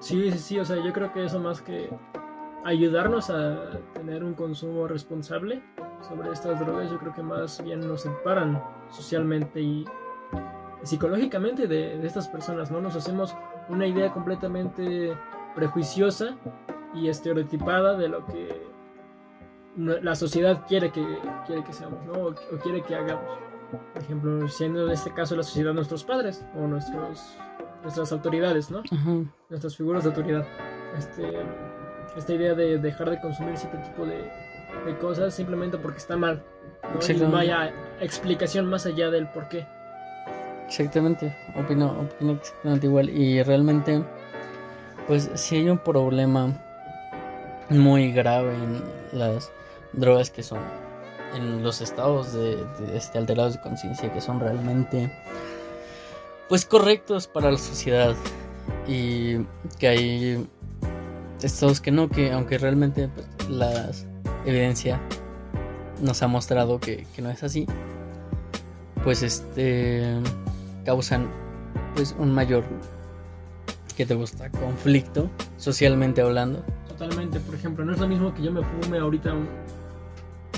Sí, 0.00 0.30
sí, 0.32 0.38
sí, 0.38 0.58
o 0.58 0.64
sea, 0.64 0.76
yo 0.76 0.92
creo 0.92 1.12
que 1.12 1.24
eso 1.24 1.40
más 1.40 1.62
que 1.62 1.88
ayudarnos 2.64 3.30
a 3.30 3.70
tener 3.94 4.24
un 4.24 4.34
consumo 4.34 4.86
responsable 4.88 5.62
sobre 6.06 6.30
estas 6.30 6.60
drogas, 6.60 6.90
yo 6.90 6.98
creo 6.98 7.14
que 7.14 7.22
más 7.22 7.62
bien 7.62 7.80
nos 7.80 8.02
separan 8.02 8.62
socialmente 8.90 9.60
y 9.60 9.84
psicológicamente 10.82 11.66
de, 11.66 11.98
de 11.98 12.06
estas 12.06 12.28
personas, 12.28 12.70
¿no? 12.70 12.80
Nos 12.80 12.94
hacemos 12.96 13.34
una 13.68 13.86
idea 13.86 14.12
completamente 14.12 15.16
prejuiciosa 15.54 16.36
y 16.94 17.08
estereotipada 17.08 17.96
de 17.96 18.08
lo 18.08 18.24
que 18.26 18.74
la 19.76 20.14
sociedad 20.14 20.64
quiere 20.68 20.90
que, 20.92 21.04
quiere 21.46 21.64
que 21.64 21.72
seamos, 21.72 22.04
¿no? 22.06 22.12
O, 22.12 22.28
o 22.30 22.58
quiere 22.62 22.82
que 22.82 22.94
hagamos. 22.94 23.38
Por 23.92 24.02
ejemplo, 24.02 24.48
siendo 24.48 24.86
en 24.86 24.92
este 24.92 25.12
caso 25.12 25.34
la 25.34 25.42
sociedad 25.42 25.72
nuestros 25.72 26.04
padres 26.04 26.44
o 26.54 26.66
nuestros, 26.66 27.36
nuestras 27.82 28.12
autoridades, 28.12 28.70
¿no? 28.70 28.82
Ajá. 28.90 29.10
nuestras 29.48 29.76
figuras 29.76 30.04
de 30.04 30.10
autoridad. 30.10 30.46
Este, 30.96 31.44
esta 32.16 32.34
idea 32.34 32.54
de 32.54 32.78
dejar 32.78 33.10
de 33.10 33.20
consumir 33.20 33.56
cierto 33.56 33.78
tipo 33.78 34.06
de, 34.06 34.30
de 34.86 34.98
cosas 34.98 35.34
simplemente 35.34 35.78
porque 35.78 35.98
está 35.98 36.16
mal. 36.16 36.42
¿no? 36.82 37.28
No 37.28 37.36
haya 37.36 37.72
explicación 38.00 38.66
más 38.66 38.86
allá 38.86 39.10
del 39.10 39.28
por 39.28 39.48
qué. 39.48 39.66
Exactamente, 40.66 41.36
opino, 41.56 42.00
opino 42.00 42.32
exactamente 42.32 42.86
igual. 42.86 43.10
Y 43.10 43.42
realmente, 43.42 44.02
pues 45.06 45.30
si 45.34 45.56
hay 45.56 45.68
un 45.68 45.78
problema 45.78 46.52
muy 47.68 48.12
grave 48.12 48.54
en 48.54 48.82
las 49.12 49.50
drogas 49.92 50.30
que 50.30 50.42
son, 50.42 50.60
en 51.34 51.62
los 51.62 51.80
estados 51.80 52.32
de, 52.32 52.56
de, 52.56 52.96
este, 52.96 53.18
alterados 53.18 53.54
de 53.54 53.60
conciencia 53.60 54.12
que 54.12 54.20
son 54.20 54.40
realmente, 54.40 55.12
pues 56.48 56.64
correctos 56.64 57.26
para 57.26 57.50
la 57.50 57.58
sociedad. 57.58 58.14
Y 58.86 59.44
que 59.78 59.88
hay 59.88 60.48
estados 61.44 61.80
que 61.80 61.90
no, 61.90 62.08
que 62.08 62.32
aunque 62.32 62.58
realmente 62.58 63.08
pues, 63.08 63.50
la 63.50 63.90
evidencia 64.44 65.00
nos 66.02 66.22
ha 66.22 66.28
mostrado 66.28 66.80
que, 66.80 67.06
que 67.14 67.22
no 67.22 67.30
es 67.30 67.42
así, 67.42 67.66
pues 69.02 69.22
este 69.22 70.14
causan 70.84 71.28
pues 71.94 72.14
un 72.18 72.32
mayor 72.32 72.64
que 73.96 74.04
te 74.04 74.14
gusta 74.14 74.50
conflicto 74.50 75.30
socialmente 75.56 76.20
hablando 76.20 76.64
Totalmente, 76.88 77.40
por 77.40 77.54
ejemplo, 77.56 77.84
no 77.84 77.92
es 77.92 77.98
lo 77.98 78.06
mismo 78.06 78.32
que 78.34 78.42
yo 78.42 78.52
me 78.52 78.62
fume 78.62 78.98
ahorita 78.98 79.32
un, 79.32 79.48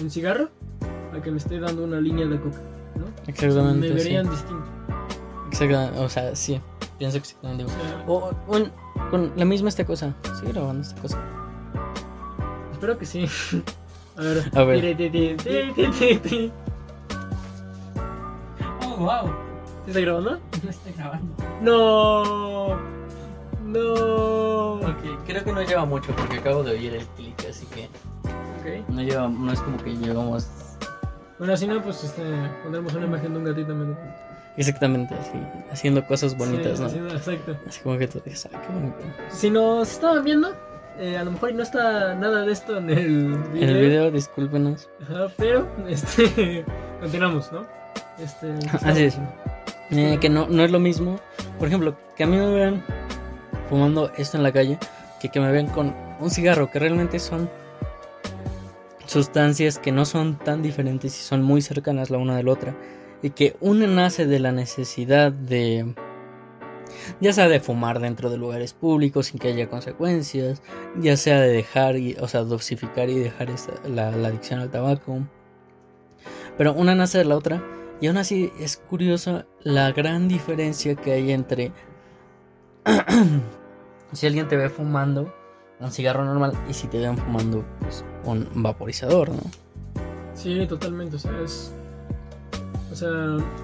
un 0.03 0.11
cigarro 0.11 0.51
a 1.17 1.23
que 1.23 1.31
me 1.31 1.39
esté 1.39 1.59
dando 1.59 1.85
una 1.85 1.99
línea 1.99 2.27
de 2.27 2.39
coca, 2.39 2.61
¿no? 2.97 3.07
exactamente 3.27 3.89
me 3.91 3.99
sí. 3.99 4.05
verían 4.05 4.29
distinto. 4.31 4.67
Exacta- 5.51 5.93
o 6.01 6.09
sea 6.09 6.37
sí 6.37 6.61
pienso 6.99 7.19
exactamente 7.19 7.65
O 7.65 7.69
igual 7.69 7.81
sea, 7.89 8.05
o 8.07 8.31
un- 8.57 8.73
con 9.11 9.33
la 9.37 9.45
misma 9.45 9.69
esta 9.69 9.85
cosa 9.85 10.15
sigue 10.39 10.53
grabando 10.53 10.83
esta 10.83 11.01
cosa 11.03 11.19
espero 12.73 12.99
que 12.99 13.07
sí. 13.07 13.27
A 14.19 14.23
ver. 14.23 14.51
A 14.55 14.65
ver. 14.65 14.97
Oh, 18.83 18.97
wow. 18.97 19.31
¿Sí 19.85 19.91
está 19.91 20.01
grabando? 20.01 20.41
No 20.65 20.71
estoy 20.71 20.93
grabando. 20.97 21.35
No. 21.63 22.77
No. 23.65 24.75
ok 24.75 25.25
creo 25.27 25.45
que 25.45 25.53
no 25.53 25.63
lleva 25.63 25.85
mucho 25.85 26.15
porque 26.17 26.39
acabo 26.39 26.63
de 26.63 26.71
oír 26.73 26.95
el 26.95 27.05
clic 27.09 27.35
así 27.51 27.67
que 27.67 27.87
Ok. 28.25 28.89
no 28.89 29.03
lleva 29.03 29.29
no 29.29 29.53
es 29.53 29.61
como 29.61 29.77
que 29.79 29.95
llevamos 29.97 30.49
Bueno, 31.39 31.57
si 31.57 31.67
no, 31.67 31.83
pues 31.83 32.03
este, 32.05 32.23
pondremos 32.63 32.95
una 32.95 33.07
imagen 33.07 33.33
de 33.33 33.39
un 33.39 33.45
gatito 33.45 33.75
medio. 33.75 33.97
Exactamente, 34.57 35.15
así, 35.15 35.33
haciendo 35.71 36.07
cosas 36.07 36.37
bonitas, 36.37 36.77
Sí, 36.79 36.81
¿no? 36.83 36.87
haciendo- 36.89 37.15
exacto. 37.15 37.57
Así 37.69 37.81
como 37.83 37.99
que 37.99 38.09
tú 38.09 38.21
dices, 38.25 38.49
ah, 38.55 38.61
qué 38.67 38.73
bonito. 38.73 38.97
Si 39.29 39.51
nos 39.51 39.91
estaban 39.91 40.25
viendo, 40.25 40.55
eh, 40.99 41.19
a 41.19 41.25
lo 41.25 41.33
mejor 41.33 41.55
no 41.55 41.63
está 41.63 42.15
nada 42.15 42.43
de 42.47 42.53
esto 42.53 42.79
en 42.79 42.89
el 42.91 43.07
video. 43.53 43.63
En 43.63 43.69
el 43.77 43.81
video, 43.81 44.11
discúlpenos. 44.11 44.89
Ajá, 45.03 45.27
pero, 45.37 45.69
este, 45.89 46.65
continuamos, 47.01 47.53
¿no? 47.53 47.67
Este, 48.19 48.47
¿qué 48.49 48.67
estamos 48.67 48.85
Así 48.85 49.03
es. 49.05 49.19
Eh, 49.91 50.19
que 50.21 50.29
no, 50.31 50.47
no 50.49 50.63
es 50.65 50.71
lo 50.71 50.81
mismo, 50.81 51.21
por 51.59 51.69
ejemplo, 51.69 51.97
que 52.17 52.25
a 52.25 52.27
mí 52.27 52.37
me 52.37 52.51
vean 52.51 52.83
fumando 53.69 54.11
esto 54.17 54.37
en 54.37 54.43
la 54.43 54.53
calle, 54.53 54.79
que 55.21 55.29
que 55.29 55.39
me 55.39 55.53
vean 55.53 55.67
con 55.69 55.95
un 56.19 56.31
cigarro, 56.31 56.71
que 56.71 56.79
realmente 56.79 57.19
son 57.19 57.49
sustancias 59.07 59.79
que 59.79 59.93
no 59.93 60.05
son 60.05 60.37
tan 60.39 60.63
diferentes 60.63 61.17
y 61.19 61.23
son 61.23 61.43
muy 61.43 61.63
cercanas 61.63 62.11
la 62.11 62.19
una 62.19 62.37
de 62.37 62.43
la 62.43 62.53
otra, 62.53 62.75
y 63.23 63.31
que 63.31 63.57
una 63.61 63.87
nace 63.87 64.27
de 64.27 64.39
la 64.41 64.53
necesidad 64.53 65.33
de, 65.33 65.95
ya 67.21 67.33
sea 67.33 67.49
de 67.49 67.61
fumar 67.61 68.01
dentro 68.01 68.31
de 68.31 68.37
lugares 68.37 68.73
públicos 68.73 69.27
sin 69.27 69.39
que 69.39 69.49
haya 69.49 69.69
consecuencias, 69.69 70.63
ya 71.01 71.17
sea 71.17 71.41
de 71.41 71.53
dejar, 71.53 71.97
y, 71.97 72.17
o 72.21 72.29
sea, 72.29 72.43
dosificar 72.43 73.09
y 73.09 73.19
dejar 73.19 73.51
esta- 73.51 73.81
la, 73.89 74.09
adicción 74.09 74.61
al 74.61 74.71
tabaco, 74.71 75.21
pero 76.57 76.73
una 76.75 76.95
nace 76.95 77.19
de 77.19 77.25
la 77.25 77.37
otra. 77.37 77.63
Y 77.99 78.09
aún 78.09 78.19
así 78.19 78.53
es 78.61 78.77
curioso 78.77 79.45
la 79.63 79.91
gran 79.93 80.29
diferencia 80.29 80.95
que 80.97 81.13
hay 81.13 81.33
entre 81.33 81.73
si 84.13 84.27
alguien 84.27 84.49
te 84.49 84.57
ve 84.57 84.69
fumando 84.69 85.33
un 85.81 85.91
cigarro 85.91 86.25
normal 86.25 86.53
y 86.69 86.75
si 86.75 86.89
te 86.89 86.99
ven 86.99 87.17
fumando 87.17 87.65
pues, 87.81 88.05
un 88.25 88.49
vaporizador, 88.55 89.31
¿no? 89.31 89.41
Sí, 90.35 90.67
totalmente, 90.67 91.17
o 91.17 91.19
sea, 91.19 91.33
es... 91.43 91.75
O 92.97 92.99
sea, 92.99 93.11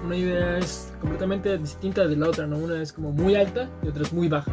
una 0.05 0.15
idea 0.15 0.59
es 0.59 0.93
completamente 1.01 1.57
distinta 1.57 2.05
de 2.07 2.15
la 2.15 2.29
otra, 2.29 2.45
¿no? 2.45 2.55
Una 2.57 2.79
es 2.79 2.93
como 2.93 3.11
muy 3.11 3.33
alta 3.35 3.67
y 3.81 3.87
otra 3.87 4.03
es 4.03 4.13
muy 4.13 4.27
baja. 4.27 4.51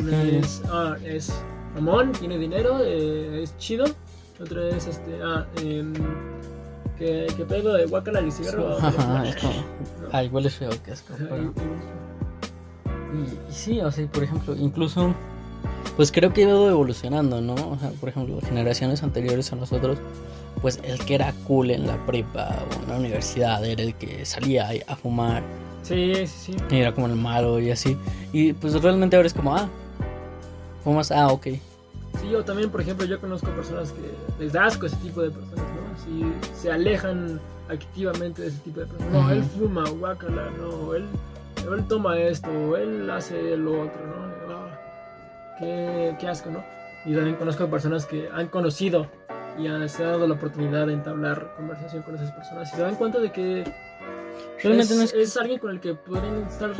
Una 0.00 0.22
es, 0.22 0.62
ah, 0.72 0.96
es 1.04 1.30
mamón, 1.74 2.12
tiene 2.12 2.38
dinero, 2.38 2.78
eh, 2.82 3.42
es 3.42 3.54
chido. 3.58 3.84
Otra 4.40 4.68
es, 4.68 4.86
este, 4.86 5.20
ah, 5.22 5.44
em, 5.62 5.92
¿qué, 6.98 7.26
qué 7.36 7.44
pedo 7.44 7.74
de 7.74 7.84
guacala 7.84 8.20
el 8.20 8.32
cigarro? 8.32 8.78
Ajá, 8.80 9.28
es 9.28 9.36
como, 9.36 9.52
¿no? 9.52 10.08
ay, 10.12 10.28
huele 10.28 10.48
feo, 10.48 10.70
qué 10.82 10.92
asco. 10.92 11.12
Ajá, 11.12 11.26
pero- 11.28 11.42
y- 11.42 13.18
Y, 13.18 13.50
y 13.50 13.52
sí, 13.52 13.80
o 13.82 13.90
sea, 13.90 14.06
por 14.06 14.22
ejemplo, 14.22 14.56
incluso, 14.56 15.14
pues 15.96 16.10
creo 16.10 16.32
que 16.32 16.44
ha 16.44 16.48
ido 16.48 16.70
evolucionando, 16.70 17.42
¿no? 17.42 17.54
O 17.54 17.76
sea, 17.78 17.90
por 18.00 18.08
ejemplo, 18.08 18.38
generaciones 18.40 19.02
anteriores 19.02 19.52
a 19.52 19.56
nosotros, 19.56 19.98
pues 20.60 20.80
el 20.82 20.98
que 21.04 21.14
era 21.14 21.32
cool 21.46 21.70
en 21.70 21.86
la 21.86 21.96
prepa 22.06 22.48
o 22.70 22.82
en 22.82 22.88
la 22.88 22.96
universidad 22.98 23.64
era 23.64 23.82
el 23.82 23.94
que 23.94 24.24
salía 24.24 24.68
a, 24.86 24.96
fumar 24.96 25.42
Sí, 25.82 26.12
sí, 26.26 26.52
sí. 26.52 26.56
y 26.70 26.76
era 26.76 26.92
como 26.94 27.06
el 27.06 27.16
malo 27.16 27.58
y 27.58 27.70
así. 27.70 27.96
Y 28.32 28.52
pues 28.52 28.80
realmente 28.82 29.16
ahora 29.16 29.26
es 29.26 29.34
como, 29.34 29.56
ah, 29.56 29.68
fumas, 30.84 31.10
ah, 31.10 31.28
ok. 31.28 31.46
Sí, 32.20 32.34
o 32.34 32.44
también, 32.44 32.70
por 32.70 32.80
ejemplo, 32.82 33.06
yo 33.06 33.18
conozco 33.20 33.48
personas 33.52 33.92
que 33.92 34.02
les 34.42 34.52
da 34.52 34.66
asco 34.66 34.86
ese 34.86 34.96
tipo 34.96 35.22
de 35.22 35.30
personas, 35.30 35.64
¿no? 35.64 35.94
Así 35.96 36.32
se 36.60 36.70
alejan 36.70 37.40
activamente 37.70 38.42
de 38.42 38.48
ese 38.48 38.58
tipo 38.58 38.80
de 38.80 38.86
personas. 38.86 39.12
No, 39.12 39.20
Ujú. 39.20 39.30
él 39.30 39.42
fuma, 39.44 39.88
guácala, 39.88 40.50
no, 40.58 40.94
él, 40.94 41.06
él 41.72 41.84
toma 41.88 42.18
esto, 42.18 42.50
o 42.50 42.76
él 42.76 43.08
hace 43.10 43.56
lo 43.56 43.82
otro, 43.82 44.00
¿no? 44.06 44.54
Ah, 44.54 44.78
qué, 45.58 46.14
qué 46.20 46.28
asco, 46.28 46.50
¿no? 46.50 46.62
Y 47.06 47.14
también 47.14 47.36
conozco 47.36 47.66
personas 47.68 48.04
que 48.04 48.28
han 48.34 48.48
conocido 48.48 49.06
y 49.60 49.88
se 49.88 50.04
han 50.04 50.12
dado 50.12 50.26
la 50.26 50.34
oportunidad 50.34 50.86
de 50.86 50.94
entablar 50.94 51.54
conversación 51.56 52.02
con 52.02 52.14
esas 52.14 52.32
personas 52.32 52.72
y 52.72 52.76
se 52.76 52.82
dan 52.82 52.96
cuenta 52.96 53.18
de 53.18 53.30
que 53.30 53.64
Realmente 54.62 54.92
es, 54.92 54.98
no 54.98 55.04
es 55.04 55.14
es 55.14 55.36
alguien 55.36 55.58
con 55.58 55.70
el 55.70 55.80
que 55.80 55.94
pueden 55.94 56.44
estar 56.44 56.72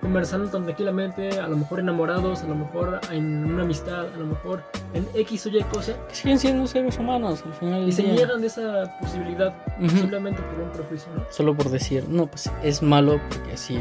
conversando 0.00 0.48
tan 0.50 0.64
tranquilamente, 0.64 1.38
a 1.38 1.46
lo 1.46 1.56
mejor 1.56 1.80
enamorados, 1.80 2.42
a 2.42 2.46
lo 2.46 2.54
mejor 2.54 3.00
en 3.10 3.44
una 3.44 3.62
amistad, 3.62 4.06
a 4.12 4.16
lo 4.16 4.26
mejor 4.26 4.62
en 4.94 5.06
X 5.14 5.46
o 5.46 5.50
Y 5.50 5.62
cosa, 5.64 5.94
siguen 6.10 6.38
siendo 6.38 6.66
seres 6.66 6.98
humanos 6.98 7.42
al 7.44 7.52
final 7.54 7.88
y 7.88 7.92
se 7.92 8.02
niegan 8.02 8.40
de 8.40 8.46
esa 8.46 8.96
posibilidad 9.00 9.54
Ujú. 9.78 9.90
simplemente 9.90 10.40
por 10.42 10.64
un 10.64 10.70
prejuicio, 10.70 11.12
¿no? 11.14 11.24
Solo 11.30 11.54
por 11.54 11.68
decir, 11.68 12.08
no, 12.08 12.26
pues 12.26 12.50
es 12.62 12.82
malo 12.82 13.20
porque 13.28 13.52
así 13.52 13.78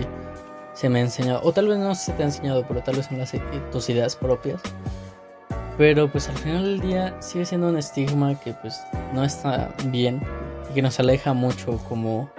se 0.74 0.90
me 0.90 1.00
ha 1.00 1.04
enseñado. 1.04 1.42
O 1.44 1.52
tal 1.52 1.68
vez 1.68 1.78
no 1.78 1.96
se 1.96 2.12
te 2.14 2.24
ha 2.24 2.26
enseñado, 2.26 2.66
pero 2.68 2.82
tal 2.84 2.96
vez 2.96 3.06
son 3.06 3.18
las, 3.18 3.34
tus 3.72 3.90
ideas 3.90 4.16
propias. 4.16 4.62
Pero 5.80 6.12
pues 6.12 6.28
al 6.28 6.36
final 6.36 6.66
del 6.66 6.82
día 6.82 7.22
sigue 7.22 7.46
siendo 7.46 7.70
un 7.70 7.78
estigma 7.78 8.38
que 8.42 8.54
pues 8.54 8.84
no 9.14 9.24
está 9.24 9.74
bien 9.86 10.22
y 10.70 10.74
que 10.74 10.82
nos 10.82 11.00
aleja 11.00 11.32
mucho 11.32 11.78
como 11.88 12.30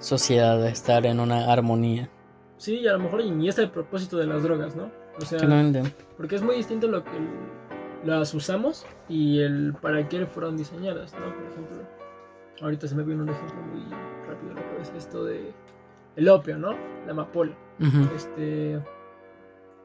sociedad 0.00 0.60
de 0.60 0.70
estar 0.70 1.06
en 1.06 1.20
una 1.20 1.52
armonía. 1.52 2.10
Sí, 2.56 2.80
y 2.80 2.88
a 2.88 2.94
lo 2.94 2.98
mejor 2.98 3.20
y 3.20 3.30
ni 3.30 3.48
es 3.48 3.56
el 3.60 3.70
propósito 3.70 4.16
de 4.16 4.26
las 4.26 4.42
drogas, 4.42 4.74
¿no? 4.74 4.90
O 5.16 5.20
sea, 5.24 5.38
porque 6.16 6.34
es 6.34 6.42
muy 6.42 6.56
distinto 6.56 6.88
lo 6.88 7.04
que 7.04 7.10
las 8.04 8.34
usamos 8.34 8.84
y 9.08 9.42
el 9.42 9.74
para 9.80 10.08
qué 10.08 10.26
fueron 10.26 10.56
diseñadas, 10.56 11.12
¿no? 11.14 11.32
Por 11.32 11.52
ejemplo, 11.52 11.78
ahorita 12.62 12.88
se 12.88 12.96
me 12.96 13.04
viene 13.04 13.22
un 13.22 13.28
ejemplo 13.28 13.62
muy 13.62 13.84
rápido 14.26 14.50
a 14.50 14.54
la 14.56 14.72
cabeza, 14.72 14.92
esto 14.96 15.22
de 15.22 15.52
el 16.16 16.28
opio, 16.28 16.58
¿no? 16.58 16.72
La 17.06 17.12
amapola. 17.12 17.56
Ujú. 17.78 18.12
este 18.16 18.82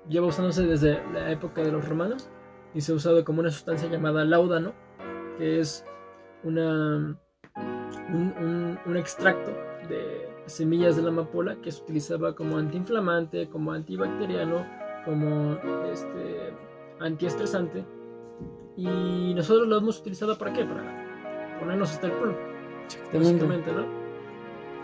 lleva 0.10 0.26
usándose 0.26 0.64
desde 0.64 1.00
la 1.14 1.30
época 1.30 1.62
de 1.62 1.72
los 1.72 1.88
romanos 1.88 2.28
y 2.74 2.82
se 2.82 2.92
ha 2.92 2.96
usado 2.96 3.24
como 3.24 3.40
una 3.42 3.52
sustancia 3.52 3.90
llamada 3.90 4.26
laudano, 4.26 4.74
que 5.38 5.60
es 5.60 5.86
una, 6.44 7.18
un, 8.10 8.34
un- 8.40 8.80
un 8.86 8.98
extracto 8.98 9.52
de 9.90 10.30
semillas 10.46 10.96
de 10.96 11.04
la 11.04 11.10
amapola 11.10 11.56
que 11.62 11.72
se 11.72 11.82
utilizaba 11.84 12.36
como 12.36 12.58
antiinflamante, 12.58 13.48
como 13.50 13.72
antibacteriano, 13.72 14.66
como 15.06 15.58
este, 15.92 16.54
antiestresante. 17.00 17.86
Y 18.76 19.34
nosotros 19.36 19.68
lo 19.68 19.78
hemos 19.78 20.00
utilizado 20.00 20.38
para 20.38 20.52
qué? 20.54 20.66
Para 20.66 21.58
ponernos 21.60 21.92
hasta 21.92 22.08
el 22.08 22.14
culo 22.14 22.36
básicamente, 23.20 23.72
¿no? 23.72 23.86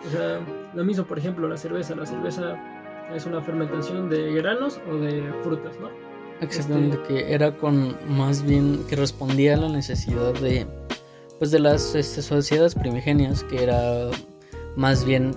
O 0.06 0.10
sea, 0.10 0.40
lo 0.74 0.84
mismo, 0.86 1.04
por 1.06 1.18
ejemplo, 1.18 1.48
la 1.48 1.58
cerveza. 1.58 1.94
La 1.96 2.06
cerveza 2.06 2.56
es 3.14 3.26
una 3.26 3.42
fermentación 3.42 4.10
de 4.10 4.34
granos 4.34 4.80
o 4.90 4.96
de 4.96 5.34
frutas, 5.44 5.78
¿no? 5.80 5.90
Exactamente, 6.42 6.98
Este- 7.02 7.08
que 7.26 7.34
era 7.34 7.56
con 7.58 7.96
más 8.08 8.44
bien 8.44 8.84
que 8.88 8.96
respondía 8.96 9.56
a 9.56 9.58
la 9.58 9.70
necesidad 9.70 10.34
de 10.36 10.66
pues 11.38 11.52
de 11.52 11.60
las 11.60 11.96
este, 11.96 12.22
sociedades 12.22 12.76
primigenias, 12.76 13.44
que 13.46 13.64
era 13.64 14.10
más 14.76 15.06
bien 15.06 15.32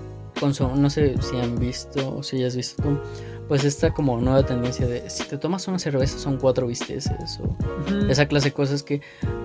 no 0.76 0.90
sé 0.90 1.14
si 1.22 1.36
han 1.38 1.56
visto 1.56 2.16
o 2.16 2.22
si 2.24 2.36
hayas 2.38 2.56
visto 2.56 2.82
tú, 2.82 2.98
pues 3.46 3.62
esta 3.62 3.92
como 3.94 4.20
nueva 4.20 4.44
tendencia 4.44 4.86
de 4.88 5.08
si 5.08 5.22
te 5.24 5.38
tomas 5.38 5.68
una 5.68 5.78
cerveza 5.78 6.18
son 6.18 6.36
cuatro 6.38 6.66
bisteces 6.66 7.38
o 7.40 7.44
Ujú. 7.44 8.06
esa 8.10 8.26
clase 8.26 8.48
de 8.48 8.52
cosas 8.54 8.82
que 8.82 9.00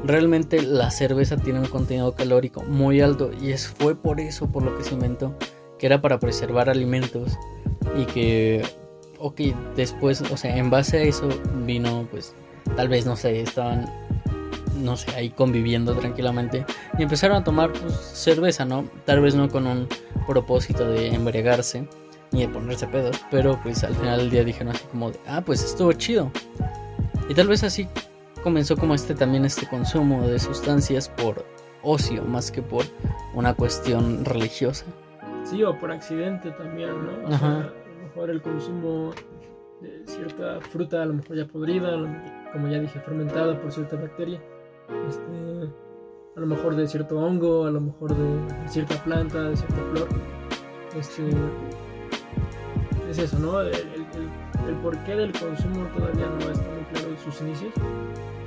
realmente 0.05 0.62
la 0.64 0.89
cerveza 0.89 1.38
tiene 1.38 1.60
un 1.60 1.68
contenido 1.68 2.16
calórico 2.16 2.64
muy 2.64 3.01
alto 3.01 3.30
y 3.39 3.51
es, 3.51 3.68
fue 3.68 3.95
por 3.95 4.20
eso 4.20 4.47
por 4.47 4.64
lo 4.64 4.76
que 4.76 4.84
se 4.84 4.95
inventó, 4.95 5.38
que 5.78 5.86
era 5.86 6.01
para 6.01 6.20
preservar 6.20 6.68
alimentos 6.70 7.38
y 7.95 8.05
que, 8.05 8.64
ok, 9.20 9.41
después, 9.76 10.22
o 10.22 10.38
sea, 10.38 10.55
en 10.55 10.70
base 10.70 10.97
a 10.97 11.01
eso 11.01 11.30
vino, 11.65 12.07
pues, 12.11 12.34
tal 12.76 12.88
vez, 12.89 13.05
no 13.05 13.15
sé, 13.15 13.41
estaban, 13.41 13.89
no 14.76 14.95
sé, 14.97 15.11
ahí 15.15 15.30
conviviendo 15.30 15.95
tranquilamente 15.95 16.65
y 16.97 17.03
empezaron 17.03 17.38
a 17.38 17.43
tomar 17.43 17.72
pues, 17.74 17.93
cerveza, 17.93 18.65
¿no? 18.65 18.86
Tal 19.05 19.22
vez 19.22 19.36
no 19.36 19.49
con 19.49 19.68
un 19.68 19.88
propósito 20.28 20.88
de 20.89 21.07
embriagarse 21.07 21.88
ni 22.32 22.41
de 22.41 22.49
ponerse 22.49 22.88
pedos, 22.88 23.20
pero 23.32 23.59
pues 23.63 23.84
al 23.84 23.95
final 23.95 24.20
del 24.20 24.30
día 24.30 24.43
dijeron 24.43 24.76
así 24.76 24.84
como 24.91 25.11
de, 25.11 25.20
ah, 25.28 25.41
pues 25.45 25.63
estuvo 25.63 25.93
chido. 25.93 26.32
Y 27.30 27.34
tal 27.34 27.47
vez 27.47 27.63
así 27.63 27.88
comenzó 28.43 28.78
como 28.78 28.93
este 28.93 29.15
también 29.15 29.45
este 29.45 29.68
consumo 29.68 30.28
de 30.28 30.39
sustancias 30.39 31.09
por 31.09 31.45
ocio 31.84 32.24
más 32.24 32.51
que 32.51 32.61
por 32.61 32.86
una 33.34 33.53
cuestión 33.53 34.26
religiosa. 34.26 34.86
Sí, 35.43 35.63
o 35.63 35.78
por 35.80 35.91
accidente 35.91 36.51
también, 36.51 36.89
¿no? 37.05 37.30
O 37.30 37.34
Ajá. 37.34 37.39
sea, 37.39 37.74
mejor 38.18 38.32
el 38.32 38.41
consumo 38.41 39.11
de 39.80 40.01
cierta 40.07 40.59
fruta, 40.59 41.03
a 41.03 41.05
lo 41.05 41.13
mejor 41.13 41.38
ya 41.38 41.45
podrida, 41.47 41.91
como 42.51 42.68
ya 42.68 42.80
dije, 42.80 42.99
fermentada 43.01 43.61
por 43.61 43.72
cierta 43.72 43.95
bacteria. 43.95 44.41
Este, 45.07 45.70
a 46.36 46.39
lo 46.39 46.47
mejor 46.47 46.76
de 46.76 46.88
cierto 46.88 47.20
hongo, 47.20 47.65
a 47.65 47.72
lo 47.72 47.80
mejor 47.80 48.15
de 48.15 48.70
cierta 48.70 48.95
planta, 49.03 49.49
de 49.49 49.55
cierta 49.57 49.76
flor. 49.91 50.07
Este, 50.97 51.30
es 53.07 53.20
eso, 53.20 53.38
¿no? 53.38 53.61
El, 53.61 53.68
el- 53.68 53.76
el- 53.76 54.68
el 54.68 54.76
porqué 54.82 55.15
del 55.15 55.32
consumo 55.32 55.86
todavía 55.95 56.26
no 56.28 56.51
está 56.51 56.68
muy 56.72 56.84
claro 56.91 57.09
en 57.09 57.18
sus 57.20 57.39
inicios. 57.41 57.74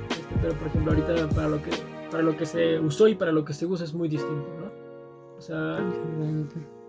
Este, 0.09 0.35
pero 0.41 0.53
por 0.55 0.67
ejemplo 0.67 0.91
ahorita 0.91 1.29
para 1.33 1.47
lo 1.47 1.61
que 1.61 1.69
para 2.11 2.23
lo 2.23 2.35
que 2.35 2.45
se 2.45 2.77
usó 2.77 3.07
y 3.07 3.15
para 3.15 3.31
lo 3.31 3.45
que 3.45 3.53
se 3.53 3.65
usa 3.65 3.85
es 3.85 3.93
muy 3.93 4.09
distinto, 4.09 4.49
¿no? 4.59 5.37
O 5.37 5.41
sea, 5.41 5.77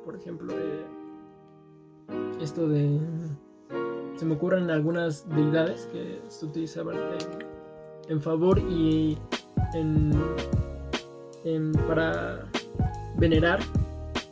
por 0.04 0.16
ejemplo, 0.16 0.52
eh, 0.52 0.84
esto 2.42 2.68
de. 2.68 2.98
Se 4.16 4.24
me 4.26 4.34
ocurren 4.34 4.70
algunas 4.70 5.28
deidades 5.30 5.88
que 5.92 6.20
se 6.28 6.46
utilizaban 6.46 6.96
en, 6.96 8.10
en 8.10 8.20
favor 8.20 8.58
y 8.58 9.18
en, 9.74 10.12
en- 11.44 11.72
para 11.88 12.46
venerar 13.16 13.58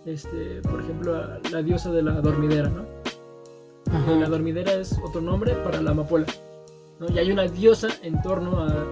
este, 0.06 0.60
por 0.62 0.80
ejemplo, 0.80 1.14
a 1.16 1.38
la 1.50 1.62
diosa 1.62 1.90
de 1.90 2.02
la 2.02 2.20
dormidera, 2.20 2.68
¿no? 2.68 2.84
Ajá. 3.92 4.12
La 4.12 4.28
dormidera 4.28 4.72
es 4.74 4.98
otro 5.04 5.20
nombre 5.20 5.54
para 5.64 5.80
la 5.82 5.90
amapola. 5.90 6.26
¿no? 7.00 7.10
Y 7.10 7.18
hay 7.18 7.32
una 7.32 7.44
diosa 7.46 7.88
en 8.02 8.20
torno 8.22 8.60
a 8.62 8.84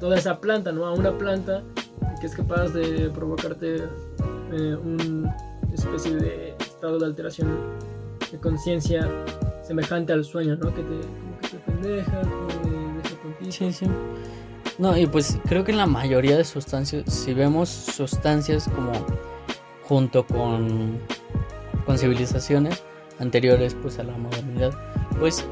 toda 0.00 0.16
esa 0.16 0.40
planta, 0.40 0.72
¿no? 0.72 0.86
A 0.86 0.92
una 0.92 1.16
planta 1.18 1.62
que 2.20 2.26
es 2.26 2.34
capaz 2.34 2.68
de 2.68 3.10
provocarte 3.10 3.76
eh, 4.52 4.76
una 4.82 5.36
especie 5.74 6.16
de 6.16 6.54
estado 6.60 6.98
de 6.98 7.06
alteración 7.06 7.48
de 8.30 8.38
conciencia 8.38 9.08
semejante 9.62 10.12
al 10.12 10.24
sueño, 10.24 10.56
¿no? 10.56 10.74
Que 10.74 10.82
te, 10.82 11.00
como 11.00 11.38
que 11.40 11.48
te 11.48 11.58
pendeja, 11.58 12.20
que 12.62 12.70
deja. 12.70 13.50
Sí, 13.50 13.72
sí. 13.72 13.86
No, 14.78 14.96
y 14.96 15.06
pues 15.06 15.38
creo 15.48 15.64
que 15.64 15.72
en 15.72 15.78
la 15.78 15.86
mayoría 15.86 16.36
de 16.36 16.44
sustancias, 16.44 17.04
si 17.06 17.32
vemos 17.32 17.68
sustancias 17.68 18.68
como 18.74 18.92
junto 19.82 20.26
con, 20.26 20.98
con 21.86 21.98
civilizaciones 21.98 22.82
anteriores 23.18 23.74
pues 23.74 23.98
a 23.98 24.04
la 24.04 24.16
modernidad, 24.18 24.72
pues 25.18 25.44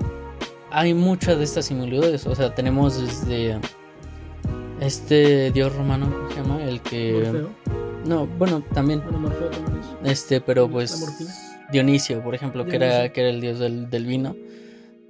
hay 0.71 0.93
muchas 0.93 1.39
de 1.39 1.45
estas 1.45 1.67
similitudes. 1.67 2.27
O 2.27 2.35
sea, 2.35 2.55
tenemos 2.55 3.01
desde 3.01 3.59
este 4.81 5.51
dios 5.53 5.75
romano, 5.75 6.13
¿cómo 6.13 6.29
se 6.29 6.37
llama? 6.37 6.65
El 6.65 6.81
que... 6.83 7.23
Morfeo. 7.25 7.51
No, 8.05 8.27
bueno, 8.27 8.63
también. 8.75 9.01
Bueno, 9.03 9.21
Morfeo 9.21 9.49
también 9.49 9.81
es. 10.03 10.11
Este, 10.11 10.41
pero 10.41 10.69
pues. 10.69 11.54
Dionisio, 11.75 12.23
por 12.23 12.37
ejemplo, 12.37 12.65
que 12.65 12.77
era, 12.77 13.13
que 13.13 13.21
era 13.21 13.31
el 13.31 13.41
dios 13.41 13.59
del, 13.59 13.91
del 13.91 14.07
vino. 14.07 14.37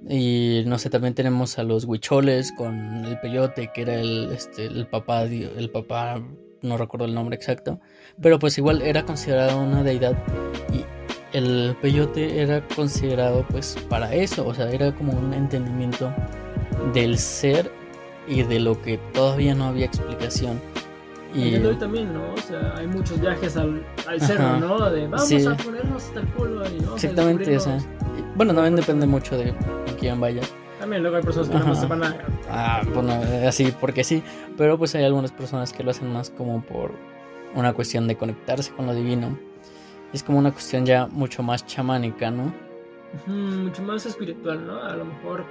Y 0.09 0.63
no 0.65 0.79
sé, 0.79 0.89
también 0.89 1.13
tenemos 1.13 1.59
a 1.59 1.63
los 1.63 1.85
huicholes 1.85 2.51
con 2.51 3.05
el 3.05 3.19
peyote, 3.19 3.69
que 3.71 3.83
era 3.83 3.93
el, 3.95 4.31
este, 4.31 4.65
el 4.65 4.87
papá, 4.87 5.23
el 5.23 5.69
papá, 5.69 6.23
no 6.63 6.77
recuerdo 6.77 7.05
el 7.05 7.13
nombre 7.13 7.35
exacto, 7.35 7.79
pero 8.19 8.39
pues 8.39 8.57
igual 8.57 8.81
era 8.81 9.03
considerado 9.03 9.59
una 9.59 9.83
deidad 9.83 10.15
y 10.73 10.83
el 11.37 11.75
peyote 11.81 12.41
era 12.41 12.67
considerado 12.75 13.45
pues 13.49 13.77
para 13.89 14.13
eso, 14.15 14.47
o 14.47 14.53
sea, 14.53 14.69
era 14.69 14.93
como 14.95 15.13
un 15.13 15.33
entendimiento 15.35 16.11
del 16.93 17.17
ser 17.17 17.71
y 18.27 18.41
de 18.41 18.59
lo 18.59 18.81
que 18.81 18.97
todavía 19.13 19.53
no 19.53 19.65
había 19.65 19.85
explicación. 19.85 20.59
Y 21.35 21.55
hoy 21.65 21.75
también, 21.75 22.13
¿no? 22.13 22.33
O 22.33 22.37
sea, 22.37 22.73
hay 22.77 22.87
muchos 22.87 23.19
viajes 23.19 23.57
al, 23.57 23.85
al 24.07 24.21
cerro, 24.21 24.57
¿no? 24.59 24.89
De 24.89 25.05
vamos 25.07 25.27
Sí. 25.27 25.45
a 25.45 25.55
ponernos 25.57 26.03
hasta 26.05 26.21
el 26.21 26.27
culo 26.29 26.63
ahí, 26.63 26.77
¿no? 26.81 26.95
exactamente, 26.95 27.57
o 27.57 27.59
sea, 27.59 27.77
bueno, 28.35 28.53
también 28.53 28.75
depende 28.75 29.05
mucho 29.05 29.37
de 29.37 29.53
quién 29.99 30.19
vaya. 30.19 30.41
También 30.79 31.01
luego 31.01 31.17
hay 31.17 31.23
personas 31.23 31.49
que 31.49 31.57
Ajá. 31.57 31.75
se 31.75 31.87
van 31.87 32.03
a... 32.03 32.15
Ah, 32.49 32.81
bueno, 32.93 33.19
así 33.47 33.73
porque 33.81 34.03
sí, 34.03 34.21
pero 34.57 34.77
pues 34.77 34.93
hay 34.95 35.03
algunas 35.03 35.31
personas 35.31 35.73
que 35.73 35.83
lo 35.83 35.91
hacen 35.91 36.11
más 36.13 36.29
como 36.29 36.61
por 36.61 36.91
una 37.55 37.73
cuestión 37.73 38.07
de 38.07 38.15
conectarse 38.15 38.71
con 38.73 38.85
lo 38.85 38.93
divino. 38.93 39.37
Es 40.13 40.21
como 40.23 40.37
una 40.37 40.51
cuestión 40.51 40.85
ya 40.85 41.07
mucho 41.07 41.43
más 41.43 41.65
chamánica, 41.65 42.29
¿no? 42.31 42.53
Mucho 43.27 43.81
más 43.83 44.05
espiritual, 44.05 44.65
¿no? 44.67 44.81
A 44.83 44.95
lo 44.95 45.05
mejor 45.05 45.45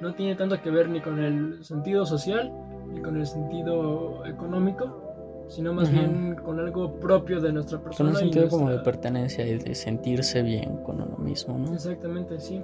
no 0.00 0.14
tiene 0.14 0.34
tanto 0.36 0.60
que 0.62 0.70
ver 0.70 0.88
ni 0.88 1.00
con 1.00 1.22
el 1.22 1.64
sentido 1.64 2.06
social 2.06 2.52
ni 2.88 3.02
con 3.02 3.16
el 3.18 3.26
sentido 3.26 4.24
económico, 4.24 5.07
sino 5.48 5.72
más 5.72 5.90
bien 5.90 6.36
con 6.44 6.60
algo 6.60 6.92
propio 6.94 7.40
de 7.40 7.52
nuestra 7.52 7.78
Con 7.78 7.84
persona. 7.84 8.10
un 8.10 8.16
y 8.16 8.18
sentido 8.18 8.48
como 8.48 8.70
de 8.70 8.78
pertenencia 8.78 9.46
y 9.46 9.58
de 9.58 9.74
sentirse 9.74 10.42
bien 10.42 10.76
con 10.84 11.00
uno 11.00 11.16
mismo, 11.18 11.58
¿no? 11.58 11.74
Exactamente, 11.74 12.38
sí. 12.38 12.62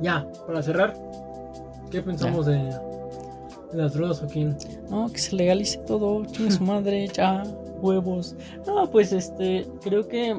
Ya, 0.00 0.26
para 0.46 0.62
cerrar, 0.62 0.94
¿qué 1.90 2.00
pensamos 2.02 2.46
de, 2.46 2.56
de 2.56 3.74
las 3.74 3.94
drogas, 3.94 4.20
Joaquín? 4.20 4.56
No, 4.88 5.10
que 5.12 5.18
se 5.18 5.36
legalice 5.36 5.78
todo, 5.78 6.24
chingue 6.26 6.52
su 6.52 6.64
madre, 6.64 7.08
ya, 7.12 7.42
huevos. 7.82 8.36
No, 8.66 8.90
pues 8.90 9.12
este, 9.12 9.66
creo 9.82 10.06
que, 10.06 10.38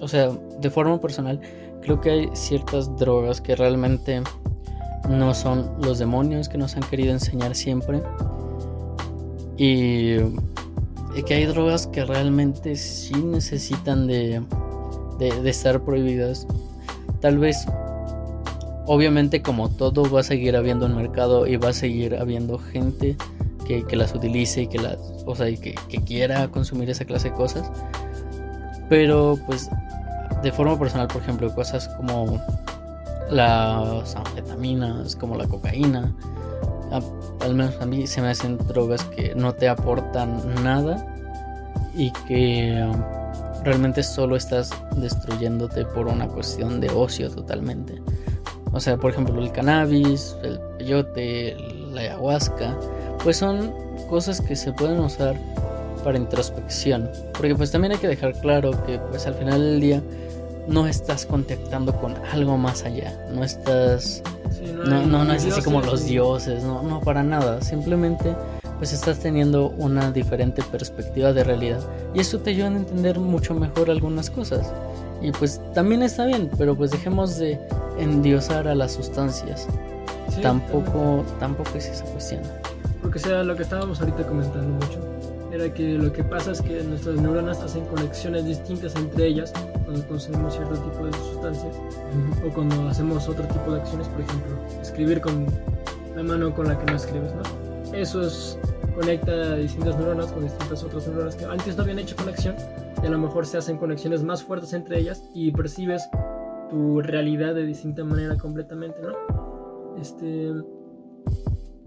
o 0.00 0.08
sea, 0.08 0.30
de 0.60 0.70
forma 0.70 1.00
personal, 1.00 1.40
creo 1.82 2.00
que 2.00 2.10
hay 2.10 2.30
ciertas 2.32 2.96
drogas 2.96 3.40
que 3.40 3.54
realmente 3.56 4.22
no 5.08 5.34
son 5.34 5.70
los 5.82 5.98
demonios 5.98 6.48
que 6.48 6.58
nos 6.58 6.76
han 6.76 6.82
querido 6.84 7.12
enseñar 7.12 7.54
siempre. 7.54 8.02
Y, 9.62 10.16
y 11.14 11.22
que 11.22 11.34
hay 11.34 11.44
drogas 11.44 11.86
que 11.86 12.02
realmente 12.06 12.76
sí 12.76 13.14
necesitan 13.22 14.06
de, 14.06 14.42
estar 15.44 15.82
prohibidas. 15.82 16.46
Tal 17.20 17.36
vez 17.36 17.66
obviamente 18.86 19.42
como 19.42 19.68
todo 19.68 20.10
va 20.10 20.20
a 20.20 20.22
seguir 20.22 20.56
habiendo 20.56 20.86
un 20.86 20.96
mercado 20.96 21.46
y 21.46 21.56
va 21.56 21.68
a 21.68 21.72
seguir 21.74 22.16
habiendo 22.16 22.58
gente 22.58 23.16
que, 23.66 23.84
las 23.94 24.14
utilice 24.14 24.62
y 24.62 24.66
que 24.66 24.78
las 24.78 24.96
o 25.26 25.36
sea 25.36 25.50
y 25.50 25.58
que 25.58 25.74
quiera 26.04 26.48
consumir 26.48 26.90
esa 26.90 27.04
clase 27.04 27.30
de 27.30 27.36
cosas 27.36 27.70
pero 28.88 29.38
pues 29.46 29.70
de 30.42 30.50
forma 30.50 30.76
personal 30.76 31.06
por 31.06 31.22
ejemplo 31.22 31.54
cosas 31.54 31.86
como 31.90 32.42
las 33.30 34.16
anfetaminas 34.16 35.14
como 35.14 35.36
la 35.36 35.46
cocaína 35.46 36.12
al 36.90 37.54
menos 37.54 37.80
a 37.80 37.86
mí 37.86 38.06
se 38.06 38.20
me 38.20 38.28
hacen 38.28 38.58
drogas 38.58 39.04
que 39.04 39.34
no 39.34 39.54
te 39.54 39.68
aportan 39.68 40.62
nada 40.62 41.06
y 41.94 42.10
que 42.26 42.82
um, 42.82 43.64
realmente 43.64 44.02
solo 44.02 44.36
estás 44.36 44.70
destruyéndote 44.96 45.84
por 45.86 46.08
una 46.08 46.26
cuestión 46.26 46.80
de 46.80 46.88
ocio 46.90 47.30
totalmente 47.30 48.00
o 48.72 48.80
sea, 48.80 48.96
por 48.96 49.10
ejemplo, 49.10 49.40
el 49.42 49.50
cannabis, 49.50 50.36
el 50.42 50.60
peyote, 50.78 51.56
la 51.92 52.02
ayahuasca, 52.02 52.76
pues 53.22 53.36
son 53.36 53.72
cosas 54.08 54.40
que 54.40 54.54
se 54.54 54.72
pueden 54.72 55.00
usar 55.00 55.36
para 56.04 56.16
introspección. 56.16 57.10
Porque 57.32 57.54
pues 57.54 57.72
también 57.72 57.92
hay 57.92 57.98
que 57.98 58.08
dejar 58.08 58.32
claro 58.40 58.70
que 58.86 58.98
pues 59.10 59.26
al 59.26 59.34
final 59.34 59.60
del 59.60 59.80
día 59.80 60.02
no 60.68 60.86
estás 60.86 61.26
contactando 61.26 61.94
con 61.94 62.14
algo 62.32 62.56
más 62.56 62.84
allá. 62.84 63.16
No 63.32 63.44
estás... 63.44 64.22
Sí, 64.50 64.72
No, 64.72 65.06
no, 65.06 65.24
no 65.24 65.32
es 65.32 65.46
así 65.46 65.62
como 65.62 65.80
los 65.80 66.04
dioses, 66.04 66.62
no, 66.64 66.82
no, 66.82 67.00
para 67.00 67.22
nada. 67.22 67.60
Simplemente 67.62 68.34
pues 68.80 68.94
estás 68.94 69.18
teniendo 69.18 69.68
una 69.76 70.10
diferente 70.10 70.62
perspectiva 70.62 71.34
de 71.34 71.44
realidad. 71.44 71.80
Y 72.14 72.20
eso 72.20 72.38
te 72.40 72.50
ayuda 72.50 72.68
a 72.68 72.76
entender 72.76 73.18
mucho 73.18 73.54
mejor 73.54 73.90
algunas 73.90 74.30
cosas. 74.30 74.72
Y 75.20 75.32
pues 75.32 75.60
también 75.74 76.02
está 76.02 76.24
bien, 76.24 76.50
pero 76.56 76.74
pues 76.74 76.90
dejemos 76.90 77.36
de 77.36 77.60
endiosar 77.98 78.66
a 78.66 78.74
las 78.74 78.92
sustancias. 78.92 79.66
Sí, 80.34 80.40
tampoco, 80.40 81.24
tampoco 81.38 81.76
es 81.76 81.88
esa 81.88 82.04
cuestión. 82.06 82.40
Porque 83.02 83.18
sea 83.18 83.44
lo 83.44 83.54
que 83.54 83.64
estábamos 83.64 84.00
ahorita 84.00 84.26
comentando 84.26 84.86
mucho. 84.86 85.09
Era 85.52 85.72
que 85.74 85.94
lo 85.94 86.12
que 86.12 86.22
pasa 86.22 86.52
es 86.52 86.62
que 86.62 86.82
nuestras 86.84 87.16
neuronas 87.16 87.60
hacen 87.60 87.84
conexiones 87.86 88.44
distintas 88.44 88.94
entre 88.94 89.26
ellas 89.26 89.52
cuando 89.84 90.06
consumimos 90.06 90.54
cierto 90.54 90.74
tipo 90.74 91.04
de 91.06 91.12
sustancias 91.12 91.76
o 92.46 92.54
cuando 92.54 92.88
hacemos 92.88 93.28
otro 93.28 93.44
tipo 93.48 93.72
de 93.72 93.80
acciones, 93.80 94.06
por 94.08 94.20
ejemplo, 94.20 94.56
escribir 94.80 95.20
con 95.20 95.46
la 96.14 96.22
mano 96.22 96.54
con 96.54 96.68
la 96.68 96.78
que 96.78 96.86
no 96.86 96.96
escribes, 96.96 97.32
¿no? 97.34 97.42
Eso 97.96 98.22
es, 98.22 98.56
conecta 98.94 99.56
distintas 99.56 99.96
neuronas 99.96 100.30
con 100.30 100.44
distintas 100.44 100.84
otras 100.84 101.08
neuronas 101.08 101.34
que 101.34 101.44
antes 101.44 101.76
no 101.76 101.82
habían 101.82 101.98
hecho 101.98 102.14
conexión 102.14 102.54
y 103.02 103.06
a 103.06 103.10
lo 103.10 103.18
mejor 103.18 103.44
se 103.44 103.58
hacen 103.58 103.76
conexiones 103.76 104.22
más 104.22 104.44
fuertes 104.44 104.72
entre 104.72 105.00
ellas 105.00 105.28
y 105.34 105.50
percibes 105.50 106.08
tu 106.70 107.00
realidad 107.00 107.56
de 107.56 107.64
distinta 107.64 108.04
manera 108.04 108.36
completamente, 108.36 109.00
¿no? 109.02 109.96
Este, 110.00 110.52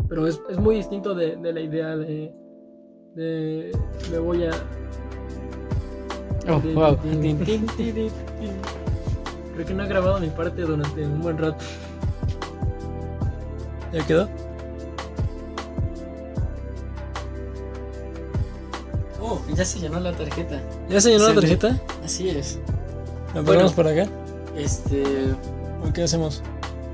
pero 0.10 0.28
es, 0.28 0.42
es 0.50 0.60
muy 0.60 0.76
distinto 0.76 1.16
de, 1.16 1.38
de 1.38 1.54
la 1.54 1.62
idea 1.62 1.96
de, 1.96 2.36
de 3.16 3.72
me 4.12 4.18
voy 4.18 4.46
a 4.46 4.52
Oh, 6.50 6.60
wow. 6.60 6.98
Creo 6.98 7.38
que 9.66 9.74
no 9.74 9.84
he 9.84 9.88
grabado 9.88 10.20
mi 10.20 10.28
parte 10.28 10.64
durante 10.64 11.06
un 11.06 11.22
buen 11.22 11.38
rato. 11.38 11.64
¿Ya 13.94 14.06
quedó? 14.06 14.28
Oh, 19.22 19.42
ya 19.56 19.64
se 19.64 19.80
llenó 19.80 20.02
la 20.02 20.12
tarjeta. 20.12 20.62
¿Ya 20.90 21.00
se 21.00 21.12
llenó 21.12 21.30
la 21.30 21.36
tarjeta? 21.36 21.80
Así 22.04 22.28
es. 22.30 22.60
¿La 23.28 23.34
Bueno. 23.36 23.46
ponemos 23.46 23.72
por 23.74 23.88
acá? 23.88 24.06
Este. 24.58 25.02
¿O 25.88 25.94
qué 25.94 26.04
hacemos? 26.04 26.42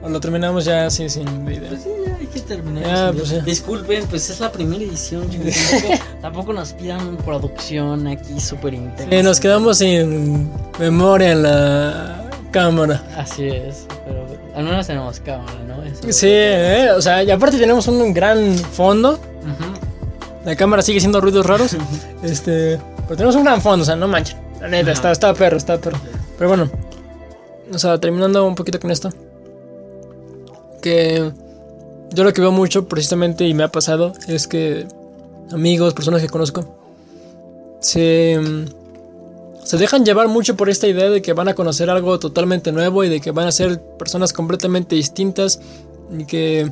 ¿O 0.03 0.09
lo 0.09 0.19
terminamos 0.19 0.65
ya 0.65 0.85
así 0.85 1.09
sin 1.09 1.43
video? 1.43 1.69
Pues 1.69 1.81
sí, 1.83 1.89
ya 2.05 2.15
hay 2.17 2.27
que 2.27 2.39
terminar. 2.41 2.83
Ya, 2.83 3.07
sin 3.09 3.17
pues 3.17 3.29
ya. 3.31 3.39
Disculpen, 3.41 4.05
pues 4.07 4.29
es 4.29 4.39
la 4.39 4.51
primera 4.51 4.83
edición. 4.83 5.27
chicos. 5.27 5.55
Tampoco, 6.21 6.51
nos 6.51 6.73
pidan 6.73 7.15
producción 7.17 8.07
aquí 8.07 8.39
súper 8.39 8.73
intensa. 8.73 9.15
Sí, 9.15 9.23
nos 9.23 9.39
quedamos 9.39 9.77
sin 9.77 10.51
memoria 10.77 11.31
en 11.31 11.43
la 11.43 12.29
cámara. 12.51 13.01
Así 13.15 13.47
es, 13.47 13.87
pero 14.05 14.25
al 14.55 14.65
menos 14.65 14.87
tenemos 14.87 15.19
cámara, 15.21 15.59
¿no? 15.65 15.81
Eso. 15.83 16.01
Sí, 16.11 16.27
eh, 16.29 16.89
o 16.95 17.01
sea, 17.01 17.23
y 17.23 17.31
aparte 17.31 17.57
tenemos 17.57 17.87
un 17.87 18.13
gran 18.13 18.55
fondo. 18.57 19.19
La 20.43 20.55
cámara 20.55 20.81
sigue 20.81 20.97
haciendo 20.97 21.21
ruidos 21.21 21.45
raros. 21.45 21.77
este, 22.23 22.79
pero 23.03 23.15
tenemos 23.15 23.35
un 23.35 23.43
gran 23.43 23.61
fondo, 23.61 23.83
o 23.83 23.85
sea, 23.85 23.95
no 23.95 24.07
manchen. 24.07 24.37
La 24.59 24.67
neta, 24.67 24.91
Ajá. 24.91 24.91
está, 24.91 25.11
está 25.11 25.33
perro, 25.33 25.55
está 25.55 25.77
perro. 25.77 25.97
Pero 26.37 26.49
bueno, 26.49 26.69
o 27.73 27.79
sea, 27.79 27.97
terminando 27.97 28.45
un 28.45 28.55
poquito 28.55 28.79
con 28.79 28.91
esto. 28.91 29.09
Que 30.81 31.31
yo 32.11 32.23
lo 32.23 32.33
que 32.33 32.41
veo 32.41 32.51
mucho 32.51 32.87
precisamente 32.87 33.45
y 33.45 33.53
me 33.53 33.63
ha 33.63 33.69
pasado 33.69 34.13
es 34.27 34.47
que 34.47 34.87
amigos, 35.51 35.93
personas 35.93 36.21
que 36.21 36.29
conozco, 36.29 36.77
se, 37.81 38.39
se 39.63 39.77
dejan 39.77 40.05
llevar 40.05 40.27
mucho 40.27 40.55
por 40.55 40.69
esta 40.69 40.87
idea 40.87 41.09
de 41.09 41.21
que 41.21 41.33
van 41.33 41.47
a 41.47 41.55
conocer 41.55 41.89
algo 41.89 42.19
totalmente 42.19 42.71
nuevo 42.71 43.03
y 43.03 43.09
de 43.09 43.21
que 43.21 43.31
van 43.31 43.47
a 43.47 43.51
ser 43.51 43.81
personas 43.97 44.33
completamente 44.33 44.95
distintas 44.95 45.59
y 46.17 46.25
que 46.25 46.71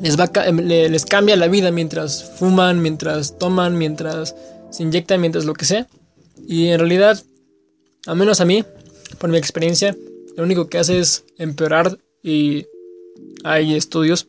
les, 0.00 0.18
va, 0.18 0.30
les 0.52 1.04
cambia 1.04 1.36
la 1.36 1.48
vida 1.48 1.70
mientras 1.70 2.24
fuman, 2.24 2.82
mientras 2.82 3.38
toman, 3.38 3.78
mientras 3.78 4.34
se 4.70 4.82
inyectan, 4.82 5.20
mientras 5.20 5.44
lo 5.44 5.54
que 5.54 5.64
sea. 5.64 5.86
Y 6.46 6.68
en 6.68 6.78
realidad, 6.78 7.22
al 8.06 8.16
menos 8.16 8.40
a 8.40 8.44
mí, 8.44 8.64
por 9.18 9.30
mi 9.30 9.38
experiencia, 9.38 9.96
lo 10.36 10.42
único 10.44 10.68
que 10.68 10.78
hace 10.78 10.98
es 10.98 11.24
empeorar 11.38 11.98
y 12.22 12.66
hay 13.44 13.74
estudios 13.74 14.28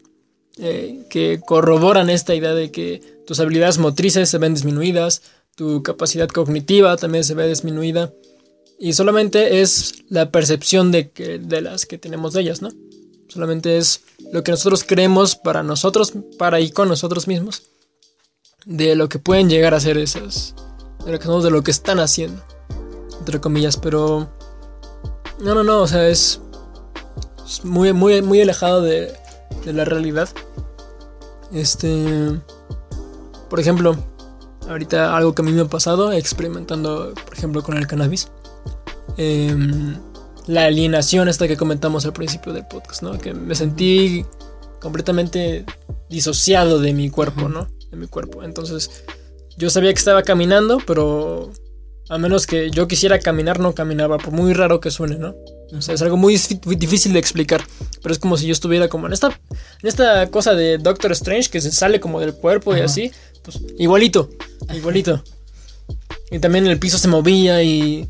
eh, 0.59 1.05
que 1.09 1.39
corroboran 1.45 2.09
esta 2.09 2.33
idea 2.35 2.53
de 2.53 2.71
que 2.71 3.01
tus 3.25 3.39
habilidades 3.39 3.77
motrices 3.77 4.29
se 4.29 4.37
ven 4.37 4.53
disminuidas, 4.53 5.21
tu 5.55 5.83
capacidad 5.83 6.27
cognitiva 6.27 6.97
también 6.97 7.23
se 7.23 7.33
ve 7.33 7.47
disminuida 7.47 8.13
y 8.79 8.93
solamente 8.93 9.61
es 9.61 10.03
la 10.09 10.31
percepción 10.31 10.91
de, 10.91 11.09
que, 11.09 11.39
de 11.39 11.61
las 11.61 11.85
que 11.85 11.97
tenemos 11.97 12.33
de 12.33 12.41
ellas, 12.41 12.61
¿no? 12.61 12.69
Solamente 13.27 13.77
es 13.77 14.01
lo 14.31 14.43
que 14.43 14.51
nosotros 14.51 14.83
creemos 14.83 15.35
para 15.35 15.63
nosotros, 15.63 16.13
para 16.37 16.59
y 16.59 16.71
con 16.71 16.87
nosotros 16.87 17.27
mismos, 17.27 17.63
de 18.65 18.95
lo 18.95 19.09
que 19.09 19.19
pueden 19.19 19.49
llegar 19.49 19.73
a 19.73 19.79
ser 19.79 19.97
esas, 19.97 20.55
de 21.05 21.11
lo 21.11 21.19
que, 21.19 21.27
de 21.27 21.51
lo 21.51 21.63
que 21.63 21.71
están 21.71 21.99
haciendo, 21.99 22.41
entre 23.19 23.41
comillas, 23.41 23.77
pero 23.77 24.29
no, 25.39 25.55
no, 25.55 25.63
no, 25.63 25.81
o 25.81 25.87
sea, 25.87 26.07
es, 26.07 26.39
muy, 27.63 27.93
muy, 27.93 28.21
muy 28.21 28.41
alejado 28.41 28.81
de, 28.81 29.13
de 29.67 29.73
la 29.73 29.85
realidad. 29.85 30.29
Este, 31.51 32.39
por 33.49 33.59
ejemplo, 33.59 33.95
ahorita 34.67 35.15
algo 35.15 35.35
que 35.35 35.41
a 35.41 35.45
mí 35.45 35.51
me 35.51 35.61
ha 35.61 35.65
pasado 35.65 36.11
experimentando, 36.13 37.13
por 37.13 37.37
ejemplo, 37.37 37.61
con 37.61 37.77
el 37.77 37.85
cannabis. 37.85 38.29
Em, 39.17 39.97
la 40.47 40.65
alienación 40.65 41.27
esta 41.27 41.47
que 41.47 41.57
comentamos 41.57 42.05
al 42.05 42.13
principio 42.13 42.53
del 42.53 42.65
podcast, 42.65 43.03
¿no? 43.03 43.17
Que 43.17 43.33
me 43.33 43.55
sentí 43.55 44.25
completamente 44.79 45.65
disociado 46.09 46.79
de 46.79 46.93
mi 46.93 47.09
cuerpo, 47.09 47.49
¿no? 47.49 47.67
De 47.91 47.97
mi 47.97 48.07
cuerpo. 48.07 48.43
Entonces, 48.43 49.03
yo 49.57 49.69
sabía 49.69 49.91
que 49.91 49.99
estaba 49.99 50.23
caminando, 50.23 50.77
pero 50.87 51.51
a 52.09 52.17
menos 52.17 52.47
que 52.47 52.71
yo 52.71 52.87
quisiera 52.87 53.19
caminar, 53.19 53.59
no 53.59 53.73
caminaba, 53.73 54.17
por 54.17 54.33
muy 54.33 54.53
raro 54.53 54.79
que 54.79 54.91
suene, 54.91 55.17
¿no? 55.17 55.35
O 55.75 55.81
sea, 55.81 55.95
es 55.95 56.01
algo 56.01 56.17
muy 56.17 56.39
difícil 56.77 57.13
de 57.13 57.19
explicar, 57.19 57.61
pero 58.01 58.13
es 58.13 58.19
como 58.19 58.37
si 58.37 58.47
yo 58.47 58.53
estuviera 58.53 58.87
como 58.87 59.07
en 59.07 59.13
esta, 59.13 59.27
en 59.81 59.87
esta 59.87 60.29
cosa 60.29 60.53
de 60.53 60.77
Doctor 60.77 61.11
Strange 61.11 61.49
que 61.49 61.59
se 61.59 61.71
sale 61.71 61.99
como 61.99 62.19
del 62.19 62.33
cuerpo 62.33 62.75
y 62.75 62.79
así, 62.79 63.11
pues 63.43 63.59
igualito, 63.77 64.29
igualito. 64.73 65.23
Y 66.31 66.39
también 66.39 66.67
el 66.67 66.79
piso 66.79 66.97
se 66.97 67.07
movía 67.07 67.63
y 67.63 68.09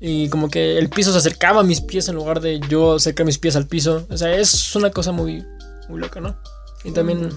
y 0.00 0.28
como 0.28 0.48
que 0.48 0.78
el 0.78 0.88
piso 0.88 1.12
se 1.12 1.18
acercaba 1.18 1.60
a 1.60 1.64
mis 1.64 1.80
pies 1.80 2.08
en 2.08 2.14
lugar 2.14 2.40
de 2.40 2.60
yo 2.68 2.94
acercar 2.94 3.26
mis 3.26 3.38
pies 3.38 3.56
al 3.56 3.66
piso. 3.66 4.06
O 4.10 4.16
sea, 4.16 4.32
es 4.34 4.74
una 4.76 4.90
cosa 4.90 5.12
muy, 5.12 5.44
muy 5.88 6.00
loca, 6.00 6.20
¿no? 6.20 6.36
Y 6.84 6.92
también... 6.92 7.30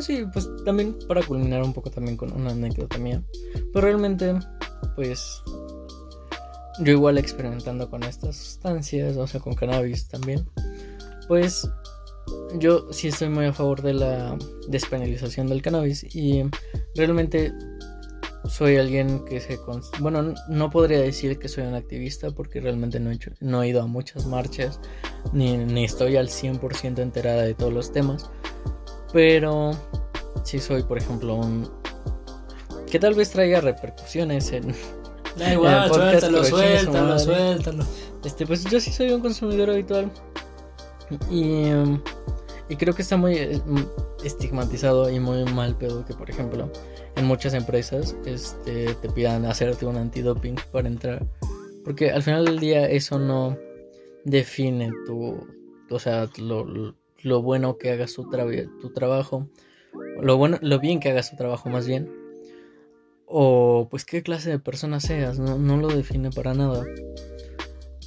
Sí, 0.00 0.24
pues 0.32 0.48
también 0.64 0.96
para 1.08 1.22
culminar 1.22 1.62
un 1.62 1.72
poco 1.72 1.90
también 1.90 2.16
con 2.16 2.32
una 2.32 2.50
anécdota 2.50 2.98
mía. 2.98 3.22
Pero 3.72 3.86
realmente, 3.86 4.34
pues... 4.94 5.42
Yo 6.80 6.92
igual 6.92 7.16
experimentando 7.16 7.88
con 7.88 8.02
estas 8.02 8.36
sustancias, 8.36 9.16
o 9.16 9.26
sea, 9.26 9.40
con 9.40 9.54
cannabis 9.54 10.08
también. 10.08 10.46
Pues 11.26 11.66
yo 12.58 12.92
sí 12.92 13.08
estoy 13.08 13.30
muy 13.30 13.46
a 13.46 13.52
favor 13.52 13.80
de 13.80 13.94
la 13.94 14.36
despenalización 14.68 15.46
del 15.46 15.62
cannabis 15.62 16.04
y 16.14 16.44
realmente 16.94 17.52
soy 18.48 18.76
alguien 18.76 19.24
que 19.24 19.40
se... 19.40 19.58
Bueno, 20.00 20.34
no 20.48 20.70
podría 20.70 21.00
decir 21.00 21.38
que 21.38 21.48
soy 21.48 21.64
un 21.64 21.74
activista 21.74 22.30
porque 22.30 22.60
realmente 22.60 23.00
no 23.00 23.10
he, 23.10 23.18
no 23.40 23.62
he 23.62 23.68
ido 23.68 23.82
a 23.82 23.86
muchas 23.86 24.26
marchas, 24.26 24.80
ni, 25.32 25.56
ni 25.56 25.84
estoy 25.84 26.16
al 26.16 26.28
100% 26.28 26.98
enterada 26.98 27.42
de 27.42 27.54
todos 27.54 27.72
los 27.72 27.92
temas, 27.92 28.30
pero 29.12 29.70
sí 30.44 30.58
soy, 30.58 30.82
por 30.82 30.98
ejemplo, 30.98 31.34
un... 31.34 31.70
que 32.90 32.98
tal 32.98 33.14
vez 33.14 33.30
traiga 33.30 33.60
repercusiones 33.60 34.52
en... 34.52 34.74
Da 35.36 35.52
igual, 35.52 35.92
suéltalo, 35.92 36.44
suéltalo, 36.44 37.18
suéltalo. 37.18 37.84
Este, 38.24 38.46
pues 38.46 38.64
yo 38.64 38.80
sí 38.80 38.90
soy 38.90 39.10
un 39.10 39.20
consumidor 39.20 39.70
habitual. 39.70 40.10
Y, 41.30 41.66
y 42.68 42.76
creo 42.76 42.94
que 42.94 43.02
está 43.02 43.16
muy 43.16 43.34
eh, 43.34 43.60
estigmatizado 44.24 45.10
y 45.10 45.20
muy 45.20 45.44
mal 45.44 45.76
pedo 45.76 46.04
que, 46.04 46.14
por 46.14 46.30
ejemplo, 46.30 46.70
en 47.16 47.26
muchas 47.26 47.54
empresas 47.54 48.16
este, 48.24 48.94
te 48.94 49.08
pidan 49.10 49.44
hacerte 49.44 49.86
un 49.86 49.96
antidoping 49.96 50.56
para 50.72 50.88
entrar. 50.88 51.26
Porque 51.84 52.10
al 52.10 52.22
final 52.22 52.46
del 52.46 52.58
día 52.58 52.88
eso 52.88 53.18
no 53.18 53.56
define 54.24 54.90
tu, 55.06 55.46
o 55.90 55.98
sea, 55.98 56.28
lo, 56.38 56.64
lo 56.64 56.96
bueno 57.42 57.78
que 57.78 57.90
hagas 57.90 58.14
tu, 58.14 58.28
tu 58.80 58.92
trabajo, 58.92 59.48
lo, 60.20 60.36
bueno, 60.36 60.58
lo 60.62 60.78
bien 60.78 61.00
que 61.00 61.10
hagas 61.10 61.30
tu 61.30 61.36
trabajo 61.36 61.68
más 61.68 61.86
bien, 61.86 62.10
o 63.26 63.88
pues 63.90 64.04
qué 64.04 64.22
clase 64.22 64.50
de 64.50 64.58
persona 64.58 65.00
seas, 65.00 65.38
no, 65.38 65.58
no 65.58 65.76
lo 65.76 65.88
define 65.88 66.30
para 66.30 66.54
nada. 66.54 66.84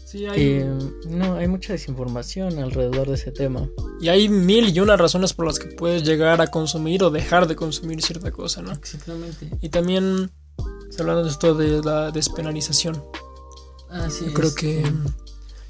Sí, 0.05 0.25
hay... 0.25 0.65
no, 1.07 1.35
hay 1.35 1.47
mucha 1.47 1.73
desinformación 1.73 2.57
alrededor 2.57 3.07
de 3.07 3.13
ese 3.13 3.31
tema. 3.31 3.69
Y 4.01 4.07
hay 4.07 4.27
mil 4.27 4.75
y 4.75 4.79
una 4.79 4.97
razones 4.97 5.33
por 5.33 5.45
las 5.45 5.59
que 5.59 5.67
puedes 5.67 6.03
llegar 6.03 6.41
a 6.41 6.47
consumir 6.47 7.03
o 7.03 7.11
dejar 7.11 7.47
de 7.47 7.55
consumir 7.55 8.01
cierta 8.01 8.31
cosa, 8.31 8.63
¿no? 8.63 8.71
Exactamente. 8.71 9.51
Y 9.61 9.69
también, 9.69 10.31
hablando 10.97 11.25
de 11.25 11.29
esto 11.29 11.53
de 11.53 11.83
la 11.83 12.09
despenalización. 12.09 13.03
Yo 14.25 14.33
creo 14.33 14.55
que... 14.55 14.83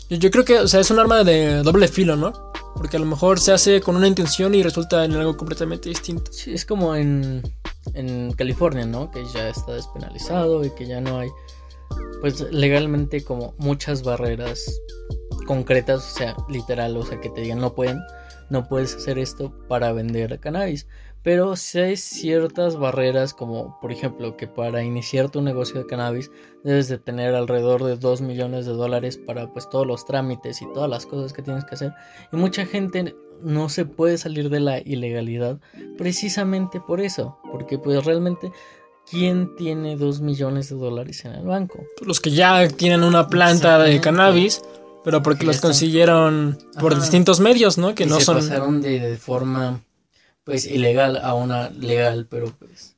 Yo, 0.10 0.18
yo, 0.18 0.32
creo 0.32 0.46
que, 0.46 0.60
o 0.60 0.68
sea, 0.70 0.80
es 0.80 0.90
un 0.90 1.00
arma 1.00 1.24
de 1.26 1.62
doble 1.62 1.90
filo, 1.90 2.16
¿no? 2.16 2.49
Porque 2.80 2.96
a 2.96 3.00
lo 3.02 3.06
mejor 3.06 3.42
se 3.42 3.52
hace 3.52 3.82
con 3.82 3.98
una 3.98 4.08
intención 4.08 4.56
y 4.56 4.64
resulta 4.64 5.04
en 5.04 5.12
algo 5.12 5.36
completamente 5.36 5.90
distinto. 5.90 6.32
Sí, 6.32 6.54
es 6.54 6.64
como 6.64 6.96
en, 6.96 7.42
en 7.94 8.32
California, 8.32 8.86
¿no? 8.86 9.12
Que 9.12 9.26
ya 9.34 9.50
está 9.50 9.74
despenalizado 9.74 10.64
y 10.64 10.74
que 10.76 10.88
ya 10.88 11.02
no 11.02 11.20
hay 11.20 11.28
pues 12.22 12.40
legalmente 12.52 13.22
como 13.22 13.54
muchas 13.58 14.04
barreras 14.04 14.80
concretas, 15.46 15.98
o 15.98 16.18
sea, 16.18 16.38
literal, 16.48 16.96
o 16.96 17.06
sea, 17.06 17.20
que 17.20 17.30
te 17.30 17.42
digan 17.42 17.60
no 17.60 17.76
pueden, 17.76 18.00
no 18.50 18.66
puedes 18.70 18.96
hacer 18.96 19.20
esto 19.20 19.54
para 19.68 19.92
vender 19.92 20.40
cannabis. 20.40 20.88
Pero 21.24 21.56
si 21.56 21.80
hay 21.80 21.98
ciertas 21.98 22.78
barreras 22.78 23.34
como 23.34 23.78
por 23.82 23.92
ejemplo 23.92 24.38
que 24.38 24.48
para 24.48 24.84
iniciar 24.84 25.30
tu 25.30 25.42
negocio 25.42 25.80
de 25.80 25.86
cannabis 25.86 26.32
debes 26.64 26.88
de 26.88 26.98
tener 26.98 27.36
alrededor 27.36 27.84
de 27.84 27.98
2 27.98 28.22
millones 28.22 28.66
de 28.66 28.72
dólares 28.72 29.18
para 29.18 29.52
pues 29.52 29.70
todos 29.70 29.86
los 29.86 30.06
trámites 30.06 30.62
y 30.62 30.66
todas 30.74 30.90
las 30.90 31.06
cosas 31.06 31.34
que 31.34 31.42
tienes 31.42 31.66
que 31.66 31.76
hacer. 31.76 31.94
Y 32.32 32.38
mucha 32.38 32.66
gente 32.66 33.16
no 33.42 33.70
se 33.70 33.86
puede 33.86 34.18
salir 34.18 34.50
de 34.50 34.60
la 34.60 34.80
ilegalidad 34.80 35.60
precisamente 35.98 36.80
por 36.80 37.02
eso, 37.02 37.38
porque 37.52 37.78
pues 37.78 38.04
realmente 38.06 38.52
¿quién 39.10 39.56
tiene 39.56 39.96
2 39.96 40.22
millones 40.22 40.70
de 40.70 40.76
dólares 40.76 41.26
en 41.26 41.34
el 41.34 41.46
banco? 41.46 41.84
Los 42.02 42.20
que 42.20 42.32
ya 42.32 42.68
tienen 42.68 43.04
una 43.04 43.28
planta 43.28 43.80
de 43.80 44.00
cannabis, 44.00 44.62
pero 45.04 45.24
porque 45.24 45.46
los 45.46 45.60
consiguieron 45.60 46.58
por 46.80 47.00
distintos 47.00 47.40
medios, 47.40 47.78
¿no? 47.78 47.96
Que 47.96 48.06
no 48.06 48.20
se 48.20 48.26
son. 48.26 48.38
pasaron 48.38 48.82
de, 48.82 49.18
forma, 49.18 49.82
pues, 50.50 50.66
ilegal 50.66 51.18
a 51.18 51.34
una 51.34 51.70
legal, 51.70 52.28
pero 52.30 52.54
pues. 52.58 52.96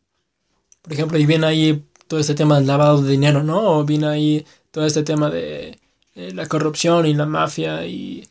Por 0.82 0.93
ejemplo, 0.93 1.18
y 1.18 1.26
viene 1.26 1.45
ahí 1.45 1.86
todo 2.08 2.20
este 2.20 2.34
tema 2.34 2.58
del 2.58 2.68
lavado 2.68 3.02
de 3.02 3.12
dinero, 3.12 3.43
¿no? 3.43 3.78
O 3.78 3.86
viene 3.86 4.08
ahí 4.08 4.45
todo 4.72 4.86
este 4.86 5.04
tema 5.04 5.30
de 5.30 5.80
eh, 6.16 6.32
la 6.34 6.47
corrupción 6.47 7.06
y 7.06 7.14
la 7.14 7.26
mafia 7.26 7.86
y 7.86 8.28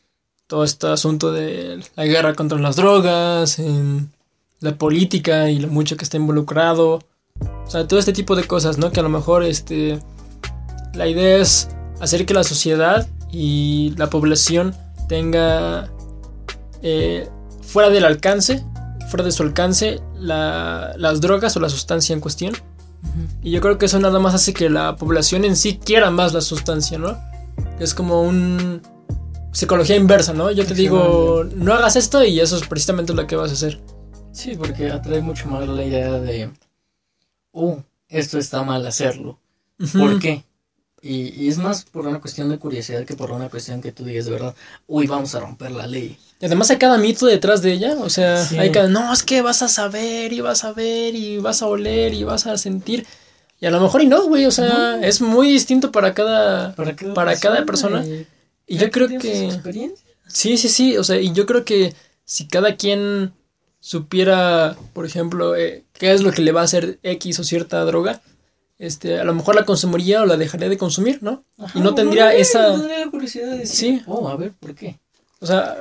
todo 0.46 0.64
este 0.64 0.88
asunto 0.88 1.32
de 1.32 1.80
la 1.94 2.04
guerra 2.04 2.34
contra 2.34 2.58
las 2.58 2.76
drogas, 2.76 3.58
la 4.58 4.74
política 4.76 5.48
y 5.48 5.60
lo 5.60 5.68
mucho 5.68 5.96
que 5.96 6.04
está 6.04 6.16
involucrado 6.16 7.00
o 7.40 7.70
sea, 7.70 7.86
todo 7.86 8.00
este 8.00 8.12
tipo 8.12 8.36
de 8.36 8.44
cosas, 8.44 8.78
¿no? 8.78 8.90
Que 8.90 9.00
a 9.00 9.02
lo 9.02 9.08
mejor 9.08 9.44
este, 9.44 10.00
la 10.94 11.06
idea 11.06 11.38
es 11.38 11.68
hacer 12.00 12.26
que 12.26 12.34
la 12.34 12.44
sociedad 12.44 13.08
y 13.30 13.94
la 13.96 14.10
población 14.10 14.74
tenga 15.08 15.88
eh, 16.82 17.28
fuera 17.62 17.90
del 17.90 18.04
alcance, 18.04 18.64
fuera 19.11 19.24
de 19.24 19.32
su 19.32 19.42
alcance, 19.42 20.00
las 20.18 21.20
drogas 21.20 21.56
o 21.56 21.61
la 21.61 21.68
sustancia 21.68 22.14
en 22.14 22.20
cuestión. 22.20 22.54
Y 23.42 23.50
yo 23.50 23.61
creo 23.61 23.78
que 23.78 23.86
eso 23.86 23.98
nada 23.98 24.18
más 24.18 24.34
hace 24.34 24.52
que 24.52 24.70
la 24.70 24.96
población 24.96 25.44
en 25.44 25.56
sí 25.56 25.78
quiera 25.82 26.11
más 26.11 26.32
la 26.32 26.40
sustancia, 26.40 26.98
¿no? 26.98 27.18
Es 27.78 27.94
como 27.94 28.22
un 28.22 28.82
psicología 29.52 29.96
inversa, 29.96 30.32
¿no? 30.32 30.50
Yo 30.50 30.64
te 30.64 30.74
digo, 30.74 31.44
no 31.56 31.74
hagas 31.74 31.96
esto 31.96 32.22
y 32.24 32.38
eso 32.40 32.56
es 32.56 32.66
precisamente 32.66 33.14
lo 33.14 33.26
que 33.26 33.36
vas 33.36 33.50
a 33.50 33.54
hacer. 33.54 33.80
Sí, 34.32 34.54
porque 34.56 34.90
atrae 34.90 35.20
mucho 35.20 35.48
más 35.48 35.66
la 35.66 35.84
idea 35.84 36.12
de 36.12 36.50
oh, 37.52 37.82
esto 38.08 38.38
está 38.38 38.62
mal 38.62 38.86
hacerlo. 38.86 39.38
¿Por 39.92 40.18
qué? 40.20 40.44
Y, 41.03 41.48
es 41.48 41.57
más 41.57 41.84
por 41.84 42.07
una 42.07 42.20
cuestión 42.20 42.51
de 42.51 42.59
curiosidad 42.59 43.05
que 43.07 43.14
por 43.14 43.30
una 43.30 43.48
cuestión 43.48 43.80
que 43.80 43.90
tú 43.90 44.05
digas 44.05 44.26
de 44.26 44.32
verdad, 44.32 44.55
uy, 44.86 45.07
vamos 45.07 45.34
a 45.34 45.40
romper 45.40 45.70
la 45.70 45.86
ley. 45.86 46.18
Y 46.40 46.46
además 46.46 46.70
hay 46.70 46.76
cada 46.76 46.98
mito 46.98 47.26
detrás 47.26 47.62
de 47.62 47.72
ella, 47.72 47.96
o 48.01 48.11
sea, 48.11 48.46
hay 48.59 48.70
cada, 48.70 48.88
no, 48.88 49.11
es 49.12 49.22
que 49.22 49.40
vas 49.42 49.62
a 49.62 49.68
saber 49.68 50.32
y 50.32 50.40
vas 50.42 50.64
a 50.64 50.72
ver 50.72 51.14
y 51.14 51.38
vas 51.38 51.62
a 51.62 51.66
oler 51.66 52.12
y 52.12 52.24
vas 52.24 52.46
a 52.46 52.59
sentir. 52.59 53.07
Y 53.61 53.66
a 53.66 53.70
lo 53.70 53.80
mejor 53.80 54.03
y 54.03 54.07
no, 54.07 54.24
güey, 54.26 54.46
o 54.46 54.51
sea, 54.51 54.98
es 55.03 55.20
muy 55.20 55.48
distinto 55.53 55.90
para 55.92 56.12
cada, 56.14 56.74
Para 56.74 56.96
cada 56.96 57.14
para 57.14 57.36
cada 57.36 57.64
persona. 57.66 58.05
y- 58.07 58.26
Y 58.66 58.78
yo 58.78 58.90
creo 58.90 59.09
que... 59.18 59.48
Sí, 60.28 60.57
sí, 60.57 60.68
sí, 60.68 60.96
o 60.96 61.03
sea, 61.05 61.18
y 61.20 61.32
yo 61.32 61.44
creo 61.44 61.64
que 61.64 61.94
si 62.24 62.46
cada 62.46 62.76
quien 62.76 63.32
supiera, 63.80 64.76
por 64.92 65.05
ejemplo, 65.07 65.57
eh, 65.57 65.84
qué 65.94 66.12
es 66.12 66.20
lo 66.22 66.30
que 66.32 66.42
le 66.42 66.53
va 66.53 66.61
a 66.61 66.64
hacer 66.64 66.98
X 67.03 67.38
o 67.40 67.44
cierta 67.44 67.84
droga, 67.84 68.20
este, 68.80 69.20
a 69.20 69.24
lo 69.24 69.34
mejor 69.34 69.54
la 69.54 69.66
consumiría 69.66 70.22
o 70.22 70.26
la 70.26 70.38
dejaría 70.38 70.70
de 70.70 70.78
consumir, 70.78 71.22
¿no? 71.22 71.44
Ajá, 71.58 71.78
y 71.78 71.82
no 71.82 71.94
tendría 71.94 72.24
no, 72.24 72.30
esa... 72.30 72.68
No 72.68 72.78
tendría 72.78 73.04
la 73.04 73.10
curiosidad 73.10 73.50
de 73.50 73.58
decir, 73.58 73.98
Sí. 73.98 74.02
oh, 74.06 74.26
a 74.26 74.36
ver, 74.36 74.52
¿por 74.58 74.74
qué? 74.74 74.98
O 75.40 75.46
sea, 75.46 75.76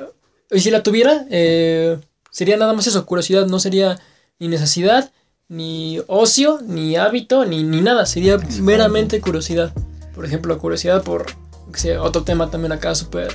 y 0.50 0.60
si 0.60 0.70
la 0.70 0.82
tuviera, 0.82 1.26
eh, 1.30 1.98
sería 2.30 2.58
nada 2.58 2.74
más 2.74 2.86
eso, 2.86 3.06
curiosidad, 3.06 3.46
no 3.46 3.58
sería 3.58 3.98
ni 4.38 4.48
necesidad, 4.48 5.12
ni 5.48 5.98
ocio, 6.08 6.60
ni 6.62 6.96
hábito, 6.96 7.46
ni, 7.46 7.62
ni 7.62 7.80
nada, 7.80 8.04
sería 8.04 8.36
meramente 8.60 9.20
curiosidad. 9.22 9.72
Por 10.14 10.26
ejemplo, 10.26 10.58
curiosidad 10.58 11.02
por, 11.02 11.24
que 11.72 11.80
sé, 11.80 11.96
otro 11.98 12.22
tema 12.22 12.50
también 12.50 12.72
acá 12.72 12.94
súper 12.94 13.34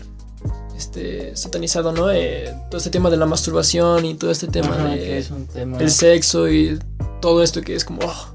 este, 0.77 1.35
satanizado, 1.35 1.91
¿no? 1.91 2.11
Eh, 2.11 2.53
todo 2.69 2.77
este 2.77 2.91
tema 2.91 3.09
de 3.09 3.17
la 3.17 3.25
masturbación 3.25 4.05
y 4.05 4.13
todo 4.13 4.29
este 4.29 4.45
tema 4.47 4.75
Ajá, 4.75 4.89
de, 4.89 5.25
tema. 5.51 5.79
del 5.79 5.89
sexo 5.89 6.47
y 6.49 6.77
todo 7.19 7.41
esto 7.41 7.61
que 7.61 7.73
es 7.75 7.83
como... 7.83 8.01
oh. 8.05 8.34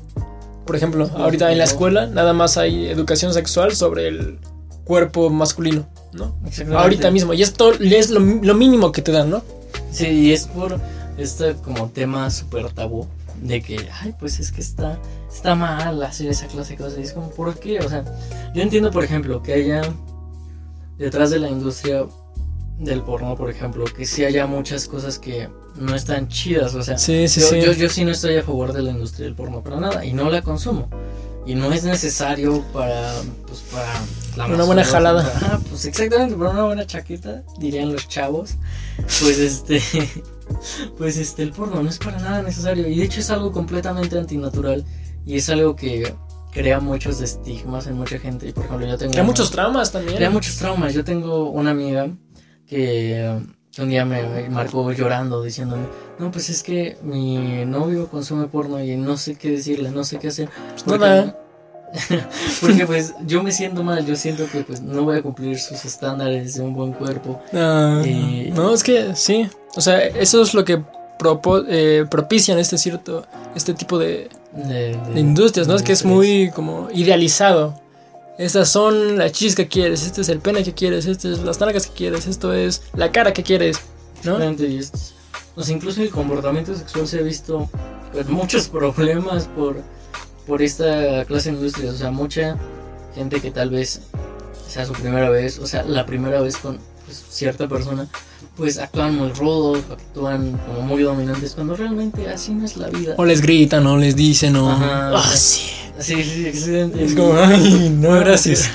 Por 0.70 0.76
ejemplo, 0.76 1.10
ahorita 1.16 1.50
en 1.50 1.58
la 1.58 1.64
escuela 1.64 2.06
nada 2.06 2.32
más 2.32 2.56
hay 2.56 2.86
educación 2.86 3.34
sexual 3.34 3.74
sobre 3.74 4.06
el 4.06 4.38
cuerpo 4.84 5.28
masculino, 5.28 5.88
¿no? 6.12 6.36
Ahorita 6.76 7.10
mismo. 7.10 7.34
Y 7.34 7.42
esto 7.42 7.72
es 7.72 8.10
lo, 8.10 8.20
lo 8.20 8.54
mínimo 8.54 8.92
que 8.92 9.02
te 9.02 9.10
dan, 9.10 9.30
¿no? 9.30 9.42
Sí, 9.90 10.06
y 10.06 10.32
es 10.32 10.46
por 10.46 10.78
este 11.18 11.56
como 11.56 11.88
tema 11.88 12.30
súper 12.30 12.72
tabú 12.72 13.08
de 13.42 13.60
que, 13.60 13.84
ay, 14.00 14.14
pues 14.20 14.38
es 14.38 14.52
que 14.52 14.60
está, 14.60 14.96
está 15.28 15.56
mal 15.56 16.00
hacer 16.04 16.30
esa 16.30 16.46
clase 16.46 16.74
de 16.74 16.84
cosas. 16.84 17.00
Y 17.00 17.02
es 17.02 17.14
como, 17.14 17.30
¿por 17.30 17.52
qué? 17.58 17.80
O 17.80 17.88
sea, 17.88 18.04
yo 18.54 18.62
entiendo, 18.62 18.92
por 18.92 19.02
ejemplo, 19.02 19.42
que 19.42 19.54
haya 19.54 19.82
detrás 20.98 21.30
de 21.30 21.40
la 21.40 21.48
industria 21.48 22.06
del 22.80 23.02
porno, 23.02 23.36
por 23.36 23.50
ejemplo, 23.50 23.84
que 23.84 24.06
sí 24.06 24.24
haya 24.24 24.46
muchas 24.46 24.88
cosas 24.88 25.18
que 25.18 25.48
no 25.76 25.94
están 25.94 26.28
chidas. 26.28 26.74
O 26.74 26.82
sea, 26.82 26.98
Sí, 26.98 27.28
sí, 27.28 27.40
yo, 27.40 27.46
sí. 27.48 27.60
yo, 27.60 27.72
yo 27.72 27.88
sí 27.88 28.04
no 28.04 28.10
estoy 28.10 28.36
a 28.36 28.42
favor 28.42 28.72
de 28.72 28.82
la 28.82 28.90
industria 28.90 29.26
del 29.26 29.34
porno 29.34 29.62
para 29.62 29.78
nada 29.78 30.04
y 30.04 30.12
no 30.12 30.30
la 30.30 30.42
consumo. 30.42 30.88
Y 31.46 31.54
no 31.54 31.72
es 31.72 31.84
necesario 31.84 32.62
para, 32.72 33.12
pues, 33.46 33.60
para 33.72 33.92
la 34.36 34.54
Una 34.54 34.64
buena 34.64 34.84
jalada. 34.84 35.22
para- 35.24 35.36
Ajá, 35.36 35.60
pues 35.68 35.84
exactamente, 35.84 36.36
para 36.36 36.50
una 36.50 36.64
buena 36.64 36.86
chaqueta, 36.86 37.42
dirían 37.58 37.92
los 37.92 38.08
chavos. 38.08 38.56
Pues 38.96 39.38
este, 39.38 39.80
pues 40.98 41.16
este, 41.16 41.42
el 41.42 41.52
porno 41.52 41.82
no 41.82 41.88
es 41.88 41.98
para 41.98 42.18
nada 42.18 42.42
necesario. 42.42 42.88
Y 42.88 42.96
de 42.98 43.04
hecho 43.04 43.20
es 43.20 43.30
algo 43.30 43.52
completamente 43.52 44.18
antinatural. 44.18 44.84
Y 45.26 45.36
es 45.36 45.48
algo 45.50 45.76
que 45.76 46.14
crea 46.52 46.80
muchos 46.80 47.20
estigmas 47.20 47.86
en 47.86 47.94
mucha 47.96 48.18
gente. 48.18 48.48
Y 48.48 48.52
por 48.52 48.64
ejemplo, 48.64 48.86
yo 48.86 48.96
tengo... 48.98 49.12
Crea 49.12 49.22
una- 49.22 49.30
muchos 49.30 49.50
traumas 49.50 49.92
también. 49.92 50.16
Crea 50.16 50.30
muchos 50.30 50.56
traumas. 50.56 50.92
Yo 50.94 51.04
tengo 51.04 51.50
una 51.50 51.70
amiga 51.70 52.08
que, 52.70 53.38
un 53.78 53.88
día 53.88 54.04
me 54.04 54.22
me 54.22 54.48
marcó 54.48 54.90
llorando 54.92 55.42
diciéndome, 55.42 55.82
no, 56.18 56.30
pues 56.30 56.48
es 56.50 56.62
que 56.62 56.96
mi 57.02 57.64
novio 57.66 58.08
consume 58.08 58.46
porno 58.46 58.82
y 58.82 58.96
no 58.96 59.16
sé 59.16 59.34
qué 59.36 59.50
decirle, 59.50 59.90
no 59.90 60.04
sé 60.04 60.18
qué 60.18 60.28
hacer. 60.28 60.48
Porque, 60.84 60.98
Nada. 61.06 61.36
porque 62.60 62.86
pues 62.86 63.14
yo 63.26 63.42
me 63.42 63.50
siento 63.52 63.82
mal, 63.82 64.06
yo 64.06 64.14
siento 64.16 64.46
que 64.50 64.60
pues 64.62 64.80
no 64.80 65.02
voy 65.02 65.18
a 65.18 65.22
cumplir 65.22 65.58
sus 65.58 65.84
estándares 65.84 66.54
de 66.54 66.62
un 66.62 66.72
buen 66.74 66.92
cuerpo. 66.92 67.40
Ah, 67.52 68.02
Y- 68.06 68.50
No, 68.54 68.72
es 68.72 68.82
que 68.82 69.14
sí. 69.16 69.48
O 69.76 69.80
sea, 69.80 70.00
eso 70.00 70.42
es 70.42 70.54
lo 70.54 70.64
que 70.64 70.82
propo- 71.18 71.64
eh, 71.68 72.06
propician 72.10 72.58
este 72.58 72.78
cierto, 72.78 73.26
este 73.54 73.74
tipo 73.74 73.98
de, 73.98 74.28
De, 74.52 74.96
de 75.14 75.20
industrias, 75.20 75.68
¿no? 75.68 75.74
Es 75.76 75.82
que 75.82 75.92
es 75.92 76.04
muy 76.04 76.50
como 76.54 76.88
idealizado. 76.92 77.80
Estas 78.38 78.70
son 78.70 79.18
las 79.18 79.32
chichis 79.32 79.54
que 79.54 79.68
quieres, 79.68 80.04
este 80.06 80.22
es 80.22 80.28
el 80.30 80.40
pene 80.40 80.64
que 80.64 80.72
quieres, 80.72 81.04
este 81.06 81.30
es 81.32 81.40
las 81.40 81.60
nalgas 81.60 81.86
que 81.86 81.92
quieres, 81.94 82.26
esto 82.26 82.54
es 82.54 82.82
la 82.94 83.12
cara 83.12 83.32
que 83.34 83.42
quieres, 83.42 83.76
¿no? 84.24 84.32
Exactamente, 84.38 84.66
y 84.66 84.78
es- 84.78 84.92
o 85.56 85.62
sea, 85.62 85.76
incluso 85.76 86.00
el 86.02 86.10
comportamiento 86.10 86.74
sexual 86.74 87.06
se 87.06 87.18
ha 87.18 87.22
visto 87.22 87.68
con 88.12 88.32
muchos 88.32 88.68
problemas 88.72 89.46
por, 89.48 89.76
por 90.46 90.62
esta 90.62 91.24
clase 91.26 91.50
de 91.50 91.56
industrias. 91.58 91.94
O 91.94 91.98
sea, 91.98 92.10
mucha 92.10 92.56
gente 93.14 93.40
que 93.40 93.50
tal 93.50 93.68
vez 93.70 94.00
sea 94.66 94.86
su 94.86 94.92
primera 94.94 95.28
vez, 95.28 95.58
o 95.58 95.66
sea, 95.66 95.82
la 95.82 96.06
primera 96.06 96.40
vez 96.40 96.56
con 96.56 96.78
pues, 97.10 97.24
cierta 97.34 97.68
persona, 97.68 98.08
pues 98.56 98.78
actúan 98.78 99.16
muy 99.16 99.30
rudos, 99.32 99.82
actúan 99.90 100.58
como 100.66 100.82
muy 100.82 101.02
dominantes, 101.02 101.54
cuando 101.54 101.74
realmente 101.76 102.28
así 102.28 102.52
no 102.52 102.64
es 102.64 102.76
la 102.76 102.88
vida. 102.88 103.14
O 103.18 103.24
les 103.24 103.40
gritan, 103.40 103.86
o 103.86 103.96
les 103.96 104.14
dicen, 104.16 104.56
o... 104.56 104.70
Ajá. 104.70 105.10
Ah, 105.16 105.36
sí. 105.36 105.62
Sí, 105.98 106.22
sí, 106.24 106.46
excelente. 106.46 107.04
Es 107.04 107.14
como, 107.14 107.34
ay, 107.34 107.90
no, 107.90 108.12
gracias. 108.20 108.70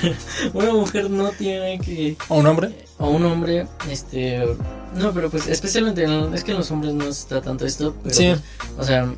Una 0.54 0.72
mujer 0.72 1.10
no 1.10 1.30
tiene 1.30 1.80
que 1.80 2.16
¿O 2.28 2.36
un 2.38 2.46
hombre? 2.46 2.86
a 2.98 3.04
un 3.06 3.24
hombre, 3.24 3.66
este, 3.90 4.46
no, 4.94 5.12
pero 5.12 5.28
pues 5.28 5.48
especialmente 5.48 6.04
en- 6.04 6.32
es 6.34 6.44
que 6.44 6.52
en 6.52 6.58
los 6.58 6.70
hombres 6.70 6.94
no 6.94 7.04
está 7.08 7.40
tanto 7.42 7.66
esto, 7.66 7.94
pero, 8.04 8.14
Sí. 8.14 8.32
o 8.78 8.84
sea, 8.84 9.12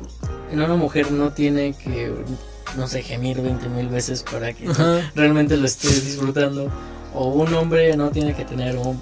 en 0.51 0.59
una 0.61 0.75
mujer 0.75 1.11
no 1.11 1.31
tiene 1.33 1.73
que, 1.75 2.11
no 2.75 2.87
sé, 2.87 3.03
gemir 3.03 3.41
20 3.41 3.69
mil 3.69 3.87
veces 3.89 4.23
para 4.23 4.53
que 4.53 4.67
Ajá. 4.67 5.11
realmente 5.13 5.55
lo 5.55 5.67
esté 5.67 5.87
disfrutando, 5.89 6.67
o 7.13 7.27
un 7.29 7.53
hombre 7.53 7.95
no 7.97 8.09
tiene 8.09 8.33
que 8.35 8.45
tener 8.45 8.75
un 8.77 9.01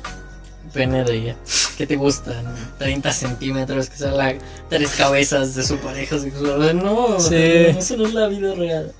pene 0.74 1.04
de, 1.04 1.36
que 1.78 1.88
te 1.88 1.96
gustan? 1.96 2.46
30 2.78 3.12
centímetros, 3.12 3.90
que 3.90 3.98
sea 3.98 4.12
la 4.12 4.36
tres 4.70 4.92
cabezas 4.96 5.56
de 5.56 5.64
su 5.64 5.78
pareja 5.78 6.20
sexual, 6.20 6.78
no, 6.78 7.20
Sí. 7.20 7.36
eso 7.36 7.98
no 7.98 8.06
es 8.06 8.14
la 8.14 8.28
vida 8.28 8.54
real. 8.56 8.92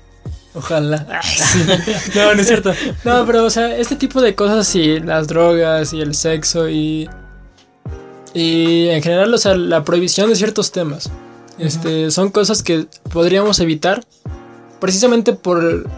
Ojalá. 0.54 1.06
Ay, 1.10 1.20
sí. 1.36 1.58
No, 2.14 2.34
no 2.34 2.40
es 2.40 2.46
cierto. 2.48 2.72
No, 3.04 3.24
pero, 3.26 3.44
o 3.44 3.50
sea, 3.50 3.76
este 3.76 3.96
tipo 3.96 4.20
de 4.20 4.34
cosas 4.34 4.74
y 4.74 4.98
las 4.98 5.28
drogas 5.28 5.92
y 5.92 6.00
el 6.00 6.14
sexo 6.14 6.68
y. 6.68 7.08
Y 8.34 8.88
en 8.88 9.02
general, 9.02 9.32
o 9.32 9.38
sea, 9.38 9.54
la 9.56 9.84
prohibición 9.84 10.28
de 10.30 10.36
ciertos 10.36 10.72
temas. 10.72 11.10
Este, 11.58 12.10
son 12.10 12.30
cosas 12.30 12.62
que 12.62 12.86
podríamos 13.12 13.58
evitar 13.60 14.04
precisamente 14.80 15.32
por 15.32 15.88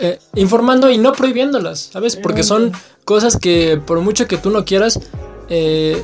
eh, 0.00 0.18
informando 0.34 0.90
y 0.90 0.98
no 0.98 1.12
prohibiéndolas, 1.12 1.90
¿sabes? 1.92 2.16
Porque 2.16 2.42
son 2.42 2.72
cosas 3.04 3.36
que 3.36 3.80
por 3.84 4.00
mucho 4.00 4.26
que 4.26 4.36
tú 4.36 4.50
no 4.50 4.64
quieras, 4.64 5.00
eh, 5.48 6.02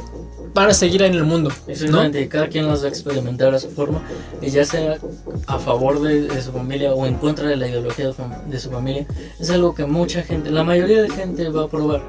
van 0.54 0.68
a 0.68 0.74
seguir 0.74 1.02
en 1.02 1.14
el 1.14 1.24
mundo, 1.24 1.50
¿no? 1.88 2.10
Cada 2.28 2.48
quien 2.48 2.68
las 2.68 2.82
va 2.82 2.86
a 2.86 2.88
experimentar 2.88 3.54
a 3.54 3.58
su 3.58 3.70
forma, 3.70 4.02
y 4.40 4.50
ya 4.50 4.64
sea 4.64 4.98
a 5.46 5.58
favor 5.58 6.00
de, 6.02 6.28
de 6.28 6.42
su 6.42 6.52
familia 6.52 6.92
o 6.92 7.06
en 7.06 7.14
contra 7.14 7.48
de 7.48 7.56
la 7.56 7.68
ideología 7.68 8.12
de 8.46 8.60
su 8.60 8.70
familia, 8.70 9.06
es 9.40 9.50
algo 9.50 9.74
que 9.74 9.86
mucha 9.86 10.22
gente, 10.22 10.50
la 10.50 10.62
mayoría 10.62 11.02
de 11.02 11.10
gente 11.10 11.48
va 11.48 11.64
a 11.64 11.68
probar. 11.68 12.02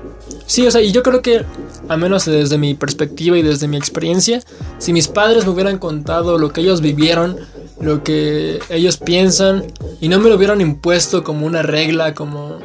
Sí, 0.45 0.67
o 0.67 0.71
sea, 0.71 0.81
y 0.81 0.91
yo 0.91 1.03
creo 1.03 1.21
que, 1.21 1.45
al 1.87 1.99
menos 1.99 2.25
desde 2.25 2.57
mi 2.57 2.73
perspectiva 2.73 3.37
y 3.37 3.41
desde 3.41 3.67
mi 3.67 3.77
experiencia, 3.77 4.41
si 4.77 4.91
mis 4.91 5.07
padres 5.07 5.45
me 5.45 5.51
hubieran 5.51 5.77
contado 5.77 6.37
lo 6.37 6.51
que 6.51 6.61
ellos 6.61 6.81
vivieron, 6.81 7.37
lo 7.79 8.03
que 8.03 8.59
ellos 8.69 8.97
piensan, 8.97 9.65
y 10.01 10.09
no 10.09 10.19
me 10.19 10.29
lo 10.29 10.35
hubieran 10.35 10.61
impuesto 10.61 11.23
como 11.23 11.45
una 11.45 11.61
regla, 11.61 12.13
como 12.13 12.59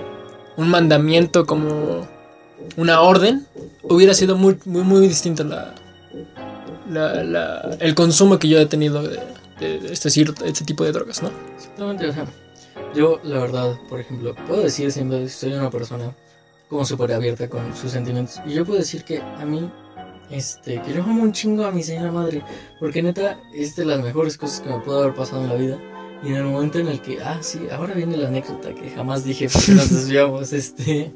un 0.56 0.68
mandamiento, 0.68 1.46
como 1.46 2.06
una 2.76 3.00
orden, 3.00 3.46
hubiera 3.90 4.14
sido 4.14 4.36
muy, 4.36 4.58
muy, 4.64 4.82
muy 4.82 5.06
distinta 5.08 5.44
la, 5.44 5.74
la- 6.90 7.22
la- 7.24 7.76
el 7.80 7.94
consumo 7.94 8.38
que 8.38 8.48
yo 8.48 8.58
he 8.58 8.66
tenido 8.66 9.02
de, 9.02 9.18
de 9.60 9.92
este, 9.92 10.08
este 10.08 10.64
tipo 10.64 10.84
de 10.84 10.92
drogas, 10.92 11.22
¿no? 11.22 11.30
Exactamente, 11.56 12.08
o 12.08 12.12
sea, 12.12 12.26
yo 12.94 13.20
la 13.24 13.38
verdad, 13.40 13.78
por 13.88 14.00
ejemplo, 14.00 14.34
puedo 14.46 14.62
decir 14.62 14.90
siempre, 14.92 15.28
soy 15.28 15.52
una 15.54 15.70
persona 15.70 16.12
como 16.68 16.84
súper 16.84 17.12
abierta 17.12 17.48
con 17.48 17.74
sus 17.76 17.92
sentimientos, 17.92 18.40
y 18.46 18.52
yo 18.54 18.64
puedo 18.64 18.78
decir 18.78 19.04
que 19.04 19.20
a 19.20 19.44
mí, 19.44 19.70
este, 20.30 20.80
que 20.82 20.92
yo 20.92 21.02
amo 21.02 21.22
un 21.22 21.32
chingo 21.32 21.64
a 21.64 21.70
mi 21.70 21.82
señora 21.82 22.12
madre, 22.12 22.42
porque 22.78 23.02
neta 23.02 23.38
es 23.54 23.74
de 23.76 23.84
las 23.84 24.00
mejores 24.02 24.36
cosas 24.36 24.60
que 24.60 24.68
me 24.68 24.78
pudo 24.80 25.02
haber 25.02 25.14
pasado 25.14 25.42
en 25.42 25.48
la 25.48 25.54
vida. 25.54 25.78
Y 26.22 26.30
en 26.30 26.34
el 26.34 26.44
momento 26.44 26.80
en 26.80 26.88
el 26.88 27.00
que, 27.00 27.22
ah, 27.22 27.38
sí, 27.40 27.60
ahora 27.70 27.94
viene 27.94 28.16
la 28.16 28.26
anécdota 28.26 28.74
que 28.74 28.90
jamás 28.90 29.22
dije 29.22 29.48
porque 29.48 29.70
nos 29.72 29.88
desviamos, 29.94 30.52
este. 30.52 31.12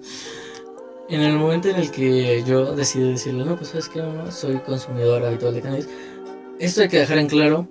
En 1.08 1.20
el 1.20 1.36
momento 1.36 1.68
en 1.68 1.76
el 1.76 1.90
que 1.90 2.42
yo 2.44 2.74
decidí 2.74 3.10
decirle, 3.10 3.44
no, 3.44 3.56
pues 3.56 3.70
sabes 3.70 3.88
que 3.88 4.00
no, 4.00 4.30
soy 4.30 4.56
consumidor 4.58 5.24
habitual 5.24 5.54
de 5.54 5.60
cannabis. 5.60 5.88
Esto 6.58 6.82
hay 6.82 6.88
que 6.88 6.98
dejar 6.98 7.18
en 7.18 7.28
claro. 7.28 7.68